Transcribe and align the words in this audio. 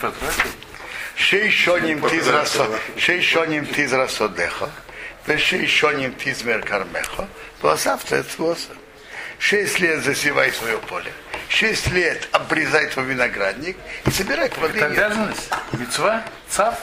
Потратил? 0.00 0.50
Шейшоним 1.16 2.00
тизрасодеха, 3.66 4.70
шейшоним 5.38 6.14
тизмер 6.14 6.62
кармеха, 6.62 7.28
то 7.60 7.76
завтра 7.76 8.16
это 8.16 8.36
твоса. 8.36 8.70
Шесть 9.38 9.78
лет 9.80 10.02
засевай 10.02 10.52
свое 10.52 10.78
поле, 10.78 11.12
шесть 11.48 11.88
лет 11.88 12.28
обрезай 12.32 12.86
твой 12.88 13.06
виноградник 13.06 13.76
и 14.06 14.10
собирай 14.10 14.48
плоды. 14.50 14.78
Это 14.78 14.86
обязанность? 14.86 15.48
Мецва? 15.72 16.24
Цав? 16.48 16.74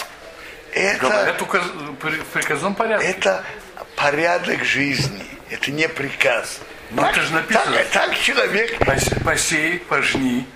Это, 0.74 1.00
Говорят 1.08 1.42
указ... 1.42 1.64
при- 2.02 2.20
в 2.20 2.26
приказном 2.26 2.76
порядке. 2.76 3.08
это 3.08 3.44
порядок 3.96 4.64
жизни, 4.64 5.26
это 5.50 5.72
не 5.72 5.88
приказ. 5.88 6.60
Ну, 6.92 7.04
это 7.06 7.22
же 7.22 7.34
написано. 7.34 7.76
Так, 7.78 7.88
так 7.90 8.20
человек 8.20 8.80
Пос- 8.82 9.24
Посей, 9.24 9.80
пожни. 9.80 10.48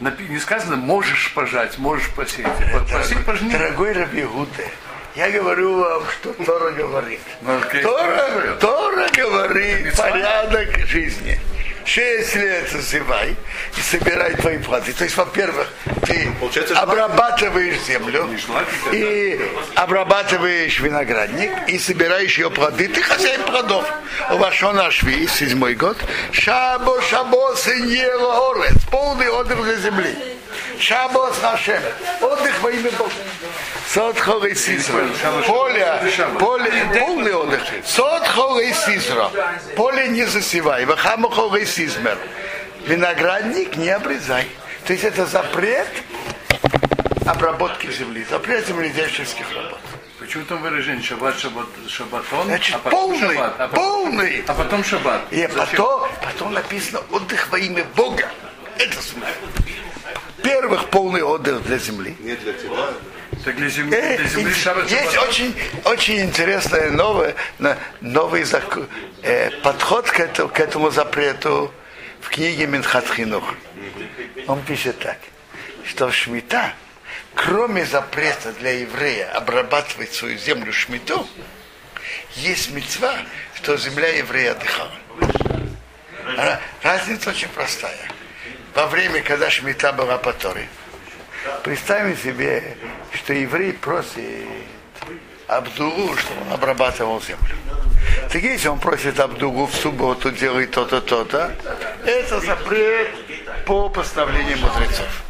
Не 0.00 0.38
сказано, 0.38 0.76
можешь 0.76 1.32
пожать, 1.34 1.78
можешь 1.78 2.08
посеять. 2.10 2.52
По- 2.72 2.80
Посей, 2.80 3.18
пожни. 3.18 3.50
Дорогой 3.50 3.92
Раби 3.92 4.22
Гуде, 4.22 4.68
я 5.16 5.30
говорю 5.30 5.80
вам, 5.80 6.02
что 6.20 6.32
Тора 6.44 6.70
говорит. 6.70 7.20
Ну. 7.42 7.60
Тора, 7.82 8.54
Тора 8.60 9.08
говорит 9.12 9.96
порядок 9.96 10.86
жизни. 10.86 11.40
Шесть 11.88 12.34
лет 12.36 12.68
засевай 12.70 13.34
и 13.74 13.80
собирай 13.80 14.34
твои 14.34 14.58
плоды. 14.58 14.92
То 14.92 15.04
есть, 15.04 15.16
во-первых, 15.16 15.72
ты 16.04 16.30
Получается, 16.38 16.78
обрабатываешь 16.78 17.80
землю 17.86 18.28
и 18.92 19.40
обрабатываешь 19.74 20.80
виноградник 20.80 21.50
и 21.66 21.78
собираешь 21.78 22.36
ее 22.36 22.50
плоды. 22.50 22.88
Ты 22.88 23.00
хозяин 23.00 23.42
плодов. 23.42 23.90
Вошел 24.32 24.72
наш 24.72 25.02
весь, 25.02 25.32
седьмой 25.32 25.74
год. 25.76 25.96
Шабо, 26.30 27.00
шабо, 27.00 27.56
сеньело, 27.56 28.50
орец. 28.50 28.84
Полный 28.90 29.30
отдых 29.30 29.62
для 29.62 29.76
земли. 29.76 30.37
Шабо 30.78 31.32
с 31.32 31.42
нашим. 31.42 31.82
Отдых 32.20 32.60
во 32.62 32.70
имя 32.70 32.90
Бога. 32.92 33.10
Сот 33.92 34.18
хорей 34.18 34.54
сизра. 34.54 35.04
Поле, 35.46 36.12
поле, 36.38 36.72
полный 36.98 37.34
отдых. 37.34 37.60
Сот 37.84 38.26
хорей 38.26 38.72
сизра. 38.74 39.30
Поле 39.76 40.08
не 40.08 40.24
засевай. 40.24 40.84
Вахама 40.84 41.30
хорей 41.30 41.66
сизмер. 41.66 42.16
Виноградник 42.86 43.76
не 43.76 43.90
обрезай. 43.90 44.46
То 44.86 44.92
есть 44.92 45.04
это 45.04 45.26
запрет 45.26 45.88
обработки 47.26 47.90
земли, 47.90 48.24
запрет 48.30 48.66
земледельческих 48.66 49.44
работ. 49.54 49.78
Почему 50.18 50.44
там 50.44 50.62
выражение 50.62 51.02
шаббат, 51.02 51.38
шаббат, 51.38 51.66
шаббатон, 51.88 52.46
Значит, 52.46 52.74
а 52.74 52.78
потом 52.78 53.00
полный, 53.10 53.34
шаббат, 53.34 53.54
а 53.58 53.68
потом, 53.68 53.84
полный. 53.84 54.44
а 54.46 54.54
потом 54.54 54.84
шаббат? 54.84 55.20
И 55.30 55.40
Зачем? 55.46 55.58
потом, 55.58 56.10
потом 56.24 56.52
написано 56.54 57.00
отдых 57.10 57.48
во 57.50 57.58
имя 57.58 57.84
Бога. 57.94 58.28
Это 58.78 59.00
смысл. 59.02 59.28
Первых 60.48 60.88
полный 60.88 61.22
отдых 61.22 61.62
для 61.64 61.76
земли. 61.78 62.16
Не 62.20 62.34
для 62.34 62.52
тебя. 62.54 62.88
Так 63.44 63.56
для 63.56 63.68
земли, 63.68 63.94
Э, 63.96 64.16
для 64.16 64.26
земли 64.28 64.54
шаббат, 64.54 64.90
Есть 64.90 65.04
шаббатон. 65.12 65.28
очень, 65.28 65.54
очень 65.84 66.20
интересный 66.22 66.90
новый, 66.90 67.34
новый 68.00 68.42
зак- 68.44 68.88
э, 69.22 69.50
подход 69.62 70.10
к 70.10 70.18
этому, 70.20 70.48
к 70.48 70.58
этому 70.58 70.90
запрету 70.90 71.70
в 72.22 72.28
книге 72.30 72.66
Минхатхинух. 72.66 73.44
Он 74.46 74.62
пишет 74.62 74.98
так, 75.00 75.18
что 75.86 76.08
в 76.08 76.14
Шмита, 76.14 76.72
кроме 77.34 77.84
запрета 77.84 78.52
для 78.52 78.72
еврея 78.80 79.30
обрабатывать 79.32 80.14
свою 80.14 80.38
землю 80.38 80.72
шмиту, 80.72 81.28
есть 82.36 82.70
мецва, 82.70 83.14
что 83.54 83.76
земля 83.76 84.08
еврея 84.16 84.52
отдыхала. 84.52 84.92
Ра- 86.36 86.58
Разница 86.82 87.30
очень 87.30 87.48
простая. 87.48 88.08
Во 88.74 88.86
время, 88.86 89.22
когда 89.22 89.50
шмита 89.50 89.92
была 89.92 90.18
по 90.18 90.32
Торе, 90.32 90.68
представим 91.64 92.16
себе, 92.16 92.76
что 93.12 93.32
еврей 93.32 93.72
просит 93.72 94.46
Абдулу, 95.46 96.16
чтобы 96.16 96.40
он 96.46 96.52
обрабатывал 96.52 97.20
землю. 97.22 97.56
Так 98.30 98.42
если 98.42 98.68
он 98.68 98.78
просит 98.78 99.18
Абдулу 99.18 99.66
в 99.66 99.74
субботу 99.74 100.30
делать 100.30 100.70
то-то, 100.70 101.00
то-то, 101.00 101.52
это 102.04 102.40
запрет 102.40 103.10
по 103.64 103.88
постановлению 103.88 104.58
мудрецов. 104.58 105.22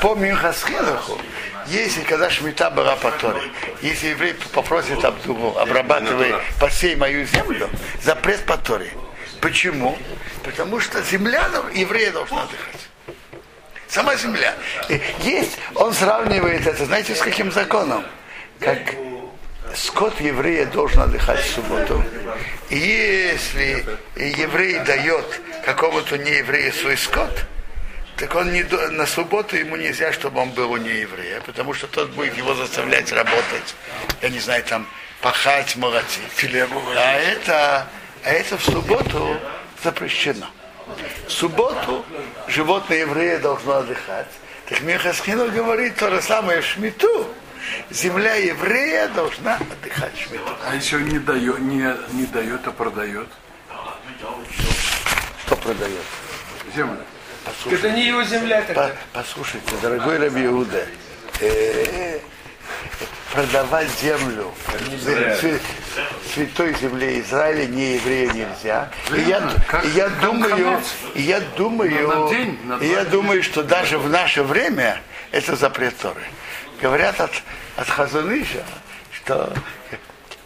По 0.00 0.14
Минхасхинаху, 0.14 1.18
если 1.66 2.02
когда 2.02 2.30
шмита 2.30 2.70
была 2.70 2.96
по 2.96 3.10
Торе, 3.12 3.42
если 3.82 4.08
еврей 4.08 4.34
попросит 4.52 5.04
Абдулу, 5.04 5.56
обрабатывай, 5.58 6.34
посей 6.58 6.96
мою 6.96 7.26
землю, 7.26 7.68
запрет 8.02 8.44
по 8.46 8.56
Торе. 8.56 8.90
Почему? 9.40 9.98
Потому 10.44 10.80
что 10.80 11.02
земля 11.02 11.48
еврея 11.74 12.12
должна 12.12 12.42
отдыхать. 12.42 12.88
Сама 13.88 14.14
земля. 14.16 14.54
Есть, 15.22 15.58
он 15.74 15.92
сравнивает 15.92 16.66
это, 16.66 16.84
знаете, 16.84 17.14
с 17.14 17.20
каким 17.20 17.50
законом? 17.50 18.04
Как 18.60 18.78
скот 19.74 20.20
еврея 20.20 20.66
должен 20.66 21.02
отдыхать 21.02 21.40
в 21.40 21.54
субботу. 21.54 22.04
И 22.68 22.78
если 22.78 23.84
еврей 24.16 24.78
дает 24.80 25.40
какому-то 25.64 26.18
нееврею 26.18 26.72
свой 26.72 26.96
скот, 26.96 27.46
так 28.16 28.34
он 28.34 28.52
не, 28.52 28.62
на 28.62 29.06
субботу 29.06 29.56
ему 29.56 29.76
нельзя, 29.76 30.12
чтобы 30.12 30.40
он 30.40 30.50
был 30.50 30.72
у 30.72 30.76
нееврея, 30.76 31.40
потому 31.40 31.72
что 31.72 31.86
тот 31.86 32.10
будет 32.10 32.36
его 32.36 32.54
заставлять 32.54 33.10
работать, 33.12 33.74
я 34.20 34.28
не 34.28 34.38
знаю, 34.38 34.62
там, 34.64 34.86
пахать, 35.22 35.76
молотить. 35.76 36.20
А 36.96 37.12
это, 37.18 37.86
а 38.24 38.30
это 38.30 38.56
в 38.58 38.64
субботу 38.64 39.36
запрещено. 39.82 40.46
В 41.26 41.32
субботу 41.32 42.04
животное 42.48 42.98
еврея 42.98 43.38
должно 43.38 43.76
отдыхать. 43.78 44.26
Так 44.68 44.80
Михаскину 44.82 45.50
говорит 45.50 45.96
то 45.96 46.10
же 46.10 46.20
самое 46.22 46.60
в 46.60 46.66
Шмиту. 46.66 47.26
Земля 47.90 48.34
еврея 48.34 49.08
должна 49.08 49.56
отдыхать 49.56 50.14
в 50.14 50.28
Шмиту. 50.28 50.44
А 50.66 50.74
если 50.74 50.96
он 50.96 51.08
не 51.08 51.18
дает, 51.18 51.58
не, 51.60 51.94
не 52.12 52.26
дает, 52.26 52.66
а 52.66 52.70
продает 52.72 53.28
Кто 55.46 55.56
продает? 55.56 56.04
землю? 56.74 56.98
Это 57.70 57.90
не 57.90 58.06
его 58.06 58.22
земля 58.22 58.62
По- 58.74 58.92
послушайте, 59.12 59.72
дорогой 59.82 60.18
Раби 60.18 60.44
Иуда, 60.46 60.86
э, 61.40 62.20
продавать 63.32 63.88
землю. 64.00 64.52
Свя- 65.40 65.60
святой 66.34 66.74
земле 66.80 67.20
Израиля 67.20 67.66
не 67.66 67.94
еврею 67.94 68.32
нельзя. 68.34 68.90
И 69.16 69.20
я, 69.22 69.40
и 69.84 69.88
я 69.90 70.08
думаю, 70.08 70.80
и 71.14 71.22
я 71.22 71.40
думаю, 71.56 71.90
и 72.82 72.86
я 72.86 73.04
думаю, 73.04 73.42
что 73.42 73.62
даже 73.62 73.98
в 73.98 74.08
наше 74.08 74.42
время 74.42 75.00
это 75.32 75.56
запрет 75.56 75.96
Торы. 75.98 76.22
Говорят 76.80 77.20
от, 77.20 77.30
от 77.76 77.88
Хазаныша, 77.88 78.64
что 79.12 79.52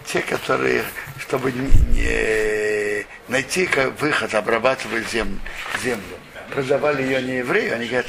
те, 0.07 0.21
которые, 0.21 0.85
чтобы 1.21 1.53
не 1.53 3.07
найти 3.29 3.69
выход, 4.01 4.35
обрабатывать 4.35 5.09
зем- 5.13 5.41
землю, 5.83 6.19
продавали 6.51 7.03
ее 7.03 7.23
не 7.23 7.37
еврею, 7.39 7.75
они 7.75 7.87
говорят, 7.87 8.07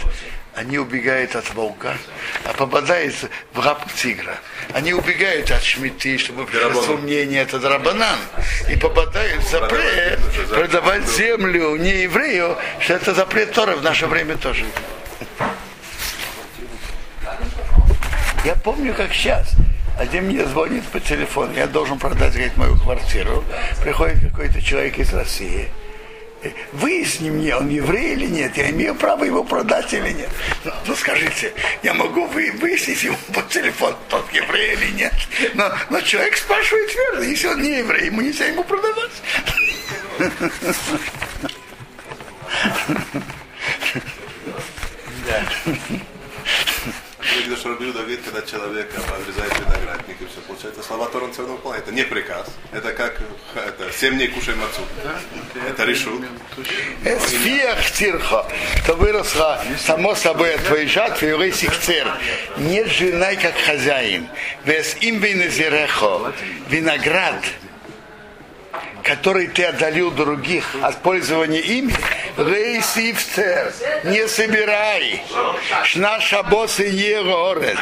они 0.56 0.78
убегают 0.78 1.36
от 1.36 1.54
волка, 1.54 1.98
а 2.46 2.54
попадают 2.54 3.14
в 3.54 3.60
лапу 3.60 3.90
тигра. 3.96 4.38
Они 4.74 4.94
убегают 4.94 5.52
от 5.52 5.62
шмиты, 5.62 6.18
чтобы 6.18 6.46
пришло 6.46 6.98
мнение, 6.98 7.42
это 7.42 7.60
драбанан, 7.60 8.18
и 8.70 8.76
попадают 8.78 9.44
в 9.44 9.50
запрет 9.50 10.20
продавать 10.50 11.06
землю 11.08 11.76
не 11.76 12.04
еврею, 12.04 12.58
что 12.80 12.94
это 12.94 13.14
запрет 13.14 13.52
Торы 13.52 13.76
в 13.76 13.84
наше 13.84 14.08
время 14.08 14.38
тоже. 14.38 14.66
Я 18.46 18.56
помню, 18.56 18.94
как 18.94 19.14
сейчас. 19.14 19.52
Один 19.98 20.26
мне 20.26 20.46
звонит 20.46 20.84
по 20.86 21.00
телефону, 21.00 21.54
я 21.54 21.68
должен 21.68 21.98
продать, 21.98 22.34
говорит, 22.34 22.58
мою 22.58 22.78
квартиру. 22.78 23.44
Приходит 23.82 24.20
какой-то 24.20 24.62
человек 24.62 25.00
из 25.00 25.14
России. 25.14 25.70
Выясни 26.74 27.30
мне, 27.30 27.56
он 27.56 27.70
еврей 27.70 28.14
или 28.14 28.26
нет, 28.26 28.58
я 28.58 28.70
имею 28.70 28.96
право 28.96 29.24
его 29.24 29.44
продать 29.44 29.94
или 29.94 30.12
нет. 30.12 30.30
Ну, 30.64 30.72
ну, 30.88 30.96
скажите, 30.96 31.54
я 31.84 31.94
могу 31.94 32.26
вы, 32.26 32.52
выяснить 32.54 33.04
ему 33.04 33.18
по 33.34 33.42
телефону, 33.44 33.98
тот 34.10 34.32
еврей 34.34 34.74
или 34.74 34.92
нет. 34.92 35.14
Но, 35.54 35.72
но 35.90 36.02
человек 36.02 36.38
спрашивает 36.38 36.94
верно, 36.96 37.24
если 37.24 37.48
он 37.48 37.62
не 37.62 37.80
еврей, 37.80 38.06
ему 38.06 38.22
нельзя 38.22 38.46
ему 38.46 38.64
продавать. 38.64 39.12
Видно, 40.20 40.52
Рабиуда 47.86 48.00
говорит, 48.00 48.22
когда 48.24 48.42
человек 48.42 48.92
обрезает 48.96 49.60
виноградник 49.60 50.22
и 50.22 50.26
все. 50.26 50.42
Получается, 50.48 50.82
слова 50.82 51.08
Тора 51.08 51.26
он 51.26 51.34
все 51.34 51.42
равно 51.42 51.56
выполняет. 51.56 51.86
Это 51.86 51.96
не 51.96 52.04
приказ. 52.04 52.48
Это 52.72 52.94
как 52.94 53.20
это, 53.56 53.92
семь 53.92 54.16
дней 54.16 54.28
кушай 54.28 54.56
мацу. 54.56 54.82
Это 55.68 55.84
решут. 55.86 56.24
Сфиях 57.28 57.92
тирха, 57.92 58.46
что 58.84 58.96
выросла 58.96 59.64
само 59.78 60.16
собой 60.16 60.56
от 60.56 60.64
твоей 60.64 60.88
жатвы, 60.88 61.48
и 61.48 61.52
сикцер. 61.52 62.08
Не 62.58 62.86
женай 62.86 63.38
как 63.38 63.56
хозяин. 63.56 64.28
Вес 64.64 64.98
им 65.02 65.20
винозерехо, 65.20 66.34
виноград, 66.70 67.44
который 69.04 69.48
ты 69.48 69.64
отдалил 69.64 70.10
других 70.10 70.66
от 70.82 71.02
пользования 71.04 71.60
ими, 71.60 71.94
рейси 72.38 73.14
в 73.14 73.24
цер, 73.24 73.74
не 74.04 74.28
собирай. 74.28 75.24
Шна 75.84 76.20
шабос 76.20 76.80
и 76.80 76.92
не 76.92 77.24
горец. 77.24 77.78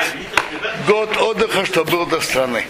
Год 0.88 1.15
отдыха, 1.17 1.65
что 1.65 1.83
был 1.83 2.05
до 2.05 2.21
страны. 2.21 2.65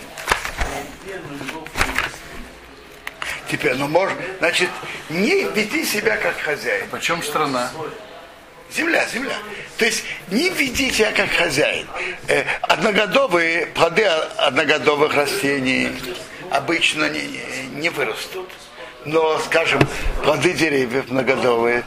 Теперь, 3.50 3.76
ну 3.76 3.88
может, 3.88 4.18
значит, 4.40 4.70
не 5.10 5.44
веди 5.44 5.86
себя 5.86 6.18
как 6.18 6.40
хозяин. 6.40 6.88
Почем 6.90 7.22
страна? 7.22 7.72
Земля, 8.72 9.06
земля. 9.14 9.36
То 9.78 9.86
есть 9.86 10.04
не 10.30 10.50
веди 10.50 10.92
себя 10.92 11.12
как 11.12 11.30
хозяин. 11.30 11.88
Э, 12.28 12.44
одногодовые 12.64 13.68
плоды 13.68 14.06
одногодовых 14.06 15.14
растений 15.14 15.92
обычно 16.50 17.10
не, 17.10 17.40
не 17.76 17.90
вырастут. 17.90 18.50
Но, 19.06 19.38
скажем, 19.40 19.82
плоды 20.24 20.54
деревьев 20.54 21.10
многодовые, 21.10 21.84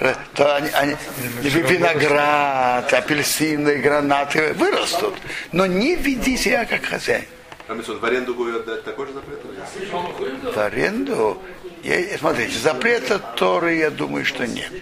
э, 0.00 0.14
то 0.34 0.56
они, 0.56 0.70
они, 0.70 0.96
виноград, 1.42 2.92
апельсины, 2.92 3.76
гранаты 3.76 4.54
вырастут. 4.54 5.14
Но 5.52 5.66
не 5.66 5.96
веди 5.96 6.36
себя 6.36 6.64
как 6.64 6.84
хозяин. 6.84 7.26
Рамисон, 7.68 7.98
в 7.98 8.04
аренду 8.04 8.34
будет 8.34 8.62
отдать 8.62 8.84
такой 8.84 9.08
же 9.08 9.12
запрет? 9.14 9.40
В 10.54 10.58
аренду? 10.58 11.42
Я, 11.82 12.18
смотрите, 12.18 12.58
запрета 12.58 13.18
Торы, 13.18 13.74
я 13.74 13.90
думаю, 13.90 14.24
что 14.24 14.46
нет. 14.46 14.72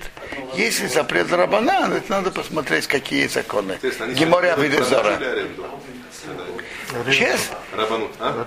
Если 0.54 0.86
запрет 0.86 1.32
Рабанан, 1.32 1.92
это 1.92 2.10
надо 2.10 2.30
посмотреть, 2.30 2.86
какие 2.86 3.26
законы. 3.26 3.78
Геморя 4.14 4.54
Видезора. 4.56 5.18
Честно? 7.10 7.56
Рабанут, 7.76 8.10
а? 8.20 8.46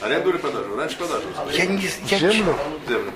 Аренду 0.00 0.30
или 0.30 0.36
продажу? 0.36 0.76
Раньше 0.76 0.96
продажу. 0.96 1.24
Я 1.52 1.66
не, 1.66 1.88
я, 2.06 2.18
Землю? 2.18 2.56
Землю. 2.88 3.12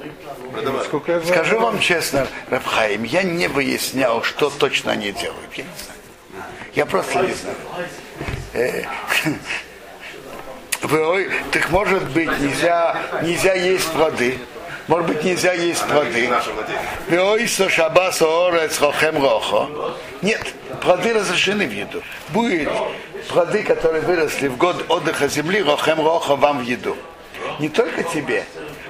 Продавали. 0.52 0.84
Сколько 0.84 1.12
я 1.12 1.20
знаю, 1.20 1.34
Скажу 1.34 1.60
вам 1.60 1.80
честно, 1.80 2.26
Рабхаим, 2.48 3.02
я 3.04 3.22
не 3.22 3.48
выяснял, 3.48 4.22
что 4.22 4.50
точно 4.50 4.92
они 4.92 5.12
делают. 5.12 5.52
Я 5.54 5.64
не 5.64 5.70
знаю. 5.84 6.00
Я 6.74 6.86
просто 6.86 7.22
не 7.22 7.34
знаю. 7.34 7.56
Э, 8.52 8.84
вы, 10.82 11.30
так 11.52 11.70
может 11.70 12.08
быть 12.10 12.30
нельзя, 12.40 13.00
нельзя 13.22 13.54
есть 13.54 13.92
воды. 13.94 14.38
Может 14.90 15.06
быть 15.06 15.22
нельзя 15.22 15.52
есть 15.52 15.88
воды. 15.88 16.26
Нашим 16.26 16.54
владением. 16.54 16.84
Веойсо 17.08 17.70
шабас 17.70 18.20
орец 18.20 18.76
хохем 18.76 19.22
рохо. 19.22 19.69
Нет, 20.20 20.44
плоды 20.82 21.14
разрешены 21.14 21.69
в 21.69 21.72
еду. 21.72 22.02
Будет 22.31 22.69
плоды, 23.28 23.62
которые 23.62 24.02
выросли 24.02 24.48
в 24.48 24.56
год 24.56 24.84
отдыха 24.88 25.28
земли, 25.28 25.62
рохем 25.62 26.04
рохо 26.04 26.34
вам 26.34 26.58
в 26.58 26.62
еду. 26.62 26.96
Не 27.60 27.69
только 27.69 28.02
тебе, 28.02 28.44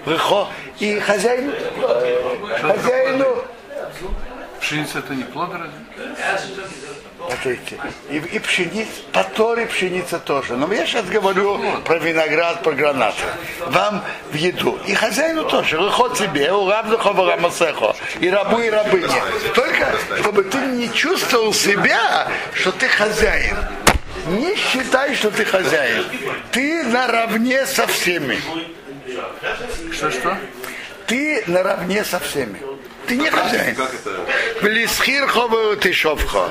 рехо 0.06 0.48
и 0.78 0.98
хозяину, 1.00 1.52
хозяину 2.62 3.44
Пшеница 4.58 5.00
это 5.00 5.14
не 5.14 5.24
плод 5.24 5.50
разве? 5.52 5.70
Смотрите, 7.30 7.78
и, 8.10 8.16
и 8.16 8.38
пшеница, 8.40 8.90
по 9.12 9.22
Торе 9.22 9.66
пшеница 9.66 10.18
тоже. 10.18 10.56
Но 10.56 10.72
я 10.72 10.84
сейчас 10.84 11.06
говорю 11.06 11.60
про 11.84 11.98
виноград, 11.98 12.62
про 12.64 12.72
гранаты. 12.72 13.22
Вам 13.68 14.02
в 14.32 14.34
еду. 14.34 14.76
И 14.88 14.94
хозяину 14.94 15.44
тоже. 15.44 15.78
Выход 15.78 16.18
тебе, 16.18 16.52
у 16.52 16.68
рамасехо, 16.68 17.94
и 18.18 18.28
рабу, 18.28 18.58
и 18.58 18.68
рабыне. 18.68 19.22
Только, 19.54 19.94
чтобы 20.20 20.42
ты 20.42 20.58
не 20.58 20.92
чувствовал 20.92 21.54
себя, 21.54 22.26
что 22.52 22.72
ты 22.72 22.88
хозяин. 22.88 23.56
Не 24.26 24.56
считай, 24.56 25.14
что 25.14 25.30
ты 25.30 25.44
хозяин. 25.44 26.04
Ты 26.50 26.82
наравне 26.84 27.64
со 27.64 27.86
всеми. 27.86 28.40
Что-что? 29.92 30.36
Ты 31.06 31.44
наравне 31.46 32.04
со 32.04 32.18
всеми. 32.18 32.60
Ты 33.06 33.16
не 33.16 33.30
хозяин. 33.30 33.76
Как 33.76 33.94
это? 33.94 34.10
Блисхирхо 34.62 35.46
утышовхо. 35.72 36.50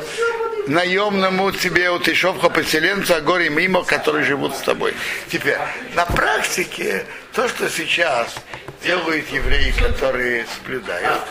Наемному 0.69 1.51
тебе 1.51 1.89
утышовхо 1.89 2.47
поселенцу, 2.49 3.15
а 3.15 3.21
горе 3.21 3.49
мимо, 3.49 3.83
которые 3.83 4.23
живут 4.23 4.55
с 4.55 4.59
тобой. 4.59 4.93
Теперь, 5.27 5.57
на 5.95 6.05
практике, 6.05 7.05
то, 7.33 7.47
что 7.49 7.67
сейчас 7.71 8.35
делают 8.83 9.27
евреи, 9.29 9.71
которые 9.71 10.45
соблюдают, 10.55 11.21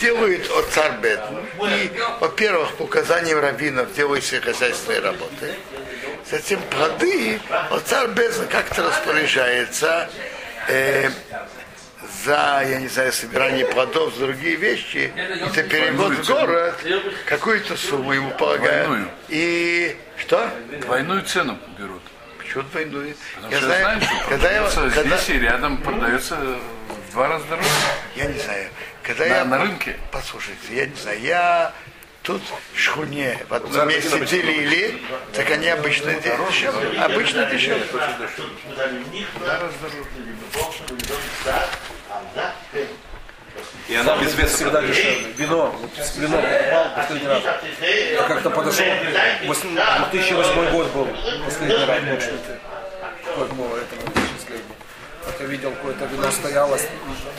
делают 0.00 0.50
от 0.50 0.66
царь 0.70 0.92
И, 1.70 1.92
во-первых, 2.18 2.74
по 2.74 2.82
указаниям 2.82 3.38
раввинов 3.38 3.94
делают 3.94 4.24
все 4.24 4.40
хозяйственные 4.40 5.02
работы. 5.02 5.54
Затем 6.28 6.60
плоды, 6.62 7.38
от 7.70 7.86
царь 7.86 8.08
как-то 8.50 8.88
распоряжается 8.88 10.10
э, 10.66 11.10
за, 12.28 12.62
я 12.68 12.78
не 12.78 12.88
знаю, 12.88 13.10
собирание 13.12 13.64
плодов, 13.64 14.14
за 14.14 14.26
другие 14.26 14.56
вещи, 14.56 15.10
и 15.16 15.54
за 15.54 15.62
перевод 15.62 16.12
в 16.12 16.26
город, 16.28 16.74
какую-то 17.26 17.74
сумму 17.76 18.12
ему 18.12 18.30
полагают. 18.32 18.86
Двойную. 18.86 19.08
И 19.28 19.96
что? 20.18 20.50
Двойную 20.82 21.22
цену 21.22 21.58
берут. 21.78 22.02
Почему 22.38 22.64
двойную? 22.64 23.14
Потому 23.34 23.52
Я 23.52 23.58
что 23.58 23.66
знаю, 23.66 23.82
знаю, 23.82 24.00
что 24.02 24.28
когда 24.28 24.50
я, 24.52 24.62
продается 24.62 24.94
когда, 24.94 25.16
здесь 25.16 25.28
и 25.36 25.38
рядом 25.38 25.76
продается 25.78 26.36
в 26.36 27.12
два 27.12 27.28
раза 27.28 27.44
дороже. 27.46 27.68
я 28.16 28.24
не 28.26 28.38
знаю, 28.38 28.68
когда 29.02 29.24
На- 29.24 29.34
я... 29.34 29.44
на 29.46 29.58
рынке? 29.58 29.96
Послушайте, 30.12 30.66
я 30.70 30.86
не 30.86 30.96
знаю, 30.96 31.20
я 31.22 31.72
тут 32.22 32.42
в 32.74 32.78
шхуне 32.78 33.38
в 33.48 33.54
одном 33.54 33.88
месте 33.88 34.20
делили, 34.26 35.00
так 35.32 35.50
они 35.50 35.68
обычно 35.68 36.12
дешевле. 36.12 37.00
Обычно 37.00 37.46
дешевле. 37.46 37.86
И 43.88 43.94
она 43.94 44.16
без 44.18 44.34
веса 44.34 44.56
Всегда 44.56 44.82
дешевле. 44.82 45.32
Вино. 45.36 45.74
Вот 45.80 45.90
Вино 46.16 46.36
покупал 46.40 46.94
последний 46.94 47.28
раз. 47.28 47.42
Я 48.12 48.22
как-то 48.22 48.50
подошел, 48.50 48.84
восьм- 49.46 49.74
2008 50.10 50.70
год 50.70 50.86
был 50.92 51.08
последний 51.44 51.84
раз, 51.84 52.24
ты. 52.24 52.58
Как 53.36 53.48
было 53.54 53.76
это. 53.76 53.96
Как 55.24 55.40
я 55.40 55.46
видел, 55.46 55.70
какое-то 55.72 56.06
вино 56.06 56.30
стояло 56.30 56.78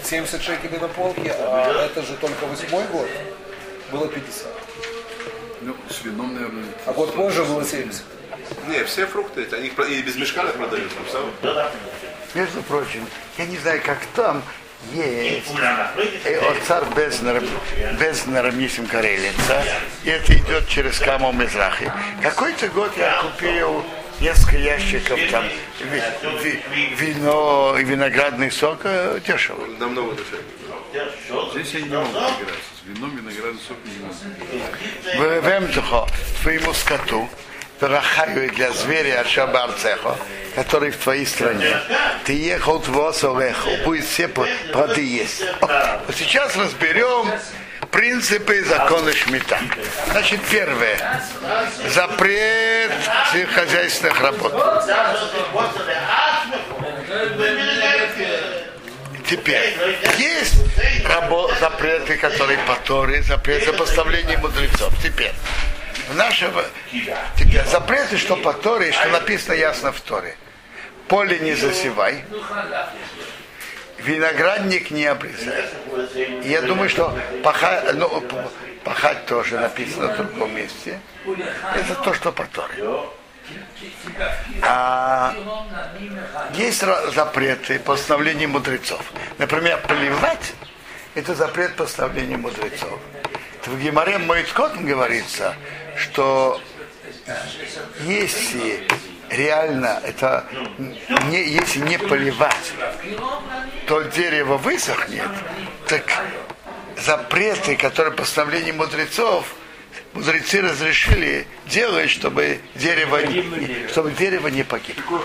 70 0.03 0.41
шекелей 0.41 0.77
на 0.79 0.87
полке, 0.89 1.33
а 1.37 1.85
это 1.85 2.01
же 2.03 2.15
только 2.17 2.45
восьмой 2.45 2.83
год 2.87 3.07
было 3.91 4.07
50. 4.07 4.47
Ну, 5.61 5.75
с 5.89 6.03
вином, 6.05 6.35
наверное, 6.35 6.65
А 6.85 6.93
год 6.93 7.15
позже 7.15 7.43
было 7.43 7.63
70. 7.65 8.03
Не, 8.67 8.83
все 8.83 9.05
фрукты, 9.07 9.41
эти, 9.43 9.55
они 9.55 9.67
их 9.67 9.79
и 9.79 10.01
без 10.01 10.15
мешка 10.15 10.43
продают. 10.43 10.91
Между 12.33 12.61
прочим, 12.63 13.07
я 13.37 13.45
не 13.45 13.57
знаю, 13.57 13.81
как 13.83 13.97
там 14.15 14.43
есть 14.93 15.47
Безнер, 16.95 17.43
Безнер 17.99 18.51
Мисим 18.53 18.87
Карелица, 18.87 19.63
и 20.03 20.09
это 20.09 20.33
идет 20.33 20.67
через 20.67 20.99
Камо 20.99 21.31
Мизрахи. 21.31 21.91
Какой-то 22.21 22.67
год 22.69 22.91
я 22.97 23.21
купил 23.21 23.83
несколько 24.19 24.57
ящиков 24.57 25.19
там 25.31 25.43
ви- 25.79 26.03
ви- 26.43 26.95
вино 26.95 27.77
и 27.79 27.83
виноградный 27.83 28.51
сок 28.51 28.79
э, 28.83 29.19
дешево. 29.25 29.65
Намного 29.79 30.13
дешевле. 30.13 30.43
здесь 31.53 31.73
я 31.73 31.81
не 31.81 31.87
могу 31.95 32.09
играть. 32.09 32.63
С 32.75 32.87
вином, 32.87 33.15
виноградным 33.15 33.59
соком 33.59 33.83
не 33.85 35.19
могу. 35.19 35.41
Вемтухо, 35.47 36.07
твоему 36.41 36.73
скоту, 36.73 37.29
Рахаю 37.81 38.51
для 38.51 38.71
зверя 38.71 39.21
Ашаба 39.21 39.63
Арцехо, 39.63 40.17
который 40.55 40.91
в 40.91 40.97
твоей 40.97 41.25
стране. 41.25 41.77
Ты 42.25 42.33
ехал 42.33 42.79
в 42.79 42.99
Осорехо, 42.99 43.69
будет 43.85 44.05
все 44.05 44.27
плоды 44.27 45.01
есть. 45.01 45.43
Вот 45.61 46.15
сейчас 46.17 46.57
разберем 46.57 47.31
принципы 47.91 48.57
и 48.57 48.61
законы 48.61 49.13
Шмита. 49.13 49.57
Значит, 50.11 50.41
первое. 50.51 51.21
Запрет 51.87 52.91
сельскохозяйственных 53.31 54.19
работ. 54.21 54.53
Теперь, 59.29 59.77
есть 60.17 60.55
рабо- 61.05 61.51
запреты, 61.59 62.17
которые 62.17 62.57
по 62.59 62.75
Торе, 62.85 63.21
запрет 63.21 63.63
за 63.63 63.71
мудрецов. 64.37 64.91
Теперь, 65.03 65.33
в 66.09 66.15
нашего, 66.15 66.65
теперь 67.37 67.65
запреты, 67.65 68.17
что 68.17 68.35
по 68.35 68.53
Торе, 68.53 68.91
что 68.91 69.07
написано 69.09 69.53
ясно 69.53 69.91
в 69.91 70.01
Торе. 70.01 70.35
Поле 71.07 71.39
не 71.39 71.55
засевай, 71.55 72.23
виноградник 73.99 74.91
не 74.91 75.05
обрезай. 75.05 75.65
Я 76.43 76.61
думаю, 76.61 76.89
что 76.89 77.17
пахать, 77.43 77.93
ну, 77.95 78.23
пахать 78.83 79.25
тоже 79.25 79.59
написано 79.59 80.13
в 80.13 80.17
другом 80.17 80.55
месте. 80.55 80.99
Это 81.75 81.95
то, 81.95 82.13
что 82.13 82.31
по 82.31 82.45
Торе. 82.45 82.83
А 84.61 85.33
есть 86.53 86.83
запреты 87.13 87.79
постановления 87.79 88.47
мудрецов. 88.47 89.03
Например, 89.37 89.79
поливать– 89.87 90.53
это 91.15 91.33
запрет 91.33 91.75
постановления 91.75 92.37
мудрецов. 92.37 92.99
В 93.65 93.79
Геморе 93.79 94.17
Моицкотом 94.19 94.85
говорится, 94.85 95.55
что 95.99 96.61
если 98.05 98.87
реально 99.29 100.01
это 100.03 100.45
не, 101.29 101.43
если 101.43 101.79
не 101.79 101.97
поливать, 101.97 102.73
то 103.85 104.01
дерево 104.01 104.57
высохнет, 104.57 105.29
так 105.87 106.03
запреты, 106.97 107.75
которые 107.75 108.13
постановление 108.13 108.73
мудрецов, 108.73 109.53
мудрецы 110.13 110.61
разрешили 110.61 111.47
делать, 111.67 112.09
чтобы 112.09 112.59
дерево, 112.75 113.19
чтобы 113.89 114.11
дерево 114.11 114.47
не 114.47 114.63
погибло. 114.63 115.21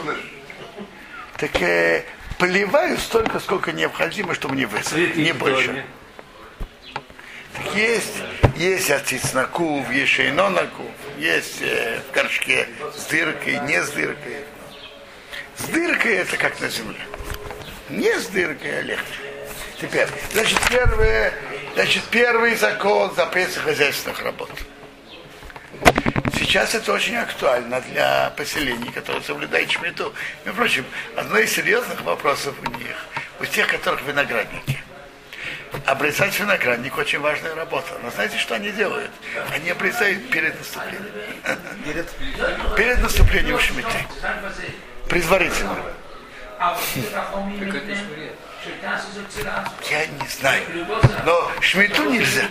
Так 1.37 1.61
э, 1.63 2.05
поливаю 2.39 2.99
столько, 2.99 3.41
сколько 3.41 3.73
необходимо, 3.73 4.35
чтобы 4.35 4.57
не 4.57 4.67
высохло, 4.67 4.99
не 4.99 5.33
больше. 5.33 5.85
Так 7.55 7.75
есть, 7.75 8.23
есть 8.57 8.91
ацицнакув, 8.91 9.91
есть 9.91 10.13
шейнонакув, 10.13 10.91
есть 11.19 11.61
э, 11.61 12.01
в 12.09 12.15
горшке 12.15 12.69
с 12.97 13.07
дыркой, 13.07 13.59
не 13.61 13.83
с 13.83 13.91
дыркой. 13.91 14.45
С 15.57 15.65
дыркой 15.65 16.17
это 16.17 16.37
как 16.37 16.61
на 16.61 16.69
земле. 16.69 17.01
Не 17.91 18.19
с 18.19 18.27
дыркой, 18.27 18.79
а 18.79 18.83
легче. 18.83 19.05
Теперь, 19.81 20.09
значит, 20.33 20.59
первый, 20.71 21.33
значит, 21.75 22.03
первый 22.05 22.55
закон 22.55 23.15
запрета 23.15 23.61
хозяйственных 23.61 24.23
работ. 24.23 24.51
Сейчас 26.39 26.75
это 26.75 26.93
очень 26.93 27.17
актуально 27.17 27.81
для 27.81 28.31
поселений, 28.37 28.93
которые 28.93 29.23
соблюдают 29.23 29.71
шмиту. 29.71 30.15
Между 30.45 30.59
прочим, 30.59 30.85
одно 31.17 31.39
из 31.39 31.53
серьезных 31.53 32.03
вопросов 32.03 32.55
у 32.61 32.71
них, 32.79 32.97
у 33.41 33.45
тех, 33.45 33.67
которых 33.67 34.03
виноградники. 34.03 34.84
Обрезать 35.87 36.39
виноградник 36.39 36.97
очень 36.97 37.21
важная 37.21 37.55
работа. 37.55 37.99
Но 38.03 38.11
знаете, 38.11 38.39
что 38.39 38.55
они 38.55 38.71
делают? 38.71 39.11
Они 39.53 39.71
обрезают 39.71 40.31
перед 40.31 40.59
наступлением. 40.59 41.13
Перед? 41.85 42.11
Перед 42.77 43.03
наступлением 43.03 43.59
шмиты. 43.59 43.89
Предварительно. 45.09 45.77
Я 49.91 50.07
не 50.07 50.29
знаю. 50.29 50.63
Но 51.27 51.51
шмиту 51.61 52.05
нельзя. 52.05 52.45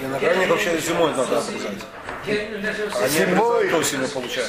Виноградник 0.00 0.48
вообще 0.48 0.78
зимой 0.78 1.14
надо 1.14 1.38
обрезать. 1.38 1.84
Зимой-. 3.08 3.68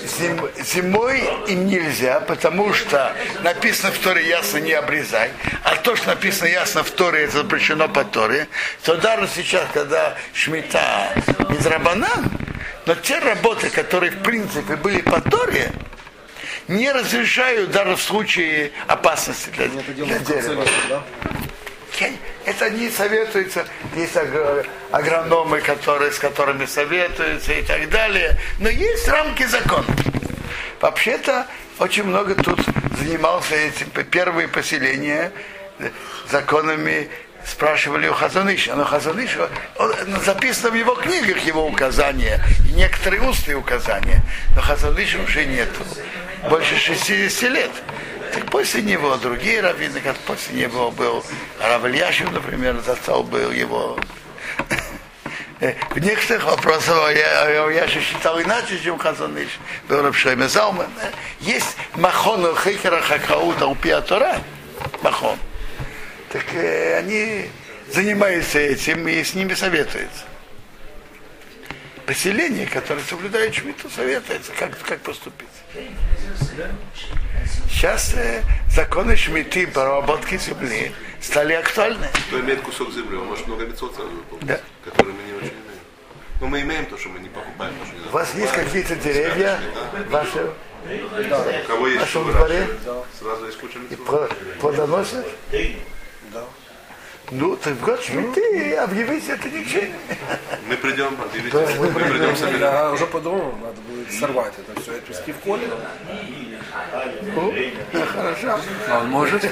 Зим- 0.06 0.64
зимой 0.64 1.24
им 1.48 1.68
нельзя, 1.68 2.20
потому 2.22 2.74
что 2.74 3.16
написано 3.44 3.92
в 3.92 3.98
Торе 4.00 4.28
ясно 4.28 4.58
не 4.58 4.74
обрезай, 4.74 5.32
а 5.64 5.76
то, 5.78 5.96
что 5.96 6.08
написано 6.08 6.48
ясно 6.48 6.84
в 6.84 6.92
Торе, 6.92 7.24
это 7.24 7.38
запрещено 7.38 7.88
по 7.88 8.04
Торе, 8.04 8.48
то 8.84 8.96
даже 8.98 9.28
сейчас, 9.34 9.64
когда 9.74 10.16
шмита 10.34 11.14
из 11.58 11.66
Рабанан, 11.66 12.32
но 12.86 12.96
те 12.96 13.20
работы, 13.20 13.70
которые 13.70 14.12
в 14.12 14.22
принципе 14.24 14.76
были 14.76 15.02
по 15.02 15.22
Торе, 15.22 15.72
не 16.68 16.92
разрешают 16.92 17.72
даже 17.72 17.96
в 17.96 18.02
случае 18.02 18.72
опасности 18.88 19.50
для, 19.56 19.68
для 20.06 20.20
дерева. 20.20 20.66
Это 22.46 22.70
не 22.70 22.90
советуется, 22.90 23.66
есть 23.96 24.16
агро- 24.16 24.66
агрономы, 24.92 25.62
которые, 25.62 26.12
с 26.12 26.20
которыми 26.20 26.66
советуются 26.66 27.54
и 27.54 27.62
так 27.62 27.90
далее. 27.90 28.38
Но 28.60 28.70
есть 28.70 29.08
рамки 29.08 29.44
закона. 29.46 29.86
Вообще-то 30.80 31.46
очень 31.80 32.04
много 32.04 32.36
тут 32.36 32.60
занимался 33.00 33.56
этим 33.56 33.90
первые 34.06 34.48
поселения 34.48 35.32
э, 35.80 35.90
законами 36.30 37.10
спрашивали 37.46 38.08
у 38.08 38.14
Хазаныша. 38.14 38.76
Но 38.76 38.86
Хазаныша, 38.86 39.50
он- 39.78 39.94
записано 40.26 40.72
в 40.72 40.76
его 40.76 40.96
книгах 40.96 41.40
его 41.40 41.66
указания, 41.68 42.40
и 42.70 42.74
некоторые 42.74 43.22
устные 43.22 43.58
указания. 43.58 44.22
Но 44.56 44.62
Хазаныша 44.62 45.20
уже 45.22 45.46
нету. 45.46 45.84
Больше 46.50 46.76
60 46.78 47.50
лет. 47.52 47.72
Так 48.34 48.50
после 48.50 48.82
него 48.82 49.18
другие 49.18 49.62
раввины, 49.62 50.00
как 50.00 50.16
после 50.18 50.64
него 50.64 50.92
был 50.92 51.24
Равальяшев, 51.60 52.32
например, 52.32 52.82
застал 52.86 53.24
был 53.24 53.52
его. 53.52 54.00
В 55.60 56.00
некоторых 56.00 56.46
вопросах 56.46 56.96
Равальяшев 56.96 58.04
считал 58.04 58.42
иначе, 58.42 58.80
чем 58.82 58.98
Хазаныш. 58.98 59.60
Был 59.88 60.02
Рабшайме 60.02 60.48
Залман. 60.48 60.90
Есть 61.40 61.78
Махон 61.96 62.56
Хейкера 62.56 63.02
Хакаута 63.02 63.68
у 63.68 63.76
Пиатора. 63.76 64.38
Махон. 65.04 65.38
Так 66.32 66.46
э, 66.54 66.98
они 66.98 67.50
занимаются 67.92 68.60
этим 68.60 69.08
и 69.08 69.24
с 69.24 69.34
ними 69.36 69.54
советуются. 69.54 70.24
Поселение, 72.06 72.66
которое 72.66 73.04
соблюдает 73.04 73.54
шмиту, 73.54 73.90
советуется, 73.90 74.52
как, 74.58 74.78
как 74.80 75.02
поступить. 75.02 75.48
Сейчас 77.70 78.14
э, 78.16 78.44
законы 78.70 79.16
шмиты 79.16 79.68
по 79.68 79.84
обработке 79.98 80.38
земли 80.38 80.92
стали 81.22 81.54
актуальны. 81.54 82.08
Кто 82.28 82.40
имеет 82.42 82.62
кусок 82.62 82.92
земли, 82.94 83.18
он 83.18 83.28
может 83.28 83.48
много 83.48 83.66
мецот 83.66 83.96
сразу 83.96 84.10
выполнить, 84.10 84.48
Да. 84.48 84.60
которые 84.84 85.14
мы 85.16 85.24
не 85.24 85.34
очень 85.34 85.48
имеем. 85.48 85.82
Но 86.42 86.48
мы 86.48 86.62
имеем 86.62 86.86
то, 86.88 86.98
что 86.98 87.10
мы 87.10 87.20
не 87.20 87.30
покупаем. 87.30 87.74
то, 87.80 87.86
что 87.86 87.96
не 87.96 88.08
У 88.08 88.12
вас 88.12 88.34
есть 88.36 88.52
какие-то 88.54 88.96
деревья 88.96 89.60
ваши 90.10 90.52
У 90.86 91.68
кого 91.68 91.88
есть 91.88 92.02
вашем 92.02 92.32
дворе 92.32 92.68
сразу 93.20 93.46
есть 93.46 93.58
куча 93.60 93.78
и 93.78 93.82
мецот. 93.92 94.08
пло- 94.08 94.36
плодоносят? 94.60 95.26
Да. 97.32 97.38
Ну, 97.38 97.56
так 97.56 97.74
в 97.74 97.86
год 97.86 98.04
шмиты 98.04 98.76
объявить 98.76 99.28
это 99.30 99.50
ничего. 99.50 99.84
Мы 100.68 100.76
придем, 100.76 101.16
объявите, 101.22 101.58
мы 101.80 101.88
придем 101.88 102.36
соберем. 102.36 102.60
Я 102.62 102.92
уже 102.92 103.08
подумал, 103.08 103.54
надо 103.62 103.80
будет 103.90 104.12
сорвать 104.12 104.54
это 104.58 104.82
все, 104.82 104.98
отвезти 104.98 105.32
в 105.32 105.38
коле. 105.38 105.68
Ну, 107.34 107.54
Хорошо. 108.14 108.60
А 108.90 109.00
он 109.00 109.10
может? 109.10 109.50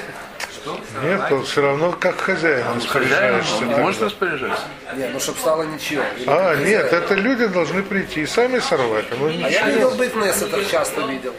Нет, 1.04 1.32
он 1.32 1.44
все 1.44 1.62
равно 1.62 1.92
как 1.92 2.20
хозяин 2.20 2.68
он 2.68 2.80
не 2.80 2.88
тогда. 2.88 3.42
может 3.78 4.02
распоряжаться. 4.02 4.64
Не, 4.96 5.08
ну 5.10 5.20
чтобы 5.20 5.40
стало 5.40 5.64
ничего. 5.64 6.04
А, 6.28 6.56
нет, 6.56 6.92
это 6.92 7.14
люди 7.14 7.48
должны 7.48 7.84
прийти 7.84 8.22
и 8.22 8.26
сами 8.26 8.60
сорвать. 8.60 9.06
Оно 9.12 9.28
А 9.28 9.32
я 9.32 9.70
видел 9.70 9.92
бейкнес, 9.92 10.42
это 10.42 10.66
часто 10.66 11.02
видел. 11.02 11.34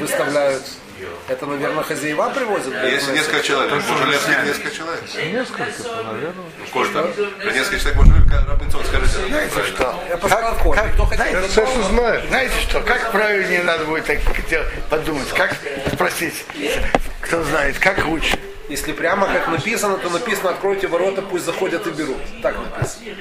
Выставляют. 0.00 0.62
Это, 1.28 1.44
наверное, 1.44 1.82
хозяева 1.82 2.30
привозят 2.30 2.72
Если 2.84 3.12
несколько 3.12 3.42
человек, 3.42 3.72
можно 3.72 4.04
ли 4.06 4.16
несколько 4.46 4.74
человек? 4.74 5.02
Несколько, 5.30 5.66
наверное. 6.04 6.44
Сколько? 6.68 7.02
При 7.02 7.52
несколько 7.52 7.80
человек 7.80 7.96
можно 7.96 8.14
ли 8.14 8.46
рабынцов, 8.48 8.86
скажите, 8.86 9.18
Знаете 9.28 9.62
что? 9.74 9.94
Я 10.08 10.16
поставил 10.16 10.54
в 10.54 10.62
коле. 10.62 10.82
Кто 10.94 11.06
тот 11.06 11.50
Саша 11.50 11.82
знает. 11.90 12.24
Знаете 12.28 12.54
что, 12.68 12.80
как 12.80 13.12
правильнее 13.12 13.62
надо 13.62 13.84
будет 13.84 14.06
так 14.06 14.18
подумать, 14.88 15.28
как 15.34 15.54
спросить, 15.92 16.44
кто 17.20 17.42
знает, 17.42 17.78
как 17.78 18.04
лучше. 18.06 18.38
Если 18.68 18.92
прямо 18.92 19.28
как 19.28 19.46
написано, 19.48 19.96
то 19.98 20.10
написано 20.10 20.50
откройте 20.50 20.88
ворота, 20.88 21.22
пусть 21.22 21.44
заходят 21.44 21.86
и 21.86 21.90
берут. 21.90 22.16
Так 22.42 22.56
написано. 22.56 23.14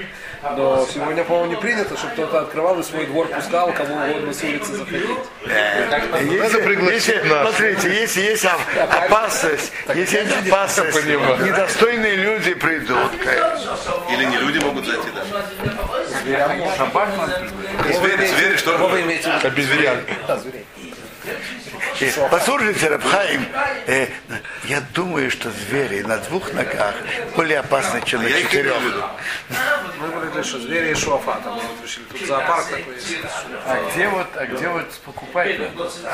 Но 0.57 0.87
сегодня, 0.91 1.23
по-моему, 1.23 1.51
не 1.51 1.57
принято, 1.61 1.95
чтобы 1.97 2.13
кто-то 2.13 2.39
открывал 2.41 2.79
и 2.79 2.83
свой 2.83 3.05
двор 3.05 3.27
пускал, 3.27 3.71
кому 3.73 3.95
угодно 3.95 4.33
с 4.33 4.43
улицы 4.43 4.73
заходить. 4.73 5.09
Если, 6.31 6.61
пригласить 6.61 7.07
если- 7.15 7.29
нас. 7.29 7.41
смотрите, 7.55 7.89
если 7.93 8.21
есть 8.21 8.45
оп- 8.45 8.61
опасность, 9.05 9.71
если 9.93 10.17
есть 10.17 10.47
опасность, 10.47 11.05
недостойные 11.05 12.15
люди 12.15 12.53
придут. 12.55 13.11
Или 14.11 14.25
не 14.25 14.37
люди 14.37 14.59
могут 14.63 14.85
зайти 14.85 15.09
надо. 15.13 15.45
Звери, 17.93 18.25
звери, 18.27 18.57
что 18.57 18.77
в 18.77 18.95
виду? 18.95 19.21
Обезьян. 19.43 19.97
Да, 20.27 20.37
зверей. 20.37 20.65
И 21.99 22.11
Послушайте, 22.29 22.87
Рабхаим, 22.89 23.45
э, 23.87 24.07
я 24.65 24.81
думаю, 24.93 25.31
что 25.31 25.49
звери 25.51 26.01
на 26.01 26.17
двух 26.17 26.53
ногах 26.53 26.95
более 27.35 27.59
опасны, 27.59 28.01
чем 28.05 28.23
на 28.23 28.27
Я 28.27 28.39
их 28.39 28.49
четырех. 28.49 28.75
Мы 29.99 30.07
говорили, 30.09 30.43
что 30.43 30.59
звери 30.59 30.91
и 30.91 30.95
шуафата. 30.95 31.49
Мы 31.49 31.55
вот 31.61 31.83
решили, 31.83 32.03
тут 32.05 32.27
зоопарк 32.27 32.67
такой 32.69 32.95
есть. 32.95 33.15
А 33.65 33.89
где 33.91 34.07
вот, 34.09 34.27
а 34.35 34.45
где 34.45 34.67
вот 34.67 34.89
покупать? 35.05 35.51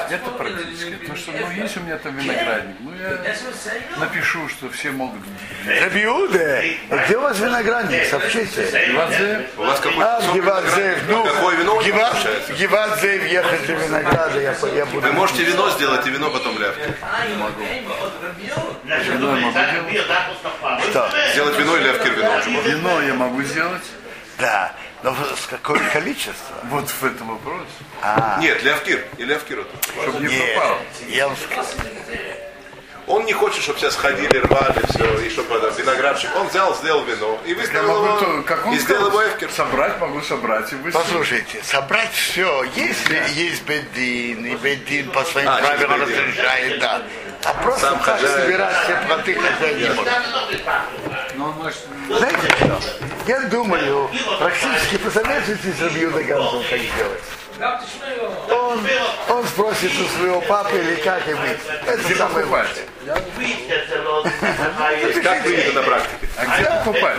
Это 0.09 0.29
практически. 0.37 0.91
То, 1.07 1.15
что, 1.15 1.31
ну, 1.31 1.51
есть 1.51 1.77
у 1.77 1.79
меня 1.81 1.97
там 1.97 2.15
виноградник, 2.15 2.75
ну, 2.81 2.91
я 2.95 3.35
напишу, 3.97 4.47
что 4.49 4.69
все 4.69 4.91
могут. 4.91 5.21
Рабиуда, 5.65 6.63
где 7.05 7.17
у 7.17 7.21
вас 7.21 7.39
виноградник, 7.39 8.05
сообщите. 8.07 8.93
Вадзе, 8.95 9.47
У 9.57 9.61
вас 9.61 9.79
какой 9.79 10.03
А, 10.03 10.19
в 10.19 10.23
сок 10.25 10.35
Гевадзеев, 10.35 10.99
ну, 11.09 11.23
Какое 11.23 11.55
вино 11.57 11.71
у 11.73 11.75
в 11.75 11.77
вас 11.77 11.85
Гева- 11.87 12.09
получается? 12.11 12.53
в 12.53 12.57
Гевадзеев 12.57 13.25
ехать 13.25 13.67
винограда, 13.69 14.39
я, 14.41 14.51
по- 14.53 14.65
я 14.67 14.85
буду. 14.85 15.00
Вы 15.01 15.11
можете 15.13 15.43
вино 15.43 15.69
сделать 15.71 16.05
и 16.05 16.09
вино 16.11 16.29
потом 16.29 16.57
вино 19.13 19.35
я 19.37 19.45
могу. 19.45 20.81
Что? 20.89 21.11
Сделать 21.33 21.57
вино 21.57 21.77
и 21.77 21.83
ляпки 21.83 22.07
вино 22.07 22.37
уже 22.37 22.49
можно. 22.49 22.69
Вино 22.69 23.01
я 23.01 23.13
могу 23.13 23.41
сделать. 23.43 23.83
Да, 24.39 24.73
но 25.03 25.15
с 25.35 25.47
какое 25.47 25.79
количество? 25.89 26.55
Вот 26.65 26.87
в 26.89 27.03
этом 27.03 27.27
вопрос. 27.29 27.67
Нет, 28.39 28.63
лявкир. 28.63 29.05
И 29.17 29.23
лявкир. 29.23 29.65
Чтобы 30.01 30.19
не 30.19 30.35
пропало. 30.35 30.77
я 31.09 31.27
вам 31.27 31.37
скажу. 31.37 31.67
Он 33.11 33.25
не 33.25 33.33
хочет, 33.33 33.61
чтобы 33.61 33.77
все 33.77 33.91
сходили, 33.91 34.37
рвали 34.39 34.81
все, 34.89 35.19
и 35.19 35.29
чтобы 35.29 35.55
это, 35.55 35.67
виноградщик. 35.81 36.29
Он 36.35 36.47
взял, 36.47 36.73
сделал 36.75 37.03
вино 37.03 37.39
и 37.45 37.53
выставил 37.53 38.03
его, 38.05 38.17
то- 38.19 38.43
как 38.43 38.65
он 38.65 38.73
и 38.73 38.77
сделал 38.79 39.07
сказал, 39.09 39.21
его 39.21 39.31
эфкер. 39.33 39.51
собрать, 39.51 39.99
могу 39.99 40.21
собрать 40.21 40.71
и 40.71 40.75
выставить. 40.75 41.05
Послушайте, 41.05 41.61
собрать 41.63 42.13
все, 42.13 42.63
если 42.75 43.21
есть 43.33 43.63
бедин, 43.65 44.45
и 44.45 44.55
бедин 44.55 45.09
по 45.11 45.23
своим 45.25 45.49
А, 45.49 45.57
правилам 45.57 46.01
разрешает, 46.01 46.79
да. 46.79 47.01
А 47.43 47.53
просто 47.55 47.81
Сам 47.87 47.99
так 47.99 48.19
хозяин. 48.21 48.41
собирать 48.43 48.75
все 48.83 48.95
плоты 49.07 49.33
хозяин 49.35 49.79
не 49.79 49.89
может. 49.89 50.13
Может... 51.35 51.79
Знаете 52.07 52.47
что? 52.55 52.79
Я 53.27 53.39
думаю, 53.41 54.09
практически 54.39 54.97
посоветуйтесь 54.97 55.75
с 55.77 55.81
Рабью 55.81 56.11
Гаnsом, 56.11 56.63
как 56.69 56.79
сделать. 56.79 57.23
Он, 58.49 58.87
он 59.29 59.45
спросит 59.45 59.91
у 59.99 60.17
своего 60.17 60.41
папы 60.41 60.77
или 60.77 60.95
как 60.95 61.27
и 61.27 61.33
быть. 61.33 61.59
Это 61.85 62.15
самое 62.15 62.45
покупать? 62.45 62.67
лучшее. 65.03 65.23
Как 65.23 65.43
принято 65.43 65.73
на 65.73 65.83
практике? 65.83 66.29
А 66.37 66.45
где 66.45 66.69
покупать? 66.83 67.17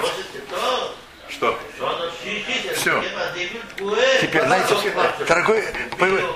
Что? 1.42 1.58
Все. 2.76 3.02
Теперь, 4.20 4.42
знаете, 4.42 4.76
дорогой, 5.26 5.64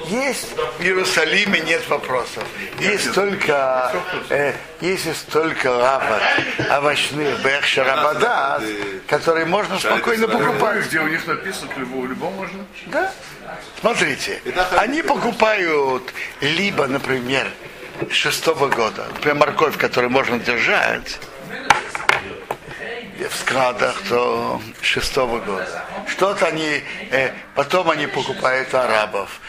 есть 0.09 0.49
в 0.79 0.83
Иерусалиме 0.83 1.61
нет 1.61 1.89
вопросов. 1.89 2.43
Есть 2.81 3.15
только, 3.15 3.93
э, 4.31 4.53
есть 4.81 5.29
только 5.29 5.69
лавок 5.69 6.23
овощных 6.73 7.41
Бехшарабада, 7.45 8.61
которые 9.07 9.47
можно 9.47 9.79
спокойно 9.79 10.27
покупать. 10.27 10.87
Где 10.87 10.99
у 10.99 11.07
них 11.07 11.25
написано, 11.25 11.73
к 11.73 11.77
любому, 11.77 12.07
любому 12.07 12.37
можно? 12.39 12.67
Да? 12.87 13.13
Смотрите, 13.79 14.43
они 14.77 15.03
покупают 15.03 16.03
либо, 16.41 16.89
например, 16.89 17.47
шестого 18.11 18.67
года, 18.67 19.07
например, 19.15 19.37
морковь, 19.37 19.77
которую 19.79 20.11
можно 20.11 20.41
держать 20.41 21.21
в 23.25 23.35
складах, 23.35 24.03
то 24.09 24.61
шестого 24.83 25.39
года. 25.41 25.85
Что-то 26.07 26.47
они, 26.47 26.83
э, 27.11 27.33
потом 27.55 27.91
они 27.91 28.07
покупают 28.07 28.75
арабов, 28.75 29.41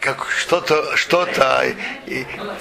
как, 0.00 0.26
что-то, 0.36 0.96
что-то 0.96 1.64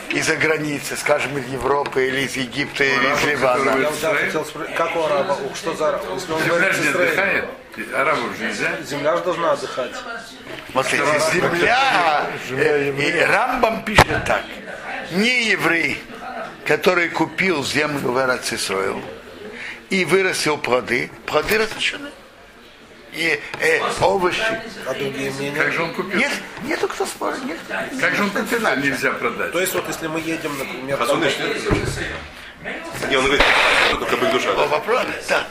из-за 0.10 0.36
границы, 0.38 0.96
скажем, 0.96 1.38
из 1.38 1.46
Европы 1.48 2.08
или 2.08 2.22
из 2.22 2.36
Египта 2.38 2.84
или 2.84 3.14
из 3.14 3.24
Ливана. 3.26 3.80
Я 3.80 4.16
хотел 4.16 4.46
спросить, 4.46 4.76
как 4.76 4.96
у 4.96 5.04
араба, 5.04 5.38
что 5.54 5.74
за 5.76 5.90
араб? 5.90 6.04
Земля 6.20 6.72
же 6.72 6.82
не 6.82 6.88
отдыхает. 6.88 7.46
Арабов 7.96 8.38
же 8.38 8.46
нельзя. 8.46 8.82
земля 8.84 9.18
же 9.18 9.24
должна 9.24 9.52
отдыхать. 9.52 9.92
Смотрите, 10.72 11.04
земля, 11.34 12.28
э, 12.52 12.94
и 12.98 13.20
Рамбам 13.20 13.84
пишет 13.84 14.26
так. 14.26 14.44
Не 15.12 15.50
еврей, 15.50 16.02
который 16.66 17.10
купил 17.10 17.64
землю 17.64 18.12
в 18.12 18.18
Эрцисроил 18.18 19.02
и 19.90 20.06
вырастил 20.06 20.58
плоды, 20.58 21.12
плоды 21.26 21.58
разрешены. 21.58 22.10
И 23.14 23.40
э, 23.60 23.80
овощи. 24.02 24.42
А 24.88 24.94
другие 24.94 25.32
мнения? 25.32 25.56
Как 25.56 25.72
же 25.72 25.84
он 25.84 25.94
купил? 25.94 26.18
Нет, 26.18 26.32
нету 26.64 26.88
кто 26.88 27.06
спорит. 27.06 27.44
Нет, 27.46 27.60
Как 28.00 28.16
же 28.16 28.24
он 28.24 28.32
купил, 28.32 28.66
а 28.66 28.76
нельзя 28.76 29.12
продать? 29.12 29.52
То 29.52 29.60
есть 29.60 29.74
вот 29.76 29.88
если 29.88 30.08
мы 30.08 30.20
едем, 30.20 30.58
например, 30.58 30.98
там, 30.98 31.08
Разумный 31.08 31.28
нет? 31.28 33.10
Не, 33.10 33.18
он 33.18 33.26
говорит, 33.26 33.44
что 33.88 33.98
только 33.98 34.18
бы 34.18 34.28
душа. 34.32 34.54
да? 34.56 34.66
Вопрос, 34.68 35.06
да. 35.28 35.44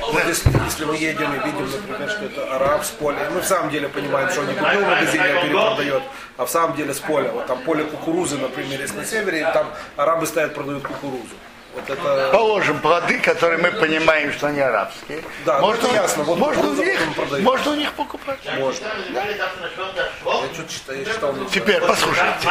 вот 0.00 0.26
если, 0.26 0.50
если 0.64 0.84
мы 0.84 0.96
едем 0.96 1.32
и 1.32 1.46
видим, 1.46 1.70
например, 1.70 2.10
что 2.10 2.24
это 2.24 2.56
араб 2.56 2.84
с 2.84 2.90
поля, 2.90 3.26
и 3.26 3.30
мы 3.30 3.40
в 3.40 3.46
самом 3.46 3.70
деле 3.70 3.88
понимаем, 3.88 4.28
что 4.30 4.40
он 4.40 4.48
не 4.48 4.54
купил 4.54 4.80
в 4.80 4.88
магазине, 4.88 5.24
а 5.24 5.42
перепродает, 5.42 6.02
а 6.36 6.44
в 6.44 6.50
самом 6.50 6.76
деле 6.76 6.92
с 6.92 6.98
поля. 6.98 7.30
Вот 7.30 7.46
там 7.46 7.60
поле 7.60 7.84
кукурузы, 7.84 8.38
например, 8.38 8.80
есть 8.80 8.94
на 8.94 9.04
севере, 9.04 9.40
и 9.40 9.44
там 9.44 9.72
арабы 9.96 10.26
стоят, 10.26 10.54
продают 10.54 10.86
кукурузу. 10.86 11.36
Вот 11.74 11.90
это... 11.90 12.30
Положим, 12.32 12.80
плоды, 12.80 13.18
которые 13.20 13.58
мы 13.58 13.70
понимаем, 13.70 14.32
что 14.32 14.48
они 14.48 14.60
арабские. 14.60 15.22
Да, 15.44 15.60
можно, 15.60 15.86
это 15.86 15.94
ясно. 15.94 16.24
Вот 16.24 16.38
можно, 16.38 16.70
у 16.70 16.74
них, 16.74 17.00
можно 17.42 17.70
у 17.72 17.74
них 17.74 17.92
покупать. 17.92 18.38
Можно. 18.58 18.86
Я 19.10 20.48
чуть 20.56 20.70
читал, 20.70 20.94
я 20.94 21.04
читал. 21.04 21.32
не 21.34 21.48
Теперь, 21.50 21.80
послушайте. 21.80 22.48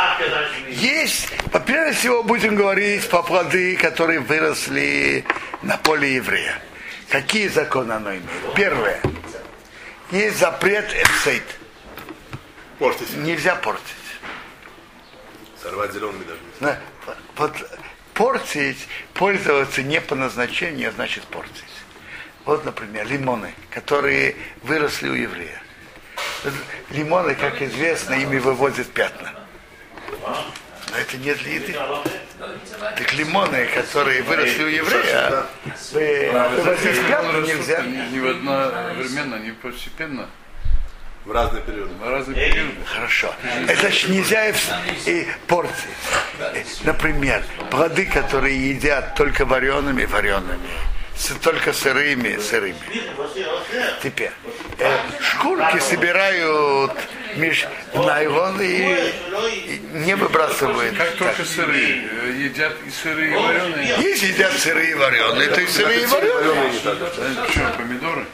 Есть, 0.69 1.29
во-первых, 1.51 1.97
всего 1.97 2.23
будем 2.23 2.55
говорить 2.55 3.09
по 3.09 3.23
плоды, 3.23 3.75
которые 3.77 4.19
выросли 4.19 5.25
на 5.61 5.77
поле 5.77 6.15
еврея. 6.15 6.61
Какие 7.09 7.47
законы 7.47 7.93
оно 7.93 8.11
имеет? 8.11 8.23
Первое. 8.55 9.01
Есть 10.11 10.39
запрет 10.39 10.93
эпсейт. 10.93 11.43
Портить. 12.79 13.15
Нельзя 13.17 13.55
портить. 13.55 13.83
Сорвать 15.61 15.91
зелеными 15.91 16.23
даже. 16.59 16.79
Вот 17.37 17.53
портить, 18.17 18.87
пользоваться 19.13 19.83
не 19.83 20.01
по 20.01 20.15
назначению, 20.15 20.91
значит 20.91 21.23
портить. 21.25 21.63
Вот, 22.45 22.65
например, 22.65 23.07
лимоны, 23.07 23.53
которые 23.69 24.35
выросли 24.63 25.09
у 25.09 25.13
еврея. 25.13 25.61
Лимоны, 26.89 27.35
как 27.35 27.61
известно, 27.61 28.15
ими 28.15 28.39
выводят 28.39 28.87
пятна. 28.91 29.33
Но 30.89 30.97
это 30.97 31.17
не 31.17 31.33
для 31.33 31.53
еды. 31.53 31.75
Так 32.79 33.13
лимоны, 33.13 33.65
которые 33.67 34.23
выросли 34.23 34.63
у 34.63 34.67
еврея, 34.67 35.45
вы- 35.91 36.31
выводить 36.55 37.07
пятна 37.07 37.37
нельзя. 37.41 37.81
Не, 37.81 38.09
не 38.09 38.19
в 38.19 38.27
одновременно, 38.27 39.35
не 39.35 39.51
постепенно, 39.51 40.27
В 41.27 41.31
разные 41.33 41.61
периоды. 41.63 41.91
в 42.01 42.09
разные 42.09 42.35
периоды. 42.51 42.71
Хорошо. 42.85 43.35
Это 43.67 43.81
значит 43.81 44.09
нельзя 44.09 44.47
и, 44.47 44.51
в- 44.53 45.07
и 45.07 45.27
портить. 45.47 45.73
Э, 46.39 46.63
Например, 46.83 47.43
плоды, 47.69 48.05
которые 48.05 48.69
едят 48.69 49.15
только 49.15 49.43
вареными, 49.45 50.05
вареными. 50.05 50.59
Только 51.41 51.73
сырыми, 51.73 52.37
сырыми. 52.39 52.77
Теперь, 54.03 54.31
э, 54.79 54.97
шкурки 55.19 55.79
собирают 55.79 56.93
меж 57.35 57.65
найлон 57.93 58.61
и, 58.61 58.65
и 58.67 59.81
не 60.05 60.15
выбрасывают. 60.15 60.95
Как 60.95 61.11
только 61.15 61.43
сырые, 61.43 62.07
э, 62.23 62.31
едят 62.45 62.73
и 62.85 62.89
сырые, 62.91 63.31
и 63.31 63.35
вареные. 63.35 63.95
Если 63.99 64.27
едят 64.27 64.53
сырые 64.53 64.91
и 64.91 64.93
вареные, 64.93 65.49
то 65.49 65.59
и 65.59 65.67
сырые 65.67 66.03
и 66.03 66.05
вареные. 66.05 66.71
Э, 66.85 67.47
Что, 67.51 67.73
помидоры? 67.77 68.25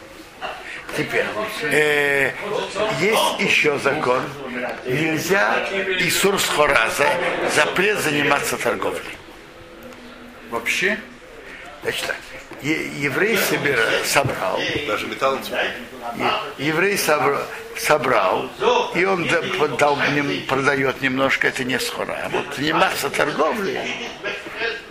Теперь, 0.97 1.25
э, 1.63 2.32
есть 2.99 3.39
еще 3.39 3.77
закон. 3.79 4.21
Нельзя 4.86 5.65
и 5.99 6.10
сурсхораза 6.10 7.08
запрет 7.56 7.99
заниматься 7.99 8.58
торговлей. 8.58 9.01
Вообще? 10.51 10.99
Значит 11.82 12.06
так, 12.06 12.15
е- 12.62 12.89
еврей 12.99 13.36
собира- 13.38 14.06
собрал, 14.06 14.58
Даже 14.88 15.08
е- 16.17 16.67
еврей 16.67 16.95
собра- 16.95 17.45
собрал, 17.77 18.49
и 18.95 19.03
он 19.03 19.27
да- 19.27 19.41
подал 19.60 19.97
нем- 20.15 20.45
продает 20.47 21.01
немножко, 21.01 21.47
это 21.47 21.63
не 21.63 21.79
схора. 21.79 22.17
А 22.25 22.29
вот 22.29 22.56
заниматься 22.56 23.10
торговлей, 23.10 23.79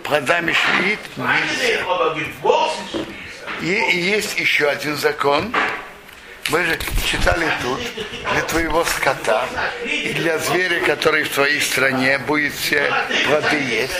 плодами 0.03 0.51
швид 0.53 0.99
нельзя. 1.17 1.83
И, 3.61 3.71
и 3.91 3.97
есть 4.01 4.37
еще 4.37 4.67
один 4.67 4.95
закон. 4.97 5.53
Мы 6.49 6.65
же 6.65 6.77
читали 7.05 7.47
тут, 7.61 7.79
для 8.31 8.41
твоего 8.41 8.83
скота 8.85 9.45
и 9.85 10.13
для 10.13 10.37
зверя, 10.39 10.81
который 10.81 11.23
в 11.23 11.29
твоей 11.29 11.61
стране 11.61 12.17
будет 12.19 12.53
все 12.53 12.91
плоды 13.25 13.57
есть. 13.57 13.93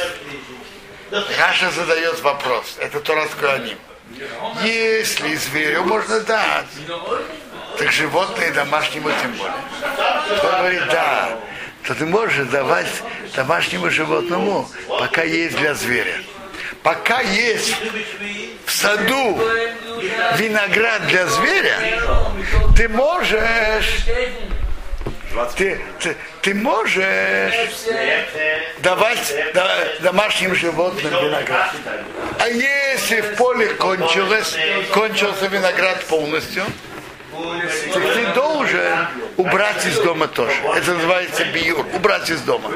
Раша 1.39 1.71
задает 1.71 2.19
вопрос, 2.21 2.75
это 2.79 2.99
Торас 2.99 3.29
Куаним. 3.39 3.77
Если 4.63 5.36
зверю 5.36 5.84
можно 5.84 6.19
дать, 6.21 6.65
так 7.77 7.91
животное 7.91 8.51
домашнему 8.51 9.10
тем 9.21 9.34
более. 9.34 9.56
Он 10.43 10.58
говорит, 10.60 10.86
да, 10.91 11.39
то 11.84 11.95
ты 11.95 12.06
можешь 12.06 12.47
давать 12.47 12.88
домашнему 13.36 13.89
животному, 13.89 14.69
пока 14.88 15.23
есть 15.23 15.58
для 15.58 15.73
зверя. 15.73 16.21
Пока 16.84 17.22
есть 17.22 17.76
в 18.65 18.72
саду 18.72 19.39
виноград 20.38 21.08
для 21.08 21.28
зверя, 21.28 21.78
ты 22.76 22.89
можешь 22.89 24.06
ты, 25.56 25.82
ты, 26.00 26.15
ты 26.41 26.54
можешь 26.54 27.04
давать 28.80 29.34
да- 29.54 29.78
домашним 30.02 30.54
животным 30.56 31.12
виноград. 31.12 31.74
А 32.39 32.48
если 32.50 33.22
в 33.22 33.36
поле 33.36 33.67
кончилось, 33.69 34.56
кончился 34.93 35.48
виноград 35.48 36.04
полностью, 36.06 36.63
то 37.93 38.00
ты 38.00 38.26
должен 38.34 39.08
убрать 39.38 39.86
из 39.86 40.00
дома 40.00 40.28
тоже. 40.28 40.56
Это 40.76 40.93
называется 40.93 41.46
биюр, 41.46 41.86
убрать 41.93 42.30
из 42.30 42.41
дома. 42.41 42.69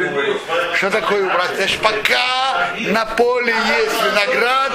Что 0.76 0.90
такое 0.90 1.26
убрать? 1.26 1.56
Значит, 1.56 1.80
пока 1.80 2.70
на 2.80 3.06
поле 3.06 3.54
есть 3.54 4.04
виноград, 4.04 4.74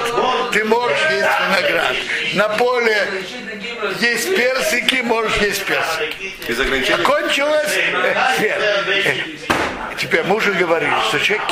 ты 0.51 0.63
можешь 0.65 0.99
есть 1.11 1.27
виноград. 1.47 1.95
На 2.35 2.49
поле 2.49 3.07
есть 3.99 4.35
персики, 4.35 5.01
можешь 5.03 5.37
есть 5.37 5.63
персики. 5.65 6.33
Без 6.47 6.59
ограничений? 6.59 7.03
Кончилось. 7.03 7.79
Теперь 9.97 10.23
мы 10.23 10.35
уже 10.35 10.53
говорили, 10.53 10.93
что 11.07 11.19
человек 11.19 11.45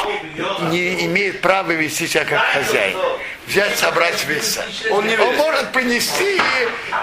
не 0.71 1.05
имеет 1.05 1.41
права 1.41 1.71
вести 1.71 2.07
себя 2.07 2.25
как 2.25 2.41
хозяин. 2.53 2.97
Взять, 3.51 3.77
собрать 3.77 4.23
весь 4.23 4.45
сад. 4.45 4.65
Он 4.91 5.05
не 5.05 5.17
Он 5.17 5.35
может 5.35 5.73
принести 5.73 6.39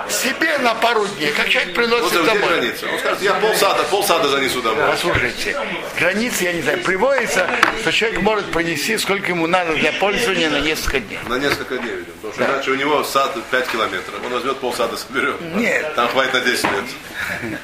себе 0.09 0.57
на 0.59 0.75
пару 0.77 1.07
дней, 1.07 1.31
как 1.33 1.47
человек 1.51 1.75
приносит 1.75 2.09
где 2.09 2.23
домой. 2.23 2.49
граница? 2.49 2.87
Он 2.91 2.99
скажет, 2.99 3.21
я 3.21 3.35
полсада, 3.35 3.83
полсада 3.85 4.29
занесу 4.29 4.63
домой. 4.63 4.87
Послушайте, 4.91 5.55
границы, 5.99 6.45
я 6.45 6.55
не 6.55 6.63
знаю, 6.63 6.79
приводится, 6.79 7.47
что 7.83 7.93
человек 7.93 8.23
может 8.23 8.51
принести, 8.51 8.97
сколько 8.97 9.27
ему 9.27 9.47
надо 9.47 9.75
для 9.75 9.93
пользования 9.93 10.49
на 10.49 10.61
несколько 10.61 11.01
дней. 11.01 11.19
На 11.29 11.35
несколько 11.35 11.77
дней, 11.77 11.97
видимо. 11.97 12.15
Потому 12.23 12.33
что 12.33 12.45
иначе 12.45 12.71
у 12.71 12.75
него 12.77 13.05
сад 13.05 13.37
5 13.51 13.69
километров. 13.69 14.15
Он 14.25 14.33
возьмет 14.33 14.57
полсада, 14.59 14.97
соберет. 14.97 15.39
Нет. 15.55 15.95
Там 15.97 16.09
хватит 16.09 16.33
на 16.33 16.41
10 16.41 16.65
лет. 16.65 17.59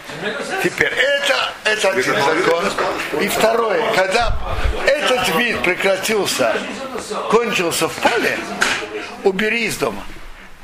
Теперь 0.63 0.93
это, 0.93 1.53
это 1.65 1.89
один 1.89 2.05
закон. 2.05 2.65
И 3.23 3.29
второе, 3.29 3.83
когда 3.95 4.37
этот 4.87 5.27
вид 5.37 5.63
прекратился, 5.63 6.55
кончился 7.31 7.89
в 7.89 7.95
поле, 7.95 8.39
убери 9.25 9.65
из 9.65 9.77
дома. 9.77 10.03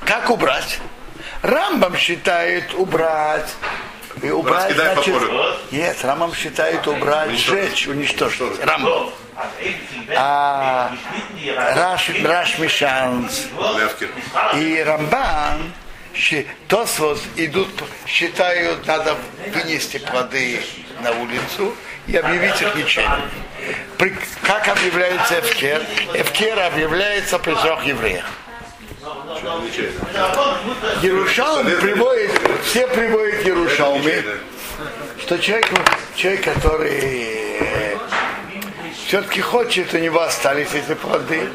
Как 0.05 0.31
убрать? 0.31 0.79
Рамбам 1.43 1.97
считает 1.97 2.75
убрать. 2.75 3.51
И 4.23 4.31
убрать, 4.31 4.75
значит, 4.75 5.15
нет, 5.71 5.97
Рамбам 6.03 6.35
считает 6.35 6.87
убрать, 6.87 7.31
сжечь, 7.31 7.87
уничтожить. 7.87 8.63
Рамбам. 8.63 9.11
А 10.17 10.93
Раш, 11.75 12.11
Раш 12.23 12.59
Мишанс 12.59 13.47
и 14.57 14.83
Рамбан, 14.87 15.73
Тосвот 16.69 17.21
идут, 17.37 17.69
считают, 18.07 18.87
надо 18.87 19.17
вынести 19.55 19.99
плоды 19.99 20.61
на 21.03 21.13
улицу 21.13 21.75
и 22.07 22.17
объявить 22.17 22.61
их 22.61 22.75
ничем. 22.75 23.11
При- 23.97 24.15
как 24.43 24.69
объявляется 24.69 25.39
Эвкер? 25.39 25.83
Эвкер 26.15 26.59
объявляется 26.61 27.39
при 27.39 27.55
трех 27.55 27.85
евреях. 27.85 28.25
Ерушалм 31.03 31.67
приводит, 31.67 32.31
все 32.65 32.87
приводят 32.87 33.45
Ерушалме, 33.45 34.25
что 35.19 35.39
человек, 35.39 35.69
человек 36.15 36.45
который 36.45 37.41
все-таки 39.07 39.41
хочет, 39.41 39.93
у 39.95 39.99
него 39.99 40.21
остались 40.21 40.69
эти 40.75 40.95
плоды, 40.95 41.49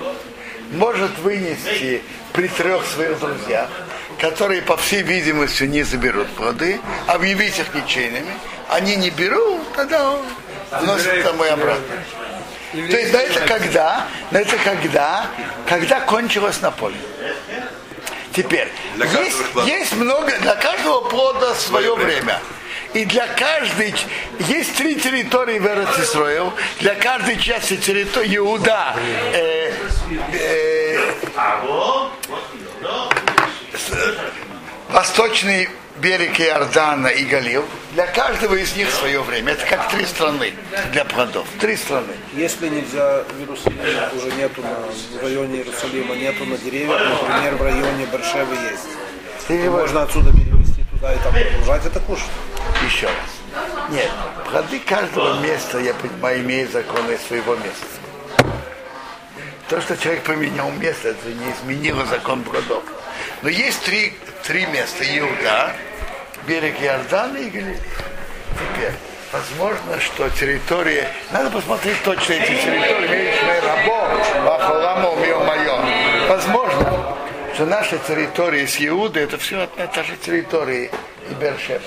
может 0.72 1.18
вынести 1.20 2.02
при 2.34 2.48
трех 2.48 2.86
своих 2.86 3.20
друзьях, 3.20 3.70
которые, 4.20 4.62
по 4.62 4.78
всей 4.78 5.04
видимости, 5.04 5.64
не 5.64 5.84
заберут 5.84 6.28
плоды, 6.30 6.80
объявить 7.08 7.60
их 7.60 7.74
ничейными. 7.74 8.34
Они 8.70 8.96
не 8.96 9.10
берут, 9.10 9.62
тогда 9.76 10.12
он 10.12 10.22
вносит 10.82 11.24
домой 11.24 11.50
обратно. 11.50 11.84
То 12.76 12.98
есть, 12.98 13.12
да, 13.12 13.22
это 13.22 13.40
когда? 13.42 14.08
Да, 14.32 14.40
это 14.40 14.58
когда? 14.58 15.28
Когда 15.68 16.00
кончилось 16.02 16.62
на 16.62 16.72
поле. 16.72 16.96
Теперь, 18.36 18.68
Для 18.96 19.06
есть, 19.22 19.38
есть 19.66 19.94
много, 19.96 20.38
для 20.40 20.56
каждого 20.56 21.02
плода 21.08 21.56
свое 21.56 21.96
время. 21.96 22.42
И 22.94 23.06
для 23.06 23.28
каждой, 23.28 23.94
есть 24.40 24.76
три 24.76 24.96
территории 24.96 25.60
в 25.60 25.66
Эрцисроил, 25.66 26.54
для 26.80 26.96
каждой 26.96 27.38
части 27.38 27.76
территории 27.78 28.36
Иуда, 28.38 28.96
э, 29.34 29.72
э, 30.34 31.00
с- 33.74 34.18
восточный 34.90 35.70
берег 35.98 36.40
Иордана 36.40 37.08
и 37.08 37.24
Галил, 37.26 37.66
для 37.94 38.06
каждого 38.08 38.56
из 38.56 38.76
них 38.76 38.90
свое 38.92 39.22
время. 39.22 39.54
Это 39.54 39.66
как 39.66 39.90
три 39.92 40.06
страны 40.06 40.54
для 40.92 41.06
плодов. 41.06 41.48
Три 41.60 41.76
страны. 41.78 42.14
Если 42.34 42.68
нельзя 42.70 43.24
в 43.24 43.40
Иерусалиме, 43.40 44.10
уже 44.16 44.32
нету 44.34 44.62
на, 44.62 45.20
в 45.20 45.24
районе 45.24 45.58
Иерусалима, 45.60 46.16
нету 46.16 46.46
на 46.46 46.58
деревьях, 46.58 47.02
например, 47.22 47.56
в 47.56 47.62
районе 47.62 48.06
Баршевы 48.12 48.56
есть. 48.72 48.88
Его- 49.64 49.78
Можно 49.80 50.04
отсюда 50.04 50.32
перевести 50.32 50.84
туда 50.92 51.14
и 51.14 51.18
там 51.20 51.34
погружать 51.34 51.86
это 51.86 52.00
кушать. 52.02 52.26
Еще 52.86 53.08
раз. 53.08 53.16
Нет, 53.90 54.10
плоды 54.50 54.80
каждого 54.80 55.40
места, 55.40 55.80
я 55.80 55.94
понимаю, 55.94 56.42
имеют 56.42 56.72
законы 56.72 57.18
своего 57.28 57.56
места. 57.56 57.86
То, 59.70 59.82
что 59.82 59.96
человек 59.98 60.24
поменял 60.24 60.70
место, 60.72 61.10
это 61.10 61.28
не 61.30 61.52
изменило 61.54 62.06
закон 62.06 62.44
плодов. 62.44 62.84
Но 63.42 63.50
есть 63.50 63.82
три, 63.84 64.14
три 64.46 64.66
места. 64.68 65.04
Иуда, 65.18 65.74
берег 66.48 66.80
Иордана 66.82 67.38
и 67.38 67.50
Галилея. 67.50 67.80
Теперь, 68.54 68.94
возможно, 69.32 70.00
что 70.00 70.30
территория... 70.30 71.10
Надо 71.32 71.50
посмотреть 71.50 72.02
точно 72.04 72.34
эти 72.34 72.52
территории. 72.52 73.34
Мы 73.44 73.60
рабо, 73.62 75.16
мое. 75.44 76.28
Возможно, 76.28 77.18
что 77.54 77.66
наша 77.66 77.98
территория 77.98 78.68
с 78.68 78.78
Иуды, 78.80 79.22
это 79.22 79.38
все 79.38 79.64
одна 79.64 79.86
и 79.86 79.88
та 79.88 80.04
же 80.04 80.16
территория 80.18 80.86
и 80.86 81.34
территория. 81.34 81.82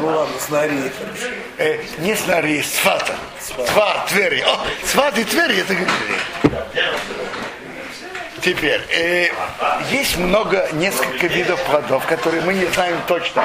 Ну 0.00 0.06
ладно, 0.06 0.34
с 0.38 0.48
Нарией. 0.48 0.92
Э, 1.56 1.78
не 1.98 2.14
с 2.14 2.26
Нари, 2.26 2.62
с 2.62 2.72
Фата. 2.72 3.14
Сват, 3.40 4.06
Твери. 4.08 4.40
О, 4.40 4.58
Сват 4.84 5.16
и 5.18 5.24
Твери 5.24 5.60
это 5.60 5.74
Галилея. 5.74 7.27
Теперь, 8.42 8.80
э, 8.90 9.28
есть 9.90 10.16
много, 10.16 10.68
несколько 10.72 11.26
видов 11.26 11.60
плодов, 11.64 12.06
которые 12.06 12.42
мы 12.42 12.54
не 12.54 12.66
знаем 12.66 12.96
точно. 13.06 13.44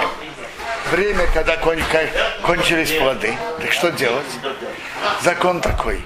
Время, 0.92 1.26
когда 1.34 1.58
кон- 1.58 1.82
кончились 2.44 2.92
плоды. 2.92 3.36
Так 3.62 3.72
что 3.72 3.92
делать? 3.92 4.26
Закон 5.24 5.62
такой. 5.62 6.04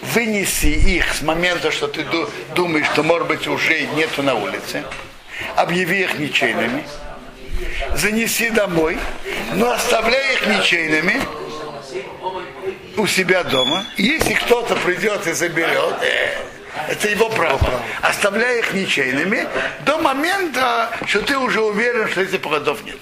Вынеси 0.00 0.66
их 0.66 1.12
с 1.14 1.22
момента, 1.22 1.70
что 1.70 1.86
ты 1.86 2.04
ду- 2.04 2.28
думаешь, 2.54 2.86
что, 2.86 3.02
может 3.02 3.28
быть, 3.28 3.46
уже 3.46 3.82
нету 3.96 4.22
на 4.22 4.34
улице. 4.34 4.82
Объяви 5.56 6.00
их 6.02 6.18
ничейными 6.18 6.84
занеси 7.94 8.50
домой, 8.50 8.98
но 9.54 9.70
оставляй 9.72 10.34
их 10.34 10.46
ничейными 10.46 11.20
у 13.00 13.06
себя 13.06 13.42
дома. 13.44 13.84
Если 13.96 14.34
кто-то 14.34 14.76
придет 14.76 15.26
и 15.26 15.32
заберет, 15.32 15.94
э, 16.02 16.36
это 16.88 17.08
его 17.08 17.28
право. 17.30 17.82
Оставляй 18.02 18.60
их 18.60 18.72
ничейными 18.74 19.48
до 19.84 19.98
момента, 19.98 20.90
что 21.06 21.22
ты 21.22 21.36
уже 21.38 21.60
уверен, 21.60 22.08
что 22.08 22.22
этих 22.22 22.40
плодов 22.40 22.84
нет. 22.84 22.98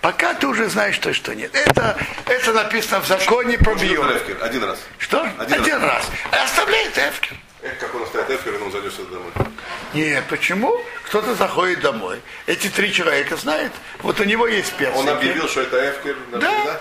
Пока 0.00 0.34
ты 0.34 0.46
уже 0.46 0.68
знаешь, 0.68 0.94
что, 0.94 1.12
что 1.12 1.34
нет. 1.34 1.54
Это, 1.54 1.96
это 2.26 2.52
написано 2.52 3.00
в 3.00 3.06
законе 3.06 3.58
про. 3.58 3.74
Левкин 3.74 4.38
один 4.40 4.64
раз. 4.64 4.78
Что? 4.98 5.28
Один 5.38 5.60
Один, 5.60 5.82
раз. 5.82 6.04
раз. 6.32 6.44
Оставляет 6.44 6.96
Эфкер. 6.96 7.36
Эх, 7.62 7.78
как 7.78 7.94
он 7.94 8.02
оставит 8.02 8.30
Эфкер, 8.30 8.54
и 8.54 8.58
он 8.58 8.72
занесет 8.72 9.10
домой. 9.10 9.30
Нет, 9.92 10.24
почему? 10.30 10.80
Кто-то 11.04 11.34
заходит 11.34 11.80
домой. 11.80 12.20
Эти 12.46 12.68
три 12.68 12.90
человека 12.92 13.36
знают. 13.36 13.72
Вот 13.98 14.18
у 14.18 14.24
него 14.24 14.46
есть 14.46 14.72
персики. 14.72 14.96
Он 14.98 15.08
объявил, 15.10 15.46
что 15.46 15.60
это 15.60 15.90
Эфкер 15.90 16.16
навсегда. 16.32 16.64
Да. 16.64 16.80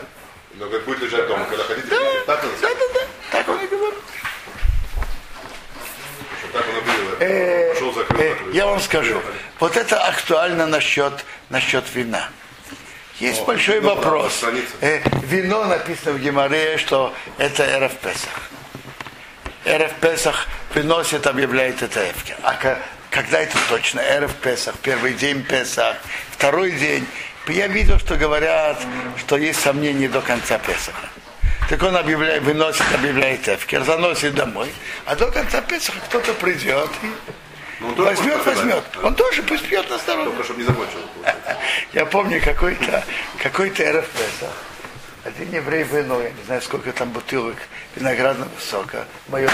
Но 0.56 0.66
говорит, 0.66 0.86
будет 0.86 1.00
лежать 1.02 1.28
дома, 1.28 1.46
когда 1.46 1.64
хотите. 1.64 1.88
Да, 1.90 1.98
Так, 2.26 2.42
да, 2.42 2.48
он, 2.48 2.54
да, 2.62 2.70
да. 2.94 3.00
Так 3.32 3.50
он 3.50 3.60
и 3.64 3.68
говорит. 3.68 4.00
так 6.52 6.66
он 6.68 6.78
объявил. 6.78 7.16
Э, 7.20 7.74
Пошел 7.74 7.94
закрыл. 7.94 8.20
э, 8.22 8.30
закрыл. 8.30 8.52
я 8.54 8.66
вам 8.66 8.80
скажу, 8.80 9.22
вот 9.60 9.78
это 9.78 10.04
актуально 10.08 10.66
насчет, 10.68 11.14
насчет 11.50 11.84
вина. 11.94 12.30
Есть 13.20 13.44
большой 13.46 13.80
вино, 13.80 13.96
вопрос. 13.96 14.44
Э, 14.82 15.02
вино 15.24 15.66
написано 15.66 16.14
в 16.14 16.20
Геморе, 16.20 16.78
что 16.78 17.14
это 17.38 17.64
Эрев 17.66 17.96
Песах. 17.98 18.50
Эрев 19.66 19.94
Песах 20.02 20.48
выносит, 20.74 21.28
объявляет 21.28 21.82
это 21.84 22.00
Эвке. 22.10 22.36
А 22.44 22.56
когда 23.12 23.40
это 23.42 23.58
точно? 23.70 24.00
Эрев 24.00 24.34
Песах, 24.36 24.76
первый 24.82 25.14
день 25.14 25.44
Песах, 25.44 25.98
второй 26.32 26.72
день. 26.72 27.06
Я 27.50 27.68
видел, 27.68 27.98
что 28.00 28.16
говорят, 28.16 28.80
что 29.18 29.38
есть 29.38 29.60
сомнения 29.60 30.08
до 30.08 30.22
конца 30.22 30.60
Песаха. 30.60 31.10
Так 31.68 31.82
он 31.84 31.96
объявляет, 31.96 32.44
выносит, 32.44 32.86
объявляет 32.94 33.48
Эвкер, 33.48 33.84
заносит 33.84 34.36
домой. 34.36 34.72
А 35.06 35.16
до 35.16 35.32
конца 35.32 35.62
Песаха 35.62 36.00
кто-то 36.08 36.34
придет 36.34 36.90
и 37.02 37.08
Ну, 37.80 37.90
он 37.90 37.96
возьмет, 37.96 38.46
возьмет. 38.46 38.84
Он 39.04 39.16
тоже 39.16 39.42
пусть 39.44 39.68
пьет 39.68 39.90
на 39.90 39.98
здоровье. 39.98 40.32
Только 40.32 40.44
чтобы 40.44 40.62
не 40.62 40.68
закончил. 40.68 41.00
Я 41.94 42.06
помню 42.06 42.42
какой-то 42.42 43.04
какой-то 43.42 43.84
РФ 43.84 44.08
Песах. 44.10 44.54
Один 45.26 45.52
еврей 45.52 45.84
вынул, 45.84 46.22
я 46.22 46.30
не 46.32 46.44
знаю, 46.46 46.62
сколько 46.62 46.94
там 46.94 47.10
бутылок 47.10 47.58
виноградного 47.96 48.50
сока 48.58 49.06
в, 49.28 49.32
моем 49.32 49.50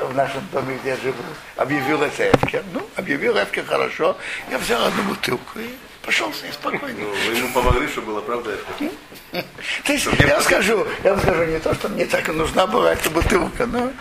в 0.00 0.14
нашем 0.14 0.46
доме, 0.52 0.78
где 0.80 0.90
я 0.90 0.96
живу. 0.96 1.22
Объявил 1.56 2.02
это 2.02 2.30
Эвкер. 2.30 2.62
Ну, 2.72 2.88
объявил 2.94 3.36
Эвкер 3.36 3.64
хорошо. 3.64 4.16
Я 4.48 4.58
взял 4.58 4.82
одну 4.84 5.02
бутылку 5.02 5.58
и 5.58 5.70
Пошел 6.02 6.32
с 6.32 6.42
ней 6.42 6.52
спокойно. 6.52 6.98
Ну, 6.98 7.08
вы 7.08 7.36
ему 7.36 7.52
помогли, 7.52 7.86
чтобы 7.88 8.08
было 8.08 8.20
правда 8.20 8.52
это. 8.52 9.44
То 9.84 9.92
есть, 9.92 10.06
я 10.18 10.34
вам 10.34 10.42
скажу, 10.42 10.86
я 11.04 11.14
вам 11.14 11.22
скажу, 11.22 11.44
не 11.44 11.58
то, 11.60 11.74
что 11.74 11.88
мне 11.88 12.06
так 12.06 12.28
и 12.28 12.32
нужна 12.32 12.66
была 12.66 12.92
эта 12.92 13.08
бутылка, 13.08 13.66
но... 13.66 13.92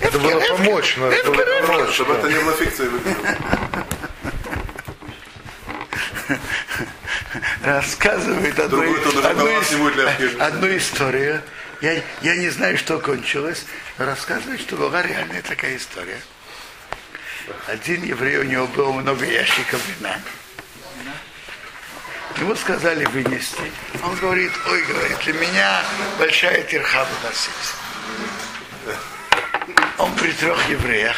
Это 0.00 0.18
было 0.18 0.40
помочь, 0.40 0.96
надо 0.96 1.22
было 1.24 1.66
помочь. 1.66 1.94
Чтобы 1.94 2.14
это 2.14 2.28
не 2.28 2.38
было 2.40 2.52
фикцией 2.54 2.88
выглядело. 2.88 3.38
рассказывает 7.64 8.58
одну, 8.58 8.78
Другой 8.78 9.00
тут 9.00 9.14
уже 9.16 9.28
одну, 10.38 10.76
историю. 10.76 11.42
Я, 11.80 12.02
я 12.22 12.36
не 12.36 12.48
знаю, 12.50 12.78
что 12.78 12.98
кончилось, 12.98 13.66
но 13.98 14.06
рассказывает, 14.06 14.60
что 14.60 14.76
была 14.76 15.02
реальная 15.02 15.42
такая 15.42 15.76
история. 15.76 16.20
Один 17.66 18.02
еврей, 18.04 18.38
у 18.38 18.44
него 18.44 18.66
было 18.68 18.92
много 18.92 19.24
ящиков 19.24 19.80
вина. 19.88 20.18
Ему 22.38 22.54
сказали 22.56 23.04
вынести. 23.06 23.72
Он 24.02 24.14
говорит, 24.16 24.52
ой, 24.68 24.82
говорит, 24.82 25.18
для 25.24 25.32
меня 25.34 25.82
большая 26.18 26.62
тирха 26.64 27.04
выносить. 27.04 27.74
Он 29.98 30.14
при 30.16 30.32
трех 30.32 30.68
евреях 30.68 31.16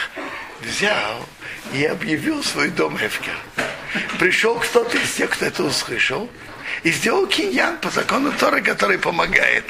взял 0.61 1.27
и 1.73 1.85
объявил 1.85 2.45
свой 2.45 2.69
дом 2.69 2.97
Эфкер. 2.97 3.37
Пришел 4.19 4.57
кто-то 4.57 4.99
из 4.99 5.13
тех, 5.13 5.31
кто 5.31 5.47
это 5.47 5.65
услышал, 5.65 6.31
и 6.83 6.93
сделал 6.93 7.27
киньян 7.27 7.79
по 7.79 7.91
закону 7.91 8.33
Торы, 8.39 8.61
который 8.61 8.99
помогает. 8.99 9.65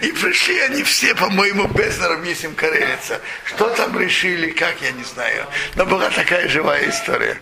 И 0.00 0.12
пришли 0.12 0.58
они 0.60 0.82
все, 0.82 1.14
по-моему, 1.14 1.66
без 1.68 2.00
Рамисим 2.00 2.54
Карелица. 2.54 3.20
Что 3.44 3.68
там 3.70 3.98
решили, 3.98 4.50
как, 4.50 4.74
я 4.80 4.92
не 4.92 5.04
знаю. 5.04 5.46
Но 5.74 5.84
была 5.86 6.10
такая 6.10 6.48
живая 6.48 6.88
история. 6.88 7.40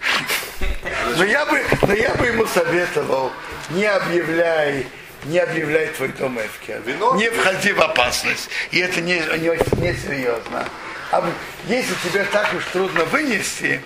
Но 1.16 1.24
я 1.24 1.46
бы, 1.46 1.62
но 1.86 1.92
я 1.94 2.14
бы 2.14 2.26
ему 2.26 2.46
советовал, 2.46 3.32
не 3.70 3.84
объявляй, 3.84 4.86
не 5.24 5.38
объявляй 5.38 5.88
твой 5.88 6.08
дом 6.08 6.38
Эфкер. 6.38 6.80
Вино? 6.84 7.14
Не 7.16 7.30
входи 7.30 7.72
в 7.72 7.80
опасность. 7.80 8.48
И 8.70 8.78
это 8.78 9.00
не, 9.00 9.14
не, 9.14 9.80
не 9.80 9.96
серьезно. 9.96 10.68
А 11.10 11.24
если 11.66 11.94
тебе 12.04 12.24
так 12.24 12.52
уж 12.54 12.64
трудно 12.72 13.04
вынести, 13.06 13.80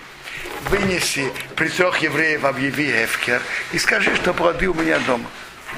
вынеси 0.69 1.31
при 1.55 1.69
трех 1.69 1.97
евреев 1.99 2.43
объяви 2.43 2.91
Эфкер 3.03 3.41
и 3.71 3.79
скажи, 3.79 4.15
что 4.15 4.33
плоды 4.33 4.67
у 4.67 4.73
меня 4.73 4.99
дома. 4.99 5.29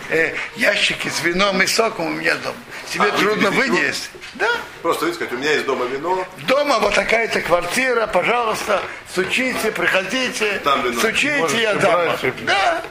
Э, 0.09 0.33
ящики 0.55 1.07
с 1.09 1.21
вином 1.23 1.61
и 1.61 1.67
соком 1.67 2.07
у 2.07 2.09
меня 2.09 2.35
дома. 2.35 2.55
Тебе 2.91 3.05
А, 3.05 3.17
трудно 3.17 3.51
вынести. 3.51 4.09
Да. 4.35 4.49
Просто 4.81 5.05
видите, 5.05 5.25
сказать, 5.25 5.33
у 5.33 5.41
меня 5.41 5.53
есть 5.53 5.65
дома 5.65 5.85
вино, 5.85 6.25
Дома 6.47 6.79
вот 6.79 6.93
такая-то 6.93 7.41
квартира, 7.41 8.05
пожалуйста, 8.07 8.81
стучите, 9.09 9.71
приходите, 9.71 10.59
Там 10.63 10.83
вино. 10.83 10.99
стучите, 10.99 11.37
Можете 11.39 11.61
я 11.61 11.73
дам. 11.75 12.09
Да. 12.45 12.81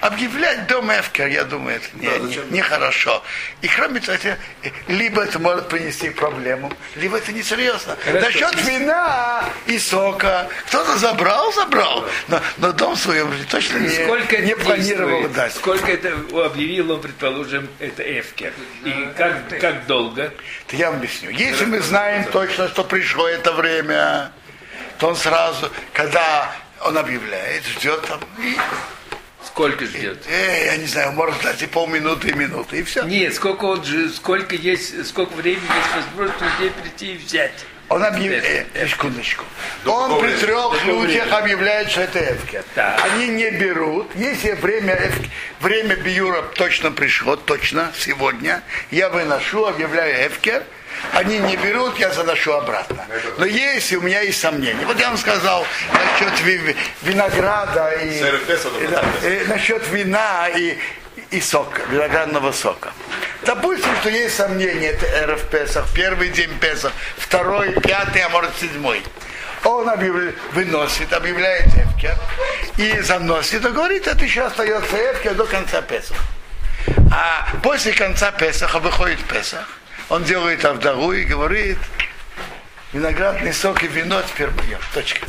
Объявлять 0.00 0.66
дом 0.68 0.90
Эфкер, 0.90 1.26
я 1.26 1.44
думаю, 1.44 1.76
это 1.76 1.86
не- 1.94 2.08
Да, 2.08 2.18
не- 2.18 2.56
нехорошо. 2.56 3.22
И 3.62 3.68
кроме 3.68 4.00
того, 4.00 4.16
это, 4.16 4.38
э, 4.62 4.70
либо 4.88 5.22
это 5.22 5.38
может 5.38 5.68
принести 5.68 6.10
проблему, 6.10 6.72
либо 6.94 7.18
это 7.18 7.32
несерьезно. 7.32 7.96
Насчет 8.12 8.54
вина 8.62 9.44
и 9.66 9.78
сока, 9.78 10.48
кто-то 10.66 10.96
забрал, 10.98 11.52
забрал, 11.52 12.04
но, 12.28 12.40
но 12.58 12.72
дом 12.72 12.96
свой 12.96 13.22
он 13.22 13.32
точно 13.50 13.78
не, 13.78 13.88
Сколько 13.88 14.38
не 14.38 14.54
планировал 14.54 15.28
дать. 15.30 15.54
Сколько 15.54 15.90
это 15.92 16.12
объявил 16.44 16.92
он, 16.92 17.00
предположим, 17.00 17.68
это 17.80 18.02
Эфкер? 18.02 18.52
И 18.84 19.08
как, 19.16 19.48
как 19.60 19.86
долго? 19.86 20.32
Это 20.66 20.76
я 20.76 20.90
вам 20.90 20.98
объясню. 21.00 21.30
Если 21.30 21.64
мы 21.64 21.80
знаем 21.80 22.24
точно, 22.24 22.68
что 22.68 22.84
пришло 22.84 23.26
это 23.28 23.52
время, 23.52 24.30
то 24.98 25.08
он 25.08 25.16
сразу, 25.16 25.70
когда 25.92 26.52
он 26.82 26.96
объявляет, 26.96 27.64
ждет 27.64 28.02
там, 28.06 28.20
Сколько 29.46 29.84
ждет? 29.86 30.18
э, 30.28 30.66
я 30.66 30.76
не 30.76 30.86
знаю, 30.86 31.12
может 31.12 31.40
дать 31.42 31.62
и 31.62 31.66
полминуты, 31.66 32.28
и 32.28 32.32
минуты, 32.34 32.78
и 32.80 32.82
все. 32.82 33.04
Нет, 33.04 33.34
сколько 33.34 33.64
он 33.64 33.84
же, 33.84 34.10
сколько 34.10 34.54
есть, 34.54 35.06
сколько 35.06 35.34
времени 35.34 35.62
есть 35.64 35.94
возможность 36.06 36.40
людей 36.58 36.70
прийти 36.82 37.14
и 37.14 37.16
взять. 37.18 37.52
Он 37.88 38.02
объявляет, 38.04 38.66
э, 38.74 38.88
секундочку. 38.88 39.44
До 39.84 39.92
Он 39.92 40.20
при 40.20 40.32
трех 40.32 40.74
случаях 40.82 41.06
времени? 41.26 41.30
объявляет, 41.38 41.88
что 41.90 42.00
это 42.00 42.18
Эфкер. 42.34 42.64
Так. 42.74 43.00
Они 43.04 43.28
не 43.28 43.48
берут. 43.50 44.10
Если 44.16 44.52
время, 44.52 44.94
Эф- 44.96 45.30
время 45.60 45.94
Биюра 45.94 46.42
точно 46.56 46.90
пришло, 46.90 47.36
точно, 47.36 47.92
сегодня, 47.96 48.62
я 48.90 49.08
выношу, 49.08 49.66
объявляю 49.66 50.26
Эфкер, 50.26 50.64
они 51.12 51.38
не 51.38 51.56
берут, 51.56 51.98
я 51.98 52.10
заношу 52.10 52.52
обратно. 52.52 53.04
Но 53.38 53.44
если 53.46 53.96
у 53.96 54.00
меня 54.02 54.20
есть 54.20 54.40
сомнения, 54.40 54.84
вот 54.86 54.98
я 55.00 55.08
вам 55.08 55.18
сказал 55.18 55.66
насчет 55.92 56.40
ви- 56.42 56.76
винограда 57.02 57.90
и, 57.92 58.18
и, 58.82 58.86
да, 58.86 59.02
да, 59.02 59.28
э, 59.28 59.44
насчет 59.48 59.86
вина 59.88 60.48
и, 60.48 60.78
и 61.30 61.40
сока, 61.40 61.82
виноградного 61.90 62.52
сока. 62.52 62.92
Допустим, 63.42 63.90
что 64.00 64.08
есть 64.10 64.36
сомнения, 64.36 64.88
это 64.88 65.26
РФ 65.32 65.48
Песах, 65.50 65.86
первый 65.94 66.28
день 66.30 66.50
Песах, 66.58 66.92
второй, 67.16 67.72
пятый, 67.80 68.22
а 68.22 68.28
может 68.28 68.50
седьмой. 68.58 69.02
Он 69.64 69.88
объявля- 69.88 70.34
выносит, 70.52 71.12
объявляет 71.12 71.66
Эвкер 71.66 72.14
и 72.76 73.00
заносит, 73.00 73.64
и 73.64 73.68
говорит, 73.70 74.06
это 74.06 74.24
еще 74.24 74.42
остается 74.42 74.96
Эвкер 74.96 75.34
до 75.34 75.44
конца 75.46 75.82
Песах. 75.82 76.16
А 77.12 77.48
после 77.62 77.92
конца 77.92 78.30
Песаха 78.32 78.78
выходит 78.78 79.20
Песах, 79.24 79.66
он 80.08 80.24
делает 80.24 80.64
Авдару 80.64 81.12
и 81.12 81.24
говорит, 81.24 81.78
виноградный 82.92 83.52
сок 83.52 83.82
и 83.82 83.88
вино 83.88 84.22
теперь 84.22 84.50
мое. 84.50 84.78
Точка. 84.94 85.26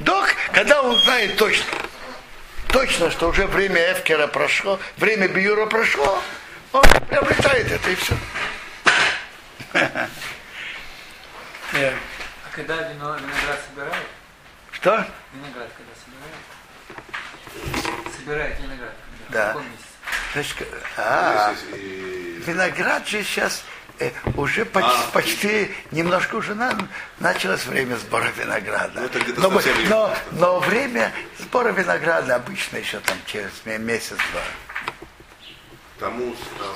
Док, 0.00 0.28
когда 0.52 0.82
он 0.82 0.98
знает 1.00 1.36
точно, 1.36 1.64
точно, 2.68 3.10
что 3.10 3.28
уже 3.28 3.46
время 3.46 3.80
Эвкера 3.92 4.26
прошло, 4.26 4.78
время 4.98 5.28
Биюра 5.28 5.66
прошло, 5.66 6.22
он 6.72 6.82
приобретает 7.08 7.70
это 7.72 7.90
и 7.90 7.94
все. 7.94 8.14
Э, 11.72 11.92
А 11.92 12.48
когда 12.54 12.76
вино, 12.88 13.16
виноград 13.16 13.60
собирают? 13.68 14.06
Что? 14.70 15.04
Виноград 15.34 15.68
когда 15.76 15.92
собирают? 16.04 16.36
Собирают 18.16 18.60
виноград. 18.60 18.94
когда? 19.28 19.30
Да. 19.30 19.44
В 19.44 19.46
каком 19.54 19.64
месяце? 19.70 19.85
Значит, 20.36 20.68
а, 20.98 21.54
и- 21.74 22.42
виноград 22.46 23.08
же 23.08 23.24
сейчас 23.24 23.64
э, 23.98 24.10
уже 24.36 24.66
почти, 24.66 24.90
А. 24.90 25.10
почти 25.10 25.74
немножко 25.92 26.34
уже 26.34 26.54
на- 26.54 26.76
началось 27.20 27.64
время 27.64 27.96
сбора 27.96 28.28
винограда. 28.36 29.08
Ну, 29.38 29.48
но, 29.50 29.62
но, 29.88 30.16
но 30.32 30.60
время 30.60 31.10
сбора 31.38 31.70
винограда 31.72 32.34
обычно 32.34 32.76
еще 32.76 33.00
там 33.00 33.16
через 33.24 33.50
ме- 33.64 33.78
месяц-два. 33.78 34.42
Тому 35.98 36.36
да, 36.58 36.66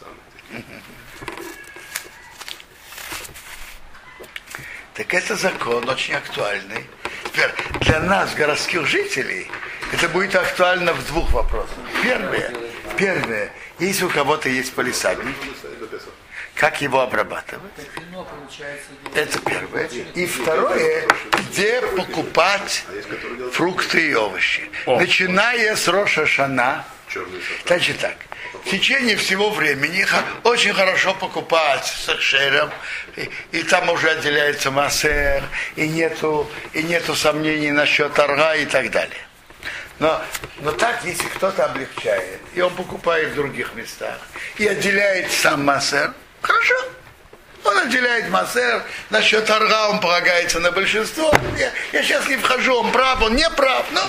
самый. 0.00 0.64
Так 4.94 5.14
это 5.14 5.36
закон 5.36 5.88
очень 5.88 6.14
актуальный. 6.14 6.84
Теперь, 7.26 7.50
для 7.82 8.00
нас, 8.00 8.34
городских 8.34 8.84
жителей, 8.86 9.48
это 9.92 10.08
будет 10.08 10.34
актуально 10.34 10.92
в 10.94 11.06
двух 11.06 11.30
вопросах. 11.30 11.76
Первое, 12.06 12.52
первое, 12.96 13.52
если 13.80 14.04
у 14.04 14.08
кого-то 14.08 14.48
есть 14.48 14.72
полисадник, 14.74 15.34
как 16.54 16.80
его 16.80 17.00
обрабатывать? 17.00 17.72
Это 19.12 19.38
первое. 19.40 19.88
И 20.14 20.24
второе, 20.26 21.08
где 21.32 21.82
покупать 21.82 22.84
фрукты 23.52 24.10
и 24.10 24.14
овощи. 24.14 24.70
Начиная 24.86 25.74
с 25.74 25.88
Роша 25.88 26.26
Шана, 26.26 26.84
значит 27.66 27.98
так, 27.98 28.16
в 28.64 28.70
течение 28.70 29.16
всего 29.16 29.50
времени 29.50 30.06
очень 30.44 30.74
хорошо 30.74 31.12
покупать 31.14 31.86
с 31.86 32.16
шером, 32.20 32.70
и, 33.16 33.28
и 33.50 33.62
там 33.64 33.90
уже 33.90 34.10
отделяется 34.10 34.70
массер, 34.70 35.42
и 35.74 35.88
нету, 35.88 36.48
и 36.72 36.84
нету 36.84 37.16
сомнений 37.16 37.72
насчет 37.72 38.14
торга 38.14 38.54
и 38.54 38.64
так 38.64 38.92
далее. 38.92 39.25
Но, 39.98 40.22
но 40.60 40.72
так, 40.72 41.04
если 41.04 41.26
кто-то 41.28 41.64
облегчает, 41.64 42.40
и 42.54 42.60
он 42.60 42.74
покупает 42.74 43.30
в 43.30 43.34
других 43.34 43.74
местах, 43.74 44.18
и 44.58 44.66
отделяет 44.66 45.32
сам 45.32 45.64
массер, 45.64 46.12
хорошо. 46.42 46.74
Он 47.64 47.78
отделяет 47.78 48.28
массер, 48.28 48.82
насчет 49.10 49.44
торга 49.46 49.88
он 49.88 50.00
полагается 50.00 50.60
на 50.60 50.70
большинство. 50.70 51.32
Я, 51.58 51.72
я 51.92 52.02
сейчас 52.02 52.28
не 52.28 52.36
вхожу, 52.36 52.74
он 52.74 52.92
прав, 52.92 53.20
он 53.22 53.34
не 53.34 53.48
прав. 53.50 53.86
Но 53.90 54.02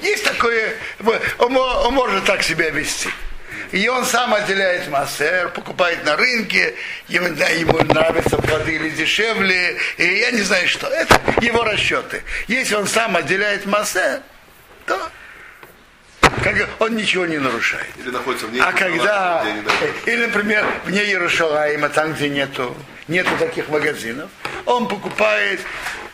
есть 0.00 0.24
такое, 0.24 0.74
он, 1.38 1.56
он 1.56 1.94
может 1.94 2.24
так 2.24 2.42
себя 2.42 2.70
вести. 2.70 3.10
И 3.72 3.88
он 3.88 4.06
сам 4.06 4.32
отделяет 4.32 4.88
массер, 4.88 5.48
покупает 5.48 6.04
на 6.04 6.16
рынке, 6.16 6.76
ему, 7.08 7.34
да, 7.34 7.48
ему 7.48 7.78
нравятся 7.82 8.36
плоды 8.38 8.76
или 8.76 8.90
дешевле, 8.90 9.76
и 9.96 10.04
я 10.04 10.30
не 10.30 10.42
знаю 10.42 10.68
что. 10.68 10.86
Это 10.86 11.20
его 11.40 11.64
расчеты. 11.64 12.22
Если 12.46 12.76
он 12.76 12.86
сам 12.86 13.16
отделяет 13.16 13.66
массер, 13.66 14.20
то 14.86 15.10
как, 16.44 16.68
он 16.80 16.96
ничего 16.96 17.26
не 17.26 17.38
нарушает. 17.38 17.88
Или 17.98 18.10
находится 18.10 18.46
вне 18.46 18.60
А 18.62 18.72
когда, 18.72 19.44
э, 19.46 19.92
или, 20.06 20.26
например, 20.26 20.66
вне 20.84 21.02
Иерушалаима, 21.04 21.88
там, 21.88 22.12
где 22.12 22.28
нету, 22.28 22.76
нету 23.08 23.30
таких 23.38 23.68
магазинов, 23.68 24.30
он 24.66 24.88
покупает 24.88 25.60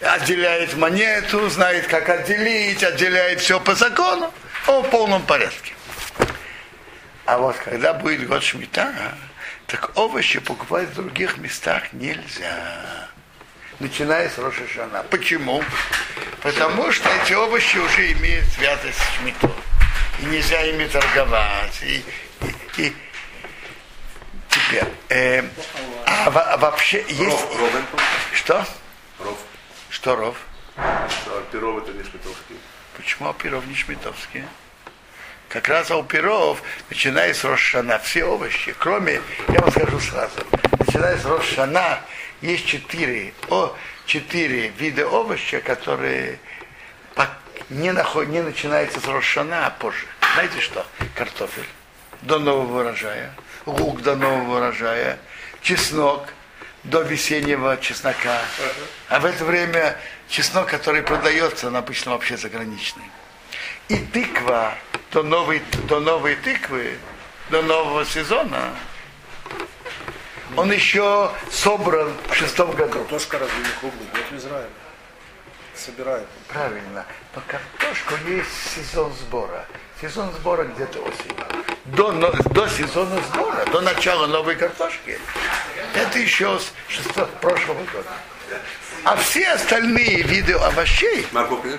отделяет 0.00 0.76
монету, 0.76 1.48
знает, 1.50 1.86
как 1.86 2.08
отделить, 2.08 2.82
отделяет 2.82 3.40
все 3.40 3.60
по 3.60 3.74
закону, 3.74 4.32
он 4.66 4.82
в 4.82 4.90
полном 4.90 5.22
порядке. 5.22 5.74
А 7.26 7.38
вот 7.38 7.56
когда 7.56 7.92
будет 7.92 8.26
год 8.26 8.42
шмита, 8.42 8.92
так 9.66 9.92
овощи 9.96 10.40
покупать 10.40 10.88
в 10.88 10.94
других 10.94 11.36
местах 11.38 11.92
нельзя. 11.92 13.08
Начиная 13.78 14.28
с 14.28 14.36
Рошашана. 14.36 15.04
Почему? 15.10 15.62
Потому 16.42 16.90
что 16.92 17.08
эти 17.08 17.32
овощи 17.32 17.78
уже 17.78 18.12
имеют 18.12 18.46
святость 18.48 18.98
с 18.98 19.18
шмитом. 19.18 19.52
И 20.20 20.24
нельзя 20.26 20.62
ими 20.62 20.86
торговать. 20.86 21.78
И, 21.82 22.04
и, 22.78 22.82
и 22.86 22.96
теперь. 24.48 24.84
э, 25.08 25.42
а, 26.06 26.30
во- 26.30 26.42
а 26.52 26.56
вообще 26.56 27.04
есть. 27.08 27.20
Ров, 27.20 27.58
ровен, 27.58 27.84
Что? 28.32 28.66
ров. 29.20 29.38
Что 29.90 30.16
ров? 30.16 30.36
А 30.76 31.08
Перов 31.52 31.82
это 31.82 31.92
не 31.96 32.02
шпитовский. 32.04 32.56
Почему 32.96 33.28
Алпиров 33.28 33.66
не 33.66 33.74
шмитовские? 33.74 34.46
Как 35.48 35.68
раз 35.68 35.90
Алпиров, 35.90 36.62
начиная 36.90 37.34
с 37.34 37.42
Рошана, 37.44 37.98
все 37.98 38.24
овощи, 38.24 38.72
кроме, 38.78 39.20
я 39.48 39.60
вам 39.60 39.70
скажу 39.72 39.98
сразу, 39.98 40.38
начиная 40.78 41.18
с 41.18 41.24
Рошана, 41.24 42.00
есть 42.40 42.66
четыре, 42.66 43.34
о, 43.48 43.74
четыре 44.06 44.68
вида 44.68 45.06
овоща, 45.08 45.60
которые 45.60 46.38
не, 47.68 47.92
наход, 47.92 48.28
не 48.28 48.42
начинаются 48.42 49.00
с 49.00 49.06
Рошана, 49.06 49.66
а 49.66 49.70
позже. 49.70 50.06
Знаете 50.34 50.60
что? 50.60 50.86
Картофель 51.14 51.66
до 52.22 52.38
нового 52.38 52.80
урожая, 52.80 53.32
лук 53.66 54.02
до 54.02 54.16
нового 54.16 54.58
урожая, 54.58 55.18
чеснок 55.62 56.28
до 56.84 57.02
весеннего 57.02 57.76
чеснока. 57.78 58.40
А 59.08 59.20
в 59.20 59.24
это 59.24 59.44
время 59.44 59.96
чеснок, 60.28 60.68
который 60.68 61.02
продается, 61.02 61.68
он 61.68 61.76
обычно 61.76 62.12
вообще 62.12 62.36
заграничный. 62.36 63.04
И 63.88 63.96
тыква 63.96 64.74
до 65.12 65.22
новой, 65.22 65.62
до 65.88 66.00
новой 66.00 66.36
тыквы, 66.36 66.96
до 67.50 67.62
нового 67.62 68.04
сезона, 68.04 68.74
он 70.56 70.72
еще 70.72 71.32
собран 71.50 72.12
в 72.28 72.34
шестом 72.34 72.72
году. 72.72 73.00
Картошка 73.00 73.38
разве 73.38 73.56
не 73.58 74.36
в 74.36 74.38
Израиле? 74.38 74.68
Собирают. 75.84 76.28
Правильно. 76.48 77.06
Но 77.34 77.42
картошку 77.46 78.14
есть 78.28 78.50
сезон 78.74 79.12
сбора. 79.14 79.64
Сезон 80.00 80.32
сбора 80.32 80.64
где-то 80.64 80.98
осенью. 81.00 81.46
До, 81.86 82.12
но- 82.12 82.32
до 82.32 82.68
сезона 82.68 83.20
сбора, 83.32 83.64
до 83.66 83.80
начала 83.80 84.26
новой 84.26 84.56
картошки. 84.56 85.18
Это 85.94 86.18
еще 86.18 86.58
с 86.58 86.72
шесто- 86.88 87.26
прошлого 87.40 87.82
года. 87.92 88.08
А 89.04 89.16
все 89.16 89.48
остальные 89.48 90.22
виды 90.22 90.52
овощей, 90.54 91.26
Морковка 91.32 91.78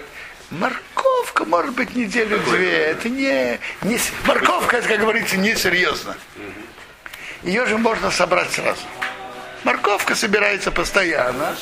морковка, 0.49 1.45
может 1.45 1.73
быть, 1.75 1.95
неделю-две. 1.95 2.77
Это 2.87 3.09
не, 3.09 3.59
не... 3.83 3.99
Морковка, 4.25 4.77
это, 4.77 4.87
как 4.87 4.99
говорится, 4.99 5.37
несерьезно. 5.37 6.15
Ее 7.43 7.65
же 7.65 7.77
можно 7.77 8.11
собрать 8.11 8.51
сразу. 8.51 8.81
Морковка 9.63 10.15
собирается 10.15 10.71
постоянно. 10.71 11.55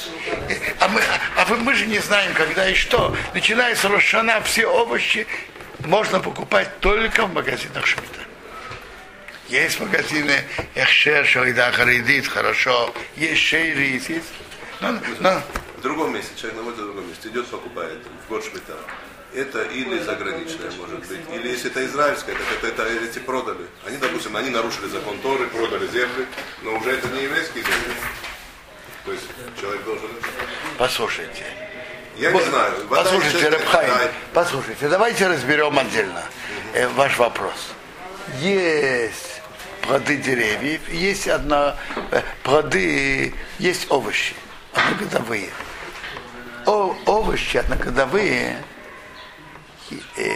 А 0.80 0.88
мы, 0.88 1.02
а 1.36 1.46
мы 1.56 1.74
же 1.74 1.86
не 1.86 2.00
знаем, 2.00 2.34
когда 2.34 2.70
и 2.70 2.74
что. 2.74 3.16
Начиная 3.34 3.76
с 3.76 3.84
Рошана, 3.84 4.42
все 4.42 4.66
овощи 4.66 5.28
можно 5.86 6.20
покупать 6.20 6.80
только 6.80 7.26
в 7.26 7.34
магазинах 7.34 7.86
Шмита. 7.86 8.20
Есть 9.50 9.80
магазины 9.80 10.44
Эхшер, 10.76 11.26
Шайда, 11.26 11.72
Харидит, 11.72 12.28
хорошо. 12.28 12.94
Есть 13.16 13.42
Шейрит, 13.42 14.08
есть... 14.08 14.28
Но, 14.80 14.98
но 15.20 15.42
В 15.78 15.82
другом 15.82 16.14
месте, 16.14 16.32
человек 16.40 16.58
находится 16.60 16.84
в 16.84 16.86
другом 16.86 17.10
месте, 17.10 17.28
идет, 17.30 17.48
покупает 17.48 18.00
в 18.26 18.30
год 18.30 18.46
шмита. 18.46 18.78
Это 19.34 19.64
или 19.64 20.00
заграничное, 20.00 20.72
может 20.72 21.00
быть, 21.00 21.10
или 21.34 21.50
если 21.50 21.70
это 21.70 21.86
израильское, 21.86 22.34
так 22.34 22.64
это, 22.64 22.84
это 22.84 23.06
эти 23.06 23.20
продали. 23.20 23.68
Они, 23.86 23.98
допустим, 23.98 24.36
они 24.36 24.50
нарушили 24.50 24.88
закон 24.88 25.20
Торы, 25.20 25.48
продали 25.48 25.86
земли, 25.88 26.26
но 26.64 26.76
уже 26.76 26.92
это 26.92 27.08
не 27.10 27.24
еврейские 27.24 27.64
земли. 27.64 27.94
То 29.06 29.12
есть 29.12 29.26
человек 29.60 29.84
должен... 29.84 30.10
послушайте. 30.78 31.44
Я 32.18 32.32
не 32.32 32.42
знаю. 32.42 32.74
Послушайте, 32.90 33.50
Рабхайм, 33.50 33.88
да, 33.88 34.12
послушайте, 34.34 34.90
давайте 34.90 35.28
разберем 35.28 35.78
отдельно 35.80 36.24
э, 36.74 36.88
ваш 36.90 37.18
вопрос. 37.18 37.72
Есть 38.42 39.42
плоды 39.84 40.18
деревьев, 40.18 40.82
есть 40.90 41.28
одна, 41.28 41.78
э, 42.12 42.22
плоды, 42.44 43.34
есть 43.58 43.90
овощи, 43.90 44.36
одногодовые. 44.74 45.50
О, 46.66 46.96
овощи 47.06 47.58
одногодовые, 47.58 48.58
э, 50.18 50.36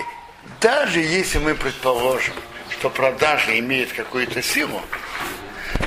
даже 0.62 1.00
если 1.00 1.39
мы 1.39 1.56
предположим, 1.56 2.34
что 2.70 2.89
продажа 2.89 3.58
имеет 3.60 3.94
какую-то 3.94 4.42
силу, 4.42 4.82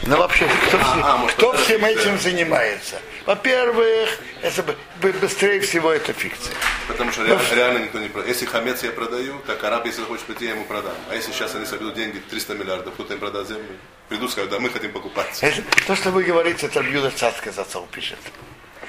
но 0.06 0.16
вообще, 0.18 0.46
кто, 0.68 0.78
все- 0.78 1.00
а, 1.02 1.26
кто 1.28 1.52
всем 1.54 1.84
этим 1.84 2.18
занимается? 2.18 3.00
Во-первых, 3.24 4.08
это 4.42 4.62
бы- 4.62 4.76
бы- 5.02 5.12
быстрее 5.12 5.60
всего 5.60 5.90
это 5.92 6.12
фикция. 6.12 6.54
Потому 6.88 7.10
что 7.12 7.24
реально, 7.24 7.42
реально 7.54 7.78
никто 7.78 7.98
не 7.98 8.08
продает. 8.08 8.34
Если 8.34 8.46
хамец 8.46 8.82
я 8.84 8.90
продаю, 8.92 9.38
так 9.46 9.62
араб, 9.64 9.84
если 9.86 10.00
захочет 10.02 10.24
прийти, 10.26 10.44
я 10.44 10.52
ему 10.52 10.64
продам. 10.64 10.94
А 11.10 11.14
если 11.14 11.32
сейчас 11.32 11.54
они 11.56 11.66
соберут 11.66 11.94
деньги, 11.94 12.18
300 12.30 12.54
миллиардов, 12.54 12.94
кто-то 12.94 13.14
им 13.14 13.20
продаст 13.20 13.48
землю, 13.48 13.64
придут, 14.08 14.30
скажут, 14.30 14.50
да, 14.50 14.60
мы 14.60 14.70
хотим 14.70 14.92
покупать. 14.92 15.38
Это, 15.40 15.62
то, 15.86 15.96
что 15.96 16.10
вы 16.10 16.22
говорите, 16.22 16.66
это 16.66 16.80
Юда 16.80 17.10
Цацка 17.10 17.50
Зацал 17.50 17.86
пишет. 17.90 18.18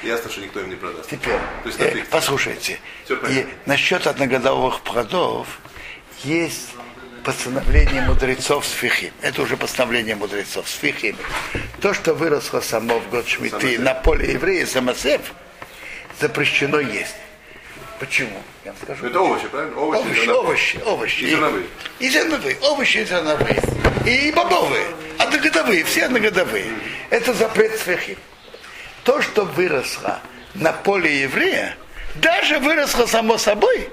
Ясно, 0.03 0.29
что 0.29 0.41
никто 0.41 0.59
им 0.59 0.69
не 0.69 0.75
продаст. 0.75 1.09
Теперь, 1.09 1.39
То 1.63 1.69
есть 1.69 1.79
э, 1.79 2.05
послушайте, 2.09 2.79
и 3.29 3.47
насчет 3.65 4.05
одногодовых 4.07 4.81
плодов 4.81 5.47
есть 6.23 6.69
постановление 7.23 8.03
мудрецов 8.03 8.65
с 8.65 8.71
Фихим. 8.71 9.11
Это 9.21 9.41
уже 9.41 9.57
постановление 9.57 10.15
мудрецов 10.15 10.69
с 10.69 10.73
Фихим. 10.75 11.17
То, 11.81 11.93
что 11.93 12.13
выросло 12.13 12.61
само 12.61 12.99
в 12.99 13.09
год 13.09 13.27
Шмиты 13.27 13.79
на 13.79 13.93
поле 13.95 14.31
еврея, 14.33 14.65
самосев, 14.65 15.21
запрещено 16.21 16.79
есть. 16.79 17.15
Почему? 17.99 18.41
Я 18.63 18.71
вам 18.71 18.81
скажу. 18.83 19.07
Это 19.07 19.19
овощи, 19.19 19.47
правильно? 19.47 19.75
Овощи, 19.77 19.99
Овощи, 19.99 20.19
зерновые. 20.19 20.39
овощи, 20.45 20.79
овощи. 20.85 21.23
И 21.23 21.29
зерновые. 21.31 21.65
И 21.99 22.09
зерновые, 22.09 22.57
овощи 22.61 22.97
и 22.99 23.05
зерновые. 23.05 23.63
И 24.05 24.31
бобовые, 24.31 24.85
одногодовые, 25.17 25.83
все 25.83 26.05
одногодовые. 26.05 26.65
Это 27.09 27.33
запрет 27.33 27.77
свяхи. 27.79 28.17
То, 29.07 29.21
что 29.21 29.45
выросло 29.45 30.19
на 30.53 30.73
поле 30.73 31.21
еврея, 31.21 31.77
даже 32.15 32.59
выросло 32.59 33.05
само 33.05 33.37
собой, 33.37 33.89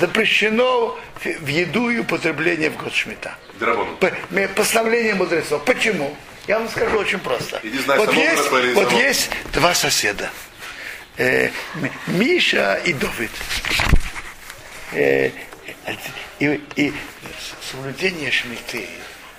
запрещено 0.00 0.98
в 1.22 1.46
еду 1.46 1.90
и 1.90 2.00
употребление 2.00 2.70
в 2.70 2.76
год 2.76 2.92
Шмита. 2.92 3.36
Постановление 4.56 5.14
мудрецов. 5.14 5.64
Почему? 5.64 6.16
Я 6.48 6.58
вам 6.58 6.68
скажу 6.70 6.98
очень 6.98 7.20
просто. 7.20 7.60
Знай, 7.84 7.98
вот 7.98 8.12
есть, 8.14 8.50
вот 8.74 8.88
само. 8.88 9.00
есть 9.00 9.30
два 9.52 9.72
соседа. 9.74 10.28
Э, 11.16 11.50
Миша 12.08 12.80
и 12.84 12.92
Довид. 12.94 13.30
Э, 14.90 15.30
и, 16.40 16.60
и 16.74 16.92
соблюдение 17.70 18.32
шмиты, 18.32 18.88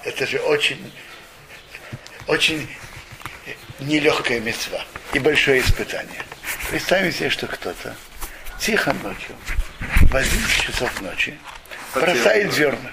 это 0.04 0.26
же 0.26 0.38
очень, 0.39 0.94
очень 2.28 2.70
нелегкая 3.80 4.40
мецва 4.40 4.84
и 5.14 5.20
большое 5.20 5.62
испытание. 5.62 6.22
Представим 6.70 7.12
себе, 7.12 7.30
что 7.30 7.48
кто-то 7.48 7.96
тихо 8.60 8.94
ночью, 8.94 9.36
в 10.10 10.16
11 10.16 10.62
часов 10.62 11.02
ночи, 11.02 11.38
бросает 11.94 12.54
зерна. 12.54 12.92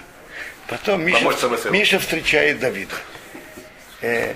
Потом 0.67 1.03
Миша. 1.05 1.69
Миша 1.69 1.99
встречает 1.99 2.59
Давида. 2.59 2.95
Э, 4.01 4.35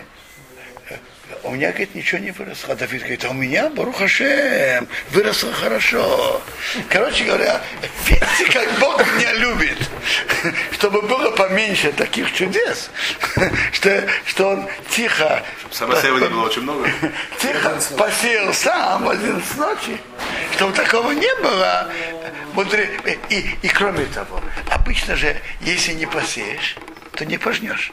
у 1.48 1.52
меня, 1.52 1.70
говорит, 1.70 1.96
ничего 1.96 2.20
не 2.20 2.32
выросло. 2.32 2.74
А 2.74 2.76
Давид 2.76 3.02
говорит, 3.02 3.26
а 3.26 3.30
у 3.30 3.34
меня, 3.34 3.70
Барухашем, 3.70 4.88
выросло 5.12 5.52
хорошо. 5.54 6.42
Короче 6.90 7.24
говоря, 7.24 7.62
видите, 8.06 8.52
как 8.52 8.80
Бог 8.80 9.00
меня 9.16 9.34
любит. 9.34 9.78
Чтобы 10.72 11.02
было 11.02 11.32
поменьше 11.32 11.92
таких 11.92 12.34
чудес, 12.34 12.90
что, 13.72 14.08
что 14.26 14.50
он 14.50 14.68
тихо, 14.90 15.44
Самосева 15.72 16.20
не 16.20 16.28
было 16.28 16.46
очень 16.46 16.62
много. 16.62 16.90
тихо 17.40 17.80
посеял 17.98 18.54
сам 18.54 19.06
в 19.06 19.10
11 19.10 19.58
ночи. 19.58 19.98
Чтобы 20.54 20.74
такого 20.74 21.12
не 21.12 21.34
было. 21.42 21.90
И, 23.30 23.50
и 23.62 23.68
кроме 23.68 24.06
того, 24.06 24.42
обычно 24.72 25.16
же, 25.16 25.40
если 25.62 25.94
не 25.94 26.08
посеешь, 26.08 26.76
то 27.14 27.26
не 27.26 27.38
пожнешь. 27.38 27.92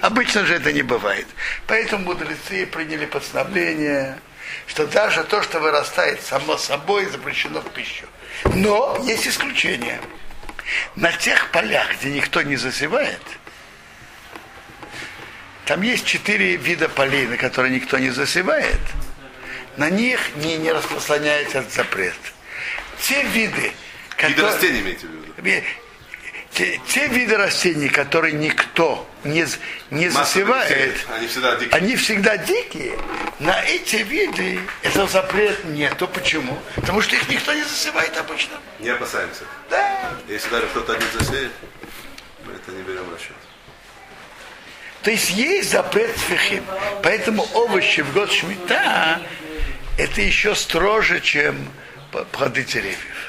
Обычно 0.00 0.44
же 0.46 0.54
это 0.54 0.72
не 0.72 0.82
бывает. 0.82 1.26
Поэтому 1.66 2.04
мудрецы 2.04 2.66
приняли 2.66 3.06
постановление, 3.06 4.18
что 4.66 4.86
даже 4.86 5.22
то, 5.24 5.42
что 5.42 5.60
вырастает 5.60 6.22
само 6.22 6.56
собой, 6.56 7.06
запрещено 7.06 7.60
в 7.60 7.70
пищу. 7.70 8.06
Но 8.54 8.98
есть 9.04 9.26
исключения. 9.26 10.00
На 10.96 11.12
тех 11.12 11.50
полях, 11.50 11.86
где 11.98 12.10
никто 12.10 12.42
не 12.42 12.56
засевает, 12.56 13.20
там 15.66 15.82
есть 15.82 16.04
четыре 16.06 16.56
вида 16.56 16.88
полей, 16.88 17.26
на 17.26 17.36
которые 17.36 17.74
никто 17.74 17.98
не 17.98 18.10
засевает. 18.10 18.80
на 19.76 19.88
них 19.90 20.20
не, 20.36 20.56
не 20.56 20.72
распространяется 20.72 21.58
этот 21.58 21.72
запрет. 21.72 22.16
Те 23.00 23.22
виды, 23.22 23.60
Виды 23.60 23.72
которые... 24.16 24.44
растений 24.52 24.80
имеете 24.80 25.06
в 25.06 25.10
виду? 25.10 25.32
Те, 26.54 26.78
те 26.86 27.06
виды 27.08 27.36
растений, 27.38 27.88
которые 27.88 28.34
никто 28.34 29.08
не, 29.24 29.46
не 29.90 30.08
засевает, 30.10 30.94
Они 31.16 31.26
всегда 31.26 31.56
дикие. 31.56 31.74
они 31.74 31.96
всегда 31.96 32.36
дикие. 32.36 32.98
На 33.38 33.62
эти 33.62 33.96
виды 33.96 34.60
этого 34.82 35.08
запрет 35.08 35.64
нету. 35.64 36.06
Почему? 36.08 36.58
Потому 36.74 37.00
что 37.00 37.16
их 37.16 37.26
никто 37.30 37.54
не 37.54 37.62
засевает 37.62 38.14
обычно. 38.18 38.56
Не 38.80 38.90
опасаемся. 38.90 39.44
Да. 39.70 40.10
Если 40.28 40.50
даже 40.50 40.66
кто-то 40.66 40.92
один 40.92 41.08
засеет, 41.18 41.52
мы 42.44 42.52
это 42.52 42.70
не 42.72 42.82
берем 42.82 43.04
в 43.04 43.14
расчет. 43.14 43.32
То 45.02 45.10
есть 45.10 45.30
есть 45.30 45.70
запрет 45.70 46.14
фихим. 46.16 46.64
Поэтому 47.02 47.46
овощи 47.54 48.02
в 48.02 48.12
год 48.12 48.30
шмита 48.30 49.20
это 49.98 50.20
еще 50.20 50.54
строже, 50.54 51.20
чем 51.20 51.56
плоды 52.30 52.62
деревьев. 52.62 53.21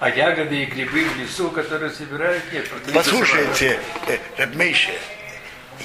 А 0.00 0.10
ягоды 0.10 0.62
и 0.62 0.66
грибы 0.66 1.04
в 1.04 1.16
лесу, 1.18 1.50
которые 1.50 1.90
собирают, 1.90 2.42
нет. 2.52 2.66
Послушайте, 2.92 3.78
э, 4.08 4.18
Рабмейша, 4.36 4.92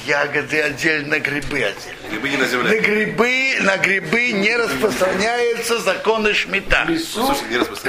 ягоды 0.05 0.61
отдельно, 0.61 1.19
грибы 1.19 1.63
отдельно. 1.63 2.09
Грибы 2.09 2.29
не 2.29 2.37
на 2.37 2.43
На 2.43 2.49
земле. 2.49 2.79
грибы, 2.79 3.57
на 3.61 3.77
грибы 3.77 4.31
не 4.31 4.55
распространяются 4.55 5.79
законы 5.79 6.33
шмита. 6.33 6.85
Себе 6.87 7.59
растут. 7.59 7.79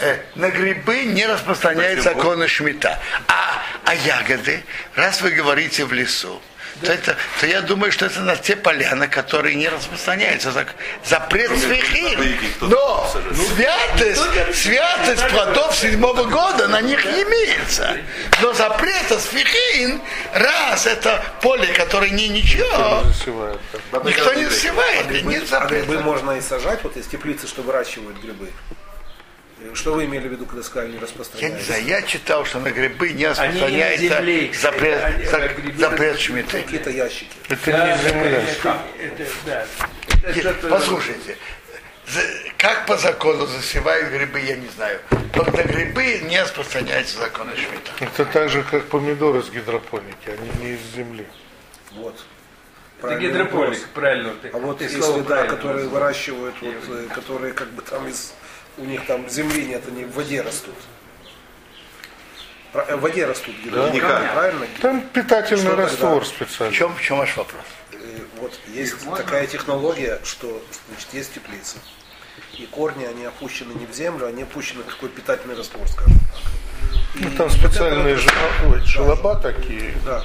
Э, 0.00 0.18
на 0.34 0.50
грибы 0.50 1.04
не 1.04 1.26
распространяются 1.26 2.10
законы 2.14 2.46
шмита. 2.46 2.98
А, 3.28 3.62
а 3.84 3.94
ягоды, 3.94 4.62
раз 4.94 5.22
вы 5.22 5.30
говорите 5.30 5.84
в 5.84 5.92
лесу, 5.92 6.40
то, 6.82 6.92
это, 6.92 7.16
то 7.40 7.46
я 7.46 7.60
думаю, 7.62 7.92
что 7.92 8.06
это 8.06 8.20
на 8.20 8.36
те 8.36 8.56
поля, 8.56 8.94
на 8.94 9.08
которые 9.08 9.54
не 9.54 9.68
распространяется 9.68 10.50
зак- 10.50 10.74
запрет 11.04 11.50
свихин. 11.58 12.38
Но 12.60 13.10
сажает. 13.12 13.36
святость, 13.48 14.62
святость 14.62 15.28
плодов 15.28 15.76
седьмого 15.76 16.24
года 16.24 16.68
на 16.68 16.80
них 16.80 17.04
не 17.04 17.22
имеется. 17.22 17.98
Но 18.42 18.52
запрета 18.52 19.18
свихин, 19.18 20.00
раз 20.34 20.86
это 20.86 21.22
поле, 21.42 21.66
которое 21.74 22.10
не 22.10 22.28
ничего, 22.28 23.02
никто 24.04 24.32
не 24.34 24.46
засевает, 24.46 25.10
и 25.10 25.22
нет 25.22 25.44
А 25.52 25.66
грибы 25.66 25.84
запрета. 25.86 26.02
можно 26.04 26.30
и 26.32 26.40
сажать, 26.40 26.82
вот 26.82 26.96
из 26.96 27.06
теплицы, 27.06 27.46
что 27.46 27.62
выращивают 27.62 28.18
грибы. 28.22 28.50
Что 29.74 29.94
вы 29.94 30.04
имели 30.06 30.28
в 30.28 30.32
виду, 30.32 30.46
когда 30.46 30.62
сказали 30.62 30.88
не 30.88 30.94
Я 30.94 31.00
не 31.00 31.04
распространяется? 31.04 31.66
знаю, 31.66 31.84
я 31.84 32.02
читал, 32.02 32.44
что 32.44 32.60
на 32.60 32.70
грибы 32.70 33.08
не 33.10 33.24
Они 33.24 33.26
распространяется 33.26 34.22
их 34.22 34.54
запрет, 34.56 35.04
они, 35.04 35.24
за- 35.26 35.48
грибы 35.48 35.78
запрет 35.78 36.18
шмиты. 36.18 36.62
Какие-то 36.62 36.90
ящики. 36.90 37.30
Это 37.48 37.70
Да, 37.70 37.96
не 37.96 38.02
земля. 38.08 38.42
это, 38.42 38.78
это, 38.98 39.26
да. 39.46 39.66
Это 40.22 40.68
Послушайте, 40.68 41.36
как 42.56 42.86
по 42.86 42.96
закону 42.96 43.46
засевают 43.46 44.10
грибы, 44.12 44.40
я 44.40 44.56
не 44.56 44.68
знаю. 44.68 45.00
Но 45.34 45.44
на 45.44 45.62
грибы 45.62 46.20
не 46.24 46.40
распространяется 46.42 47.18
закон 47.18 47.48
Шмидта. 47.54 47.92
Это 48.00 48.24
так 48.24 48.48
же, 48.48 48.62
как 48.64 48.86
помидоры 48.86 49.42
с 49.42 49.50
гидропоники. 49.50 50.28
Они 50.28 50.50
не 50.60 50.72
из 50.74 50.80
земли. 50.96 51.26
Вот. 51.92 52.18
Это 53.02 53.14
гидропоник, 53.16 53.52
вопрос. 53.68 53.78
правильно. 53.94 54.34
ты- 54.42 54.48
А 54.48 54.58
вот 54.58 54.78
ты 54.78 54.84
если, 54.84 55.00
слово 55.00 55.20
да, 55.20 55.24
правильно 55.24 55.56
которые 55.56 55.88
выращивают, 55.88 56.54
вот, 56.60 56.74
э, 56.88 57.06
которые 57.14 57.52
как 57.54 57.68
бы 57.70 57.80
там 57.80 58.06
из, 58.08 58.34
у 58.80 58.84
них 58.84 59.04
там 59.06 59.28
земли 59.28 59.66
нет, 59.66 59.82
они 59.88 60.04
в 60.04 60.12
воде 60.14 60.40
растут. 60.42 60.74
Э, 62.72 62.96
В 62.96 63.00
воде 63.00 63.26
растут 63.26 63.54
гидропоники, 63.64 63.96
Никак. 63.96 64.32
правильно? 64.32 64.66
Там 64.80 65.02
питательный 65.12 65.60
Что 65.62 65.70
тогда? 65.70 65.82
раствор 65.84 66.24
В 66.24 66.26
специальный. 66.26 66.76
чем, 66.76 66.94
в 66.94 67.00
чем 67.02 67.18
ваш 67.18 67.36
вопрос? 67.36 67.62
Э, 67.92 67.96
Вот 68.40 68.58
есть 68.68 68.94
такая 69.16 69.46
технология, 69.46 70.20
что 70.24 70.62
значит, 70.88 71.08
есть 71.12 71.34
теплица. 71.34 71.76
И 72.58 72.66
корни, 72.66 73.04
они 73.04 73.24
опущены 73.24 73.72
не 73.74 73.86
в 73.86 73.92
землю, 73.92 74.26
они 74.26 74.42
опущены 74.44 74.82
в 74.82 74.86
такой 74.86 75.08
питательный 75.08 75.56
раствор, 75.56 75.86
скажем 75.88 76.14
так. 76.14 77.20
И 77.20 77.24
Ну, 77.24 77.30
там 77.36 77.48
вот 77.48 77.52
специальные 77.58 78.14
это 78.14 78.22
жела- 78.22 78.72
ой, 78.72 78.80
желоба 78.86 79.36
такие. 79.36 79.94
Да. 80.04 80.24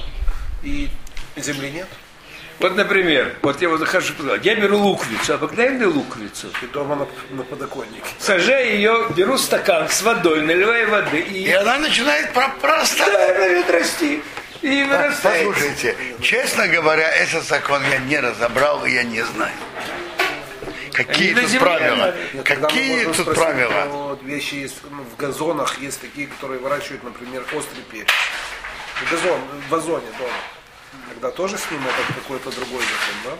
И 0.62 0.88
земли 1.36 1.70
нет. 1.70 1.88
Вот, 2.58 2.74
например, 2.74 3.34
вот 3.42 3.60
я 3.60 3.68
вот 3.68 3.80
захожу, 3.80 4.14
я 4.42 4.54
беру 4.54 4.78
луковицу, 4.78 5.34
обыкновенную 5.34 5.92
луковицу, 5.92 6.48
И 6.62 6.66
дома 6.66 6.96
на, 6.96 7.36
на 7.36 7.42
подоконнике. 7.42 8.02
сажаю 8.18 8.66
ее, 8.74 9.06
беру 9.14 9.36
стакан 9.36 9.88
с 9.90 10.00
водой, 10.02 10.40
наливаю 10.42 10.88
воды 10.90 11.20
И 11.20 11.44
и 11.44 11.52
она 11.52 11.78
начинает 11.78 12.32
про- 12.32 12.48
простать. 12.60 13.06
начинает 13.12 13.70
расти. 13.70 14.22
И 14.62 14.82
вырастает. 14.84 15.46
Послушайте, 15.46 15.96
честно 16.22 16.66
говоря, 16.66 17.08
этот 17.10 17.44
закон 17.44 17.82
я 17.90 17.98
не 17.98 18.18
разобрал, 18.18 18.86
и 18.86 18.90
я 18.90 19.02
не 19.02 19.20
знаю. 19.22 19.52
Какие 20.92 21.32
Они 21.32 21.40
тут 21.42 21.50
земле, 21.50 21.60
правила? 21.66 22.14
мы 22.32 22.42
Какие 22.42 23.04
тут 23.04 23.14
спросить 23.16 23.34
правила? 23.42 24.16
про 24.16 24.26
Вещи 24.26 24.54
есть 24.54 24.76
ну, 24.90 25.02
в 25.04 25.16
газонах, 25.20 25.78
есть 25.78 26.00
такие, 26.00 26.26
которые 26.26 26.58
выращивают, 26.58 27.04
например, 27.04 27.42
острый 27.54 27.82
перец. 27.92 28.08
В 29.04 29.10
газон, 29.10 29.38
в 29.68 29.70
вазоне 29.70 30.06
дома. 30.18 30.30
Тогда 31.08 31.30
тоже 31.30 31.56
с 31.58 31.70
ним 31.70 31.80
это 31.86 32.12
какой-то 32.20 32.50
другой 32.50 32.82
закон, 32.82 33.38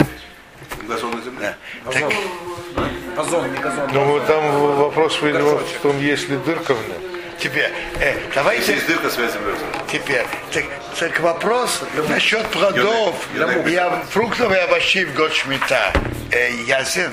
да? 0.00 0.86
Газон 0.88 1.10
на 1.16 1.22
земле. 1.22 1.56
Вазон. 1.84 2.12
Вазон, 3.16 3.52
не 3.52 3.58
газон. 3.58 3.90
Ну, 3.92 4.04
вот 4.04 4.26
там 4.26 4.76
вопрос 4.76 5.20
видимо, 5.22 5.58
в 5.58 5.78
том, 5.82 5.98
есть 6.00 6.28
ли 6.28 6.36
дырка 6.38 6.74
в 6.74 6.88
нем. 6.88 6.96
Теперь, 7.38 7.70
э, 8.00 8.16
давайте 8.34 8.72
есть 8.74 8.86
дырка, 8.86 9.08
землей. 9.10 9.54
теперь. 9.92 10.26
Так, 10.52 10.64
так 10.98 11.20
вопрос 11.20 11.82
насчет 12.08 12.44
плодов 12.48 13.14
ов- 13.36 14.10
фруктов 14.10 14.50
и 14.52 14.56
овощей 14.56 15.04
в 15.04 15.14
год 15.14 15.32
шмита. 15.32 15.92
Э, 16.32 16.50
ясен. 16.66 17.12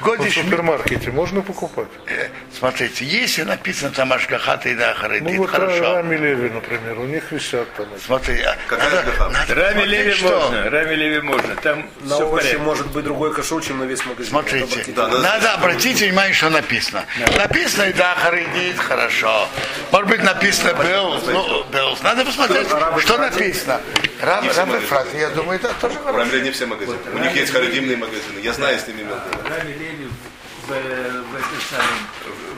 В 0.00 0.02
годе 0.02 0.30
В 0.30 0.34
супермаркете 0.34 1.10
можно 1.10 1.42
покупать? 1.42 1.88
э, 2.06 2.28
смотрите, 2.58 3.04
если 3.04 3.42
написано 3.42 3.90
там 3.90 4.10
Ашгахата 4.14 4.70
и 4.70 4.74
Дахарит, 4.74 5.22
Ну, 5.22 5.36
вот 5.36 5.50
хорошо. 5.50 5.96
Рами 5.96 6.16
Леви, 6.16 6.48
например, 6.48 6.98
у 6.98 7.04
них 7.04 7.30
висят 7.30 7.68
там. 7.74 7.86
Смотри, 8.04 8.40
а, 8.40 8.56
Какая 8.66 8.90
надо, 8.90 9.28
надо 9.28 9.54
Рами 9.54 9.82
Леви 9.82 10.12
что. 10.12 10.40
можно, 10.40 10.70
Рами 10.70 10.94
Леви 10.94 11.20
можно, 11.20 11.54
там 11.56 11.86
На 12.00 12.14
все 12.14 12.24
овощи 12.26 12.54
может 12.56 12.86
быть 12.92 13.04
другой 13.04 13.34
кашрут, 13.34 13.66
чем 13.66 13.78
на 13.78 13.84
весь 13.84 14.02
магазин. 14.06 14.30
Смотрите, 14.30 14.64
Вот 14.64 14.72
обратите 14.72 14.92
Да, 14.96 15.08
надо- 15.08 15.22
надо 15.22 15.52
обратить 15.52 16.00
внимание, 16.00 16.32
что 16.34 16.48
написано. 16.48 17.04
Написано 17.36 17.82
и 17.90 17.92
да, 17.92 18.14
харидит, 18.14 18.78
хорошо. 18.78 19.48
Может 19.92 20.08
быть 20.08 20.22
написано 20.22 20.72
Белл, 20.82 21.20
ну, 21.26 21.64
Беллс. 21.64 22.00
Надо 22.02 22.24
посмотреть, 22.24 22.68
что 23.00 23.18
написано. 23.18 23.80
Рам, 24.22 24.44
Рам 24.56 24.70
я 25.14 25.30
думаю, 25.30 25.58
это 25.58 25.72
тоже 25.80 25.98
хорошо. 25.98 26.18
Рамле 26.18 26.40
не 26.40 26.50
все 26.50 26.66
магазины. 26.66 26.98
У 27.14 27.18
них 27.18 27.34
есть 27.36 27.52
харидимные 27.52 27.96
магазины. 27.96 28.40
Я 28.42 28.52
знаю, 28.52 28.78
с 28.78 28.86
ними 28.86 29.04
в, 30.74 31.38
в, 31.38 31.70
самом, 31.70 31.98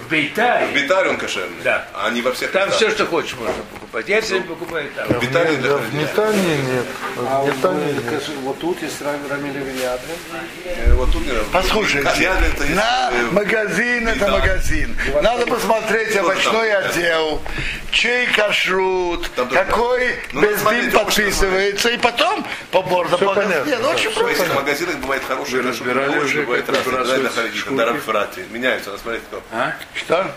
в 0.05 0.11
Бейтае, 0.11 0.67
В 0.69 0.75
Битаре 0.75 1.11
он 1.11 1.17
кошерный. 1.19 1.63
Да. 1.63 1.89
А 1.95 2.07
они 2.09 2.23
во 2.23 2.33
всех 2.33 2.51
там 2.53 2.69
местах. 2.69 2.77
все, 2.77 2.91
что 2.91 3.07
хочешь, 3.07 3.35
можно 3.35 3.53
покупать. 3.55 3.82
Я 4.07 4.21
все 4.23 4.31
время 4.35 4.47
покупаю 4.47 4.89
там. 4.97 5.07
В 5.09 5.21
Битаре 5.23 5.57
для 5.57 5.69
Да, 5.71 5.77
в 5.77 5.95
метании 5.95 6.57
нет. 6.57 6.85
В 7.17 7.47
метании 7.47 7.93
нет. 7.93 8.23
Вот 8.43 8.59
тут 8.59 8.83
есть 8.83 9.03
Рамиль 9.03 9.53
Вильядрин. 9.59 10.17
Э, 10.65 10.95
Вот 10.95 11.13
тут, 11.13 11.27
наверное, 11.27 11.49
Послушайте, 11.53 12.09
Кальян 12.09 12.37
это 12.43 12.65
есть, 12.65 12.75
на 12.75 13.11
э, 13.13 13.23
магазин 13.33 14.09
это 14.09 14.21
да. 14.27 14.31
магазин. 14.31 14.97
Надо 15.23 15.47
посмотреть 15.47 16.15
там? 16.15 16.25
овощной 16.25 16.73
отдел, 16.73 17.43
чей 17.91 18.27
кашрут, 18.29 19.29
какой 19.53 20.15
Ну, 20.33 20.41
бездин 20.41 20.91
подписывается, 20.93 21.91
и 21.91 21.99
потом 21.99 22.47
по 22.71 22.81
борду. 22.83 23.17
Всё 23.19 23.27
по- 23.27 23.35
понятно, 23.35 23.69
Нет, 23.69 23.79
ну, 23.83 23.91
очень 23.91 24.11
В 24.11 24.17
этих 24.27 24.37
просто. 24.39 24.55
магазинах 24.55 24.97
бывает 24.97 25.23
хороший, 25.29 25.61
разбирали 25.61 26.19
уже, 26.19 26.43
бывает 26.43 26.67
рафрати. 26.69 28.41
Меняются, 28.51 28.91
надо 28.91 29.03
смотреть 29.03 29.23
кто. 29.25 29.43
А? 29.53 29.75
Что? 29.95 30.31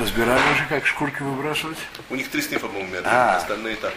Разбирали 0.00 0.40
уже, 0.52 0.66
как 0.68 0.86
шкурки 0.86 1.22
выбрасывать? 1.22 1.78
У 2.10 2.16
них 2.16 2.28
три 2.30 2.42
снифа, 2.42 2.66
по-моему, 2.66 2.90
метра, 2.90 3.08
А. 3.10 3.36
остальные 3.36 3.76
так. 3.76 3.92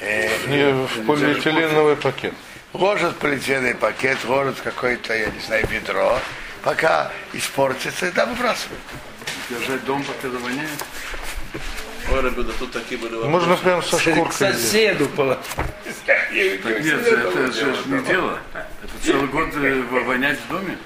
Не 0.00 0.72
в 0.86 1.06
полиэтиленовый 1.06 1.96
пакет. 1.96 2.34
ложат 2.72 3.16
полиэтиленовый 3.18 3.74
пакет, 3.74 4.18
ложат 4.24 4.60
какое-то, 4.62 5.14
я 5.14 5.26
не 5.26 5.40
знаю, 5.40 5.66
ведро, 5.68 6.18
пока 6.62 7.10
испортится, 7.32 8.06
и 8.06 8.12
да, 8.12 8.26
выбрасывают. 8.26 8.80
Держать 9.50 9.84
дом, 9.84 10.02
пока 10.02 10.28
воняет? 10.28 10.84
Ой, 12.10 12.22
ребята, 12.22 12.52
тут 12.58 12.72
такие 12.72 12.98
были 12.98 13.14
вопросы. 13.14 13.30
Можно 13.30 13.56
прям 13.56 13.82
со 13.82 13.96
К 13.96 14.00
шкуркой. 14.00 14.24
взять. 14.50 14.56
соседу. 14.56 15.08
Так 16.06 16.32
нет, 16.32 16.60
это 17.06 17.52
же 17.52 17.76
не 17.86 18.04
дело. 18.04 18.38
Это 18.54 18.92
целый 19.04 19.26
год 19.28 19.48
э, 19.54 19.82
во- 19.90 20.00
вонять 20.00 20.38
в 20.38 20.48
доме. 20.48 20.76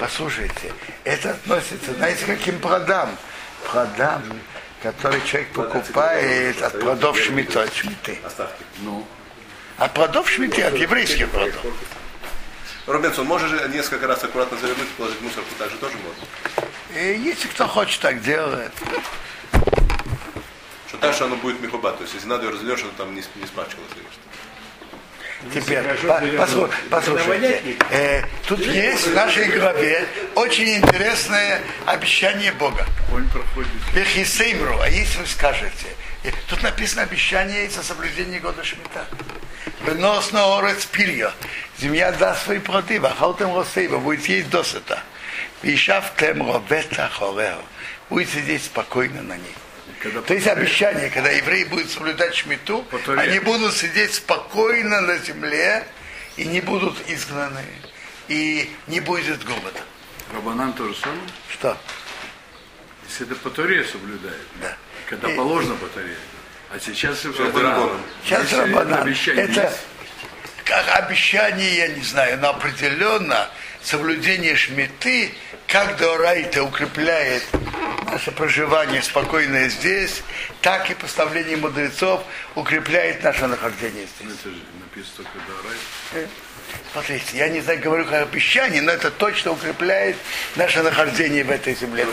Послушайте, 0.00 0.72
это 1.04 1.30
относится, 1.30 1.94
знаете, 1.94 2.24
к 2.24 2.28
каким 2.28 2.58
плодам? 2.60 3.16
Плодам, 3.70 4.22
которые 4.82 5.24
человек 5.24 5.48
покупает 5.52 6.62
от 6.62 6.78
плодов 6.80 7.18
шмита, 7.18 7.62
от 7.62 7.74
шмиты. 7.74 8.18
Ну, 8.78 9.06
От 9.78 9.92
плодов 9.94 10.28
шмиты, 10.30 10.62
от 10.62 10.74
еврейских 10.74 11.28
плодов. 11.30 11.64
Робинсон, 12.86 13.26
можешь 13.26 13.50
же 13.50 13.68
несколько 13.68 14.06
раз 14.06 14.22
аккуратно 14.22 14.56
завернуть 14.58 14.86
и 14.86 14.92
положить 14.96 15.20
мусорку, 15.20 15.48
так 15.58 15.70
же 15.70 15.76
тоже 15.78 15.94
можно? 16.04 17.00
И 17.00 17.18
если 17.18 17.48
кто 17.48 17.66
хочет 17.66 18.00
так 18.00 18.22
делает, 18.22 18.70
Что 20.86 20.98
так, 20.98 21.14
что 21.14 21.24
оно 21.24 21.34
будет 21.36 21.60
мехоба, 21.60 21.92
то 21.92 22.02
есть 22.02 22.14
если 22.14 22.28
надо 22.28 22.44
ее 22.44 22.52
развернешь, 22.52 22.82
оно 22.82 22.92
там 22.96 23.08
не, 23.12 23.22
не 23.34 23.46
смачкалось 23.46 23.90
или 23.96 24.04
что. 24.04 24.20
Теперь, 25.54 25.82
по- 25.82 26.20
послу- 26.36 26.70
послушайте, 26.90 27.76
э, 27.90 28.22
тут 28.46 28.60
есть 28.60 29.06
в 29.06 29.14
нашей 29.14 29.48
главе 29.58 30.06
очень 30.34 30.76
интересное 30.76 31.60
обещание 31.86 32.52
Бога. 32.52 32.86
Бехисеймру, 33.94 34.78
а 34.80 34.88
если 34.88 35.18
вы 35.18 35.26
скажете, 35.26 35.86
тут 36.48 36.62
написано 36.62 37.02
обещание 37.02 37.68
за 37.70 37.82
соблюдение 37.82 38.40
года 38.40 38.62
Шмита. 38.64 39.06
Вынос 39.82 40.32
на 40.32 40.58
орец 40.58 40.84
пилья. 40.86 41.32
Земля 41.78 42.12
даст 42.12 42.44
свои 42.44 42.58
плоды, 42.58 43.00
вахалтем 43.00 43.54
росейба, 43.54 43.98
будет 43.98 44.26
есть 44.28 44.48
досыта. 44.50 45.00
Вишав 45.62 46.12
тем 46.16 46.48
ровета 46.50 47.08
хорео. 47.12 47.58
Будет 48.10 48.30
сидеть 48.30 48.64
спокойно 48.64 49.22
на 49.22 49.34
ней. 49.36 49.54
Когда 50.02 50.20
То 50.22 50.34
есть 50.34 50.46
обещание, 50.46 51.10
когда 51.10 51.30
евреи 51.30 51.64
будут 51.64 51.90
соблюдать 51.90 52.34
шмиту, 52.34 52.86
они 53.16 53.38
будут 53.40 53.74
сидеть 53.74 54.14
спокойно 54.14 55.00
на 55.00 55.18
земле 55.18 55.86
и 56.36 56.44
не 56.44 56.60
будут 56.60 56.96
изгнаны, 57.08 57.64
и 58.28 58.70
не 58.86 59.00
будет 59.00 59.42
голода. 59.44 59.80
Рабанан 60.34 60.72
то 60.74 60.86
же 60.88 60.94
самое. 60.96 61.20
Что? 61.50 61.76
Если 63.08 63.26
это 63.26 63.36
по 63.36 63.50
Торе 63.50 63.84
соблюдает. 63.84 64.40
Да. 64.60 64.76
Когда 65.08 65.30
И- 65.30 65.36
положено 65.36 65.76
по 65.76 65.86
Торе. 65.86 66.16
А 66.70 66.78
сейчас 66.80 67.24
это 67.24 67.32
Сейчас 67.32 67.54
Рабанан. 67.54 68.00
Сейчас 68.24 68.52
Рабанан. 68.52 69.02
обещание 69.02 69.44
Это 69.44 69.62
есть, 69.62 69.78
как 70.64 70.84
обещание, 70.96 71.76
я 71.76 71.88
не 71.88 72.02
знаю, 72.02 72.38
но 72.38 72.50
определенно 72.50 73.48
соблюдение 73.86 74.56
шмиты, 74.56 75.32
как 75.68 75.96
Дорайта 75.96 76.64
укрепляет 76.64 77.44
наше 78.10 78.32
проживание 78.32 79.00
спокойное 79.00 79.68
здесь, 79.68 80.22
так 80.60 80.90
и 80.90 80.94
поставление 80.94 81.56
мудрецов 81.56 82.22
укрепляет 82.56 83.22
наше 83.22 83.46
нахождение 83.46 84.06
ну, 84.20 84.30
здесь. 84.30 84.38
это 84.40 84.50
же 84.50 84.56
написано 84.80 85.14
только 85.16 85.38
Дорай. 85.46 86.28
Смотрите, 86.92 87.38
я 87.38 87.48
не 87.48 87.60
знаю, 87.60 87.80
говорю 87.80 88.04
как 88.06 88.22
обещание, 88.22 88.82
но 88.82 88.90
это 88.90 89.10
точно 89.10 89.52
укрепляет 89.52 90.16
наше 90.56 90.82
нахождение 90.82 91.44
в 91.44 91.50
этой 91.50 91.74
земле. 91.74 92.06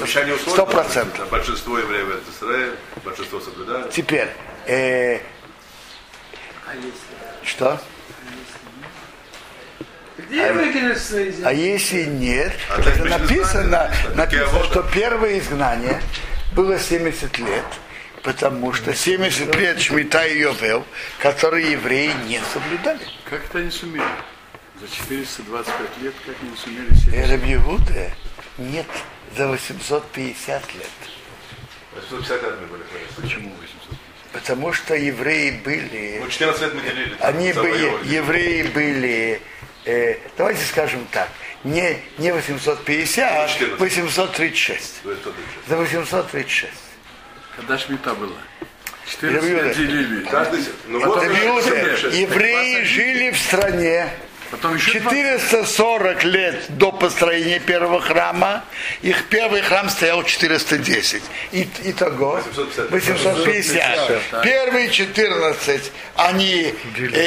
Сто 0.47 0.65
процентов. 0.67 1.27
Большинство 1.29 1.79
евреев 1.79 2.07
это 2.07 2.31
Израиль, 2.37 2.75
большинство 3.03 3.39
соблюдают. 3.39 3.91
Теперь, 3.91 4.29
э, 4.67 5.15
А 6.67 6.75
если? 6.75 7.47
что? 7.49 7.81
Где 10.17 10.51
выкинуть 10.53 10.97
свои 10.99 11.31
земли? 11.31 11.43
А 11.45 11.53
если 11.53 12.03
нет, 12.03 12.53
А 12.69 12.77
то 12.77 12.83
так 12.83 12.95
это 12.97 13.05
написано, 13.05 13.63
знаем, 13.67 14.15
написано, 14.17 14.63
что 14.65 14.83
первое 14.83 15.39
изгнание 15.39 16.01
было 16.53 16.77
70 16.77 17.39
лет, 17.39 17.63
потому 18.21 18.73
что 18.73 18.93
70 18.93 19.55
лет 19.55 19.79
Шмита 19.81 20.25
и 20.27 20.39
Йовел, 20.39 20.85
которые 21.19 21.71
евреи 21.71 22.11
не 22.27 22.39
соблюдали. 22.53 22.99
Как 23.29 23.43
это 23.45 23.57
они 23.59 23.71
сумели? 23.71 24.03
За 24.79 24.87
425 24.87 26.03
лет 26.03 26.13
как 26.25 26.35
они 26.41 26.55
сумели 26.57 26.93
себе? 26.93 27.25
Рабьегуда 27.25 28.11
нет 28.59 28.85
за 29.35 29.47
850 29.47 30.75
лет. 30.75 30.87
850 31.95 32.43
лет 32.43 32.53
мы 32.61 32.67
были. 32.67 32.83
Почему 33.19 33.49
800? 33.49 33.97
Потому 34.31 34.73
что 34.73 34.95
евреи 34.95 35.51
были, 35.63 36.19
Ну, 36.23 36.29
14 36.29 36.61
лет 36.61 36.73
мы 36.75 36.81
делили. 36.81 37.15
они 37.19 37.53
были, 37.53 38.13
евреи 38.13 38.63
были, 38.63 39.41
э, 39.85 40.17
давайте 40.37 40.63
скажем 40.65 41.07
так, 41.11 41.29
не, 41.63 41.99
не 42.17 42.31
850, 42.31 43.31
а 43.31 43.47
14. 43.47 43.79
836. 43.79 45.01
То 45.03 45.09
есть, 45.11 45.21
что 45.21 45.31
дальше? 45.31 45.51
За 45.67 45.77
836. 45.77 46.73
Когда 47.55 47.77
Шмита 47.77 48.13
была? 48.13 48.37
14 49.05 49.43
Рабиуда. 49.43 49.63
лет 49.67 49.77
делили. 49.77 50.25
Каждый... 50.25 50.59
Ну, 50.87 51.05
вот, 51.05 51.23
евреи 51.23 52.73
21. 52.73 52.85
жили 52.85 53.31
в 53.31 53.37
стране 53.37 54.09
Потом 54.53 54.75
еще 54.75 54.99
два- 54.99 55.09
440 55.11 56.23
лет 56.25 56.65
до 56.77 56.91
построения 56.91 57.59
первого 57.59 57.99
храма. 57.99 58.63
Их 59.01 59.25
первый 59.29 59.61
храм 59.63 59.89
стоял 59.89 60.23
410. 60.23 61.23
И, 61.51 61.67
итого 61.85 62.39
850. 62.91 62.91
850. 62.91 64.43
Первые 64.43 64.89
14 64.91 65.91
они 66.15 66.71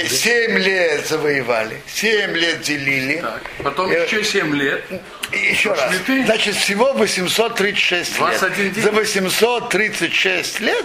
7 0.08 0.58
лет 0.58 1.06
завоевали, 1.08 1.82
7 1.92 2.32
лет 2.36 2.60
делили. 2.62 3.16
Так. 3.20 3.42
Потом 3.64 3.90
Э, 3.90 4.04
еще 4.04 4.22
7 4.22 4.54
лет. 4.54 4.84
И 5.32 5.38
Еще 5.38 5.72
раз. 5.72 5.92
Значит, 6.26 6.54
всего 6.54 6.92
836 6.92 8.20
лет. 8.20 8.28
21 8.38 8.72
день. 8.72 8.84
За 8.84 8.92
836 8.92 10.60
лет 10.60 10.84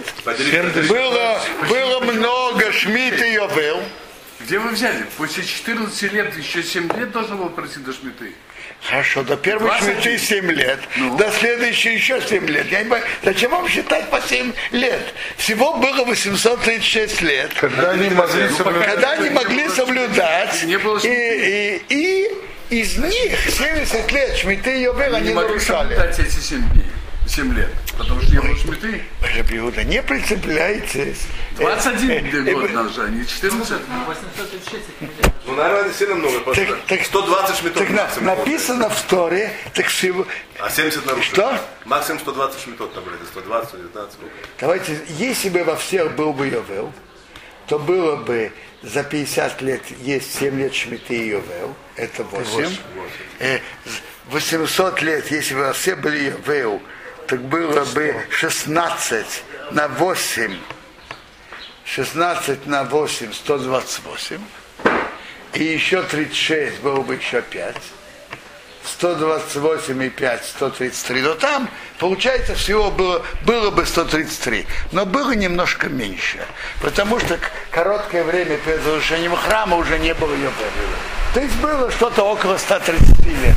было, 0.88 1.40
было 1.68 2.00
много 2.00 2.72
Шмидт 2.72 3.22
и 3.22 3.32
Йовел. 3.34 3.80
Где 4.44 4.58
вы 4.58 4.70
взяли? 4.70 5.04
После 5.16 5.44
14 5.44 6.12
лет 6.12 6.36
еще 6.36 6.62
7 6.62 6.88
лет 6.98 7.12
должен 7.12 7.36
был 7.36 7.48
пройти 7.50 7.78
до 7.80 7.92
Шмиты. 7.92 8.32
Хорошо, 8.82 9.22
до 9.22 9.36
первой 9.36 9.68
21. 9.68 10.02
шмиты 10.02 10.18
7 10.18 10.50
лет, 10.50 10.80
Ну. 10.96 11.16
до 11.16 11.30
следующей 11.30 11.94
еще 11.94 12.20
7 12.20 12.46
лет. 12.48 12.66
Я 12.70 12.78
не 12.78 12.84
понимаю, 12.90 13.04
зачем 13.22 13.50
вам 13.52 13.68
считать 13.68 14.10
по 14.10 14.20
7 14.20 14.52
лет? 14.72 15.14
Всего 15.36 15.74
было 15.74 16.04
836 16.04 17.20
лет. 17.22 17.52
Когда 17.60 17.90
они 17.92 18.10
могли 18.10 18.48
соблюдать. 18.48 18.86
Когда 18.94 19.10
они 19.12 19.30
могли 19.30 19.68
соблюдать, 19.68 20.62
Не 20.64 20.78
было 20.78 20.98
и, 20.98 21.82
и, 21.88 22.28
и 22.70 22.80
из 22.80 22.96
них 22.96 23.38
70 23.50 24.10
лет 24.12 24.36
Шмиты 24.38 24.78
и 24.78 24.82
Йовел 24.82 25.14
они 25.14 25.28
не 25.28 25.34
могли 25.34 25.50
нарушали. 25.50 25.94
соблюдать 25.94 26.18
эти 26.18 26.40
7 26.40 26.68
дней. 26.72 26.84
7 27.26 27.54
лет. 27.54 27.68
Потому 27.96 28.20
что 28.20 28.40
было 28.42 28.56
Шмиты. 28.56 29.02
Рабиуда, 29.36 29.84
не 29.84 30.02
прицепляйтесь. 30.02 31.22
21 31.56 32.26
Э, 32.26 32.50
э, 32.50 32.52
год 32.54 32.72
назад, 32.72 33.06
а 33.06 33.10
не 33.10 33.26
14. 33.26 33.80
836 34.06 34.74
это 34.74 35.04
миллион. 35.04 35.32
Ну, 35.46 35.54
наверное, 35.54 35.92
сильно 35.92 36.14
много. 36.14 36.54
Так- 36.54 36.84
так- 36.86 37.04
120 37.04 37.56
шмитов 37.56 37.86
Так 37.86 37.90
на- 37.90 38.36
написано 38.36 38.88
в 38.88 39.02
Торе, 39.02 39.52
так 39.74 39.86
всего. 39.86 40.26
А 40.58 40.70
70 40.70 41.06
нарушили. 41.06 41.34
Что? 41.34 41.58
Максимум 41.84 42.20
120 42.20 42.60
шмитов 42.62 42.92
там 42.92 43.04
были. 43.04 43.16
120, 43.30 43.76
19. 43.76 44.12
сколько? 44.14 44.34
Давайте, 44.60 44.98
если 45.08 45.48
бы 45.48 45.64
во 45.64 45.76
всех 45.76 46.14
был 46.16 46.32
бы 46.32 46.46
Йовел, 46.48 46.92
то 47.66 47.78
было 47.78 48.16
бы 48.16 48.52
за 48.82 49.04
50 49.04 49.62
лет 49.62 49.82
есть 50.00 50.34
7 50.38 50.58
лет 50.58 50.74
Шмиты 50.74 51.14
и 51.14 51.28
Йовел, 51.28 51.74
это 51.96 52.24
8. 52.24 52.76
Э, 53.38 53.60
800 54.30 55.02
лет, 55.02 55.30
если 55.30 55.54
бы 55.54 55.60
во 55.60 55.72
все 55.72 55.94
были 55.96 56.24
Йовел, 56.30 56.82
так 57.32 57.40
было 57.40 57.82
бы 57.94 58.14
16 58.28 59.26
на 59.70 59.88
8. 59.88 60.54
16 61.86 62.66
на 62.66 62.84
8, 62.84 63.32
128. 63.32 64.38
И 65.54 65.64
еще 65.64 66.02
36, 66.02 66.80
было 66.80 67.00
бы 67.00 67.14
еще 67.14 67.40
5. 67.40 67.76
128 68.84 70.02
и 70.02 70.10
5, 70.10 70.44
133. 70.44 71.22
Но 71.22 71.34
там, 71.34 71.70
получается, 71.98 72.54
всего 72.54 72.90
было, 72.90 73.24
было 73.46 73.70
бы 73.70 73.86
133. 73.86 74.66
Но 74.92 75.06
было 75.06 75.32
немножко 75.32 75.88
меньше. 75.88 76.44
Потому 76.82 77.18
что 77.18 77.38
короткое 77.70 78.24
время 78.24 78.58
перед 78.58 78.80
разрушением 78.80 79.36
храма 79.36 79.78
уже 79.78 79.98
не 79.98 80.12
было 80.12 80.34
ее 80.34 80.50
То 81.32 81.40
есть 81.40 81.56
было 81.62 81.90
что-то 81.90 82.24
около 82.24 82.58
130 82.58 83.26
лет. 83.26 83.56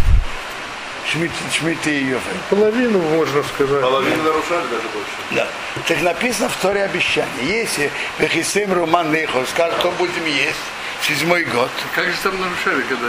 Шмидт, 1.11 1.33
Шмидт 1.51 1.87
и 1.87 1.99
Йофель. 1.99 2.37
Половину, 2.49 2.99
можно 2.99 3.43
сказать. 3.43 3.81
Половину 3.81 4.23
нарушали, 4.23 4.67
даже 4.67 4.87
больше. 4.93 5.11
Да. 5.31 5.47
Так 5.87 6.01
написано 6.01 6.49
в 6.49 6.55
Торе 6.57 6.83
обещание. 6.83 7.61
Если 7.61 7.91
Бехисим 8.19 8.73
Руман 8.73 9.11
Нейхо 9.11 9.45
скажет, 9.45 9.79
то 9.81 9.91
будем 9.91 10.25
есть 10.25 10.57
седьмой 11.03 11.43
год. 11.43 11.69
Как 11.93 12.05
же 12.05 12.17
там 12.23 12.39
нарушали, 12.39 12.81
когда 12.83 13.07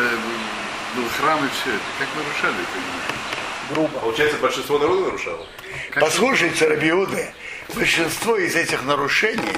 был 0.95 1.05
храм 1.19 1.45
и 1.45 1.49
все 1.49 1.71
это? 1.71 1.85
Как 1.99 2.09
нарушали 2.17 2.63
это? 2.63 4.01
Получается, 4.01 4.39
большинство 4.39 4.79
народа 4.79 5.07
нарушало. 5.07 5.47
Послушайте, 5.95 6.69
Рабиуды, 6.69 7.33
большинство 7.75 8.37
из 8.37 8.55
этих 8.55 8.85
нарушений 8.85 9.57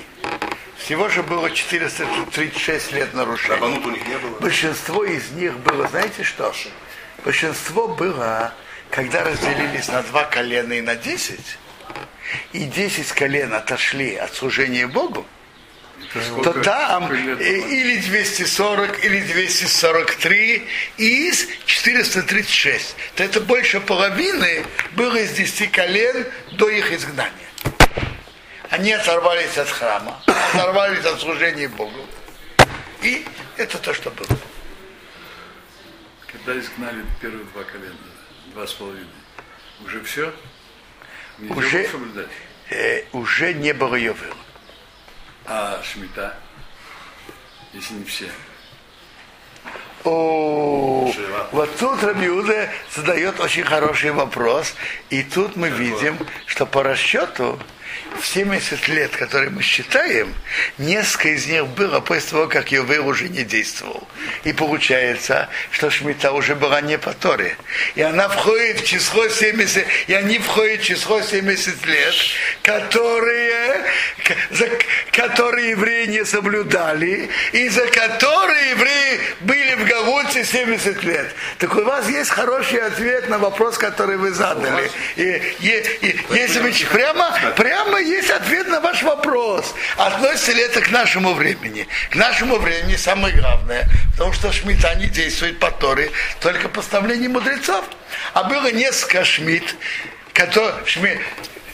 всего 0.78 1.08
же 1.08 1.22
было 1.22 1.50
436 1.50 2.92
лет 2.92 3.12
нарушений. 3.14 3.54
Рабанут 3.54 3.84
у 3.84 3.90
них 3.90 4.06
не 4.06 4.16
было. 4.16 4.38
Большинство 4.38 5.04
из 5.04 5.30
них 5.32 5.58
было, 5.58 5.86
знаете 5.88 6.22
что? 6.22 6.54
Большинство 7.24 7.88
было, 7.88 8.52
когда 8.90 9.24
разделились 9.24 9.88
на 9.88 10.02
два 10.02 10.24
колена 10.24 10.74
и 10.74 10.80
на 10.80 10.94
10, 10.94 11.40
и 12.52 12.64
10 12.64 13.12
колен 13.12 13.52
отошли 13.54 14.14
от 14.14 14.34
служения 14.34 14.86
Богу, 14.86 15.26
то 16.42 16.52
там 16.62 17.12
или 17.12 17.96
240, 17.96 19.04
или 19.04 19.20
243 19.20 20.68
из 20.96 21.48
436. 21.66 22.96
То 23.16 23.24
это 23.24 23.40
больше 23.40 23.80
половины 23.80 24.64
было 24.92 25.16
из 25.16 25.32
10 25.32 25.70
колен 25.72 26.26
до 26.52 26.68
их 26.68 26.92
изгнания. 26.92 27.32
Они 28.70 28.92
оторвались 28.92 29.56
от 29.58 29.68
храма, 29.68 30.22
оторвались 30.54 31.04
от 31.04 31.20
служения 31.20 31.68
Богу. 31.68 32.06
И 33.02 33.26
это 33.56 33.78
то, 33.78 33.92
что 33.92 34.10
было. 34.10 34.28
Когда 36.32 36.58
изгнали 36.58 37.04
первые 37.20 37.44
два 37.46 37.64
колена, 37.64 37.96
два 38.52 38.66
с 38.66 38.72
половиной, 38.74 39.06
уже 39.84 40.02
все? 40.02 40.32
Нельзя 41.38 41.54
Уже- 41.54 41.82
было 41.82 41.90
соблюдать. 41.90 42.28
Э, 42.70 43.04
уже 43.12 43.54
не 43.54 43.72
было 43.72 43.94
Йовела. 43.94 44.36
А 45.46 45.82
Шмита, 45.82 46.36
если 47.72 47.94
не 47.94 48.04
все. 48.04 48.30
О, 50.04 51.10
вот 51.52 51.76
тут 51.78 52.02
Рабиуда 52.02 52.70
задает 52.94 53.40
очень 53.40 53.64
хороший 53.64 54.10
вопрос. 54.12 54.74
И 55.10 55.22
тут 55.22 55.56
мы 55.56 55.70
видим, 55.70 56.18
что 56.46 56.66
по 56.66 56.82
расчету 56.82 57.58
в 58.20 58.26
70 58.26 58.88
лет, 58.88 59.14
которые 59.16 59.50
мы 59.50 59.62
считаем, 59.62 60.34
несколько 60.78 61.28
из 61.28 61.46
них 61.46 61.66
было 61.68 62.00
после 62.00 62.30
того, 62.30 62.46
как 62.48 62.72
Йовер 62.72 63.02
уже 63.02 63.28
не 63.28 63.42
действовал. 63.44 64.08
И 64.44 64.52
получается, 64.52 65.48
что 65.70 65.90
Шмита 65.90 66.32
уже 66.32 66.54
была 66.54 66.80
не 66.80 66.98
по 66.98 67.12
Торе. 67.12 67.56
И 67.94 68.02
она 68.02 68.28
входит 68.28 68.80
в 68.80 68.86
число 68.86 69.28
70, 69.28 69.84
и 70.08 70.14
они 70.14 70.38
входят 70.38 70.80
в 70.80 70.84
число 70.84 71.22
70 71.22 71.86
лет, 71.86 72.14
которые, 72.62 73.84
за 74.50 74.68
которые 75.12 75.70
евреи 75.70 76.06
не 76.06 76.24
соблюдали, 76.24 77.28
и 77.52 77.68
за 77.68 77.86
которые 77.86 78.70
евреи 78.70 79.20
были 79.40 79.74
в 79.74 79.84
Галуте 79.86 80.44
70 80.44 81.02
лет. 81.04 81.34
Так 81.58 81.74
у 81.76 81.82
вас 81.82 82.08
есть 82.08 82.30
хороший 82.30 82.80
ответ 82.80 83.28
на 83.28 83.38
вопрос, 83.38 83.78
который 83.78 84.16
вы 84.16 84.32
задали. 84.32 84.90
И, 85.16 85.22
и- 85.60 85.98
и 86.02 86.20
если 86.34 86.60
вы 86.60 86.72
ч- 86.72 86.86
прямо, 86.86 87.38
прямо 87.84 88.00
есть 88.00 88.30
ответ 88.30 88.66
на 88.68 88.80
ваш 88.80 89.02
вопрос. 89.02 89.74
Относится 89.96 90.52
ли 90.52 90.62
это 90.62 90.80
к 90.80 90.90
нашему 90.90 91.34
времени? 91.34 91.86
К 92.10 92.16
нашему 92.16 92.56
времени 92.56 92.96
самое 92.96 93.34
главное, 93.36 93.86
потому 94.12 94.32
что 94.32 94.52
Шмита 94.52 94.94
не 94.96 95.06
действует 95.06 95.58
по 95.58 95.70
Торе, 95.70 96.10
только 96.40 96.68
постановление 96.68 97.28
мудрецов. 97.28 97.84
А 98.34 98.44
было 98.44 98.70
несколько 98.70 99.24
Шмит, 99.24 99.74
которые, 100.32 100.74
шми- 100.86 101.20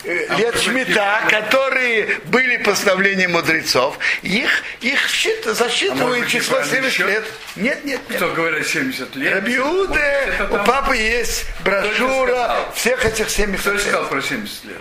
э, 0.05 0.27
лет 0.37 0.59
Шмита, 0.61 1.21
которые 1.29 2.19
были 2.27 2.57
постановлением 2.59 3.33
мудрецов, 3.33 3.99
их, 4.23 4.63
их 4.81 5.09
счит- 5.09 5.47
А 5.47 5.55
засчитывают 5.55 6.21
быть, 6.25 6.31
число 6.31 6.59
неправильный 6.61 6.91
70 6.91 6.97
счет? 6.97 7.07
лет. 7.09 7.25
Нет, 7.57 7.85
нет, 7.85 8.01
нет. 8.11 8.17
Кто 8.17 8.29
говорит 8.31 8.67
70 8.67 9.15
лет? 9.17 9.35
Рабиуде, 9.35 10.01
Это 10.01 10.45
у 10.61 10.65
папы 10.65 10.97
есть 10.97 11.45
брошюра 11.65 12.57
всех 12.75 13.05
этих 13.05 13.31
70 13.31 13.61
Кто 13.63 13.73
лет. 13.73 13.81
сказал 13.83 14.07
про 14.09 14.21
70 14.23 14.65
лет? 14.65 14.77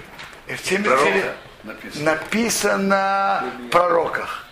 И 0.47 0.55
в 0.55 0.59
70 0.65 0.85
Пророка 0.85 1.09
лет 1.09 1.35
Написано. 1.63 2.03
написано 2.11 3.45
в 3.59 3.69
пророках. 3.69 4.45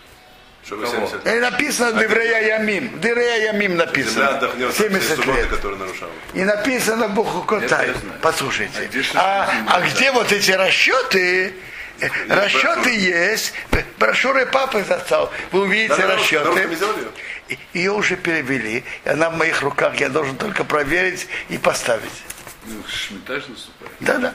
Чтобы 0.65 0.85
Кого? 0.85 1.07
70 1.07 1.27
И 1.27 1.39
написано 1.39 1.99
Деврея 1.99 2.57
Ямим. 2.59 2.99
Деврея 3.01 3.51
Ямим 3.51 3.75
написано. 3.77 4.29
отдохнет 4.29 4.69
от 4.69 4.75
всей 4.75 4.89
70 4.89 5.15
субботы, 5.17 5.31
лет. 5.39 5.49
И 6.33 6.43
написано 6.43 7.07
я 7.83 7.93
знаю. 7.93 8.19
Послушайте. 8.21 8.79
А 8.79 8.85
где 8.87 9.03
А, 9.15 9.49
а 9.67 9.81
где 9.81 10.11
вот 10.11 10.31
эти 10.31 10.51
расчеты? 10.51 11.53
Э, 11.99 12.09
Расчеты 12.29 12.95
есть. 12.95 13.53
Брошюры 13.99 14.45
папы 14.47 14.83
застал. 14.83 15.31
Вы 15.51 15.61
увидите 15.61 15.95
Да, 15.97 16.15
расчеты. 16.15 16.49
ее? 17.73 17.91
Уже 17.91 18.15
перевели. 18.15 18.83
И 19.03 19.09
она 19.09 19.29
в 19.29 19.37
моих 19.37 19.61
руках. 19.61 19.95
Я 19.99 20.09
должен 20.09 20.35
только 20.37 20.63
проверить 20.63 21.27
и 21.49 21.57
поставить. 21.57 22.23
Ну, 22.65 22.81
наступает. 23.49 23.93
Да-да. 23.99 24.33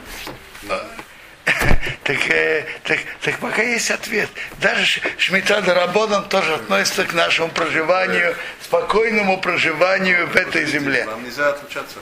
Так, 2.02 2.30
э, 2.30 2.64
так, 2.84 2.98
так 3.20 3.38
пока 3.38 3.62
есть 3.62 3.90
ответ. 3.90 4.28
Даже 4.60 5.00
Шмита 5.18 5.60
Дарабоном 5.60 6.28
тоже 6.28 6.54
относится 6.54 7.04
к 7.04 7.12
нашему 7.14 7.48
проживанию, 7.48 8.36
спокойному 8.62 9.40
проживанию 9.40 10.28
в 10.28 10.36
этой 10.36 10.66
земле. 10.66 11.04
Нам 11.04 11.24
нельзя 11.24 11.48
отлучаться. 11.48 11.98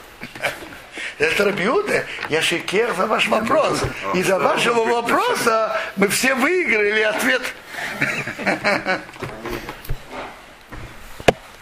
Это 1.17 1.45
Рабиуда, 1.45 2.03
я 2.29 2.41
шикер 2.41 2.93
за 2.93 3.07
ваш 3.07 3.27
вопрос. 3.27 3.81
И 4.13 4.21
за 4.21 4.37
вашего 4.37 4.83
вопроса 4.83 5.79
мы 5.95 6.07
все 6.09 6.35
выиграли 6.35 7.01
ответ. 7.01 7.41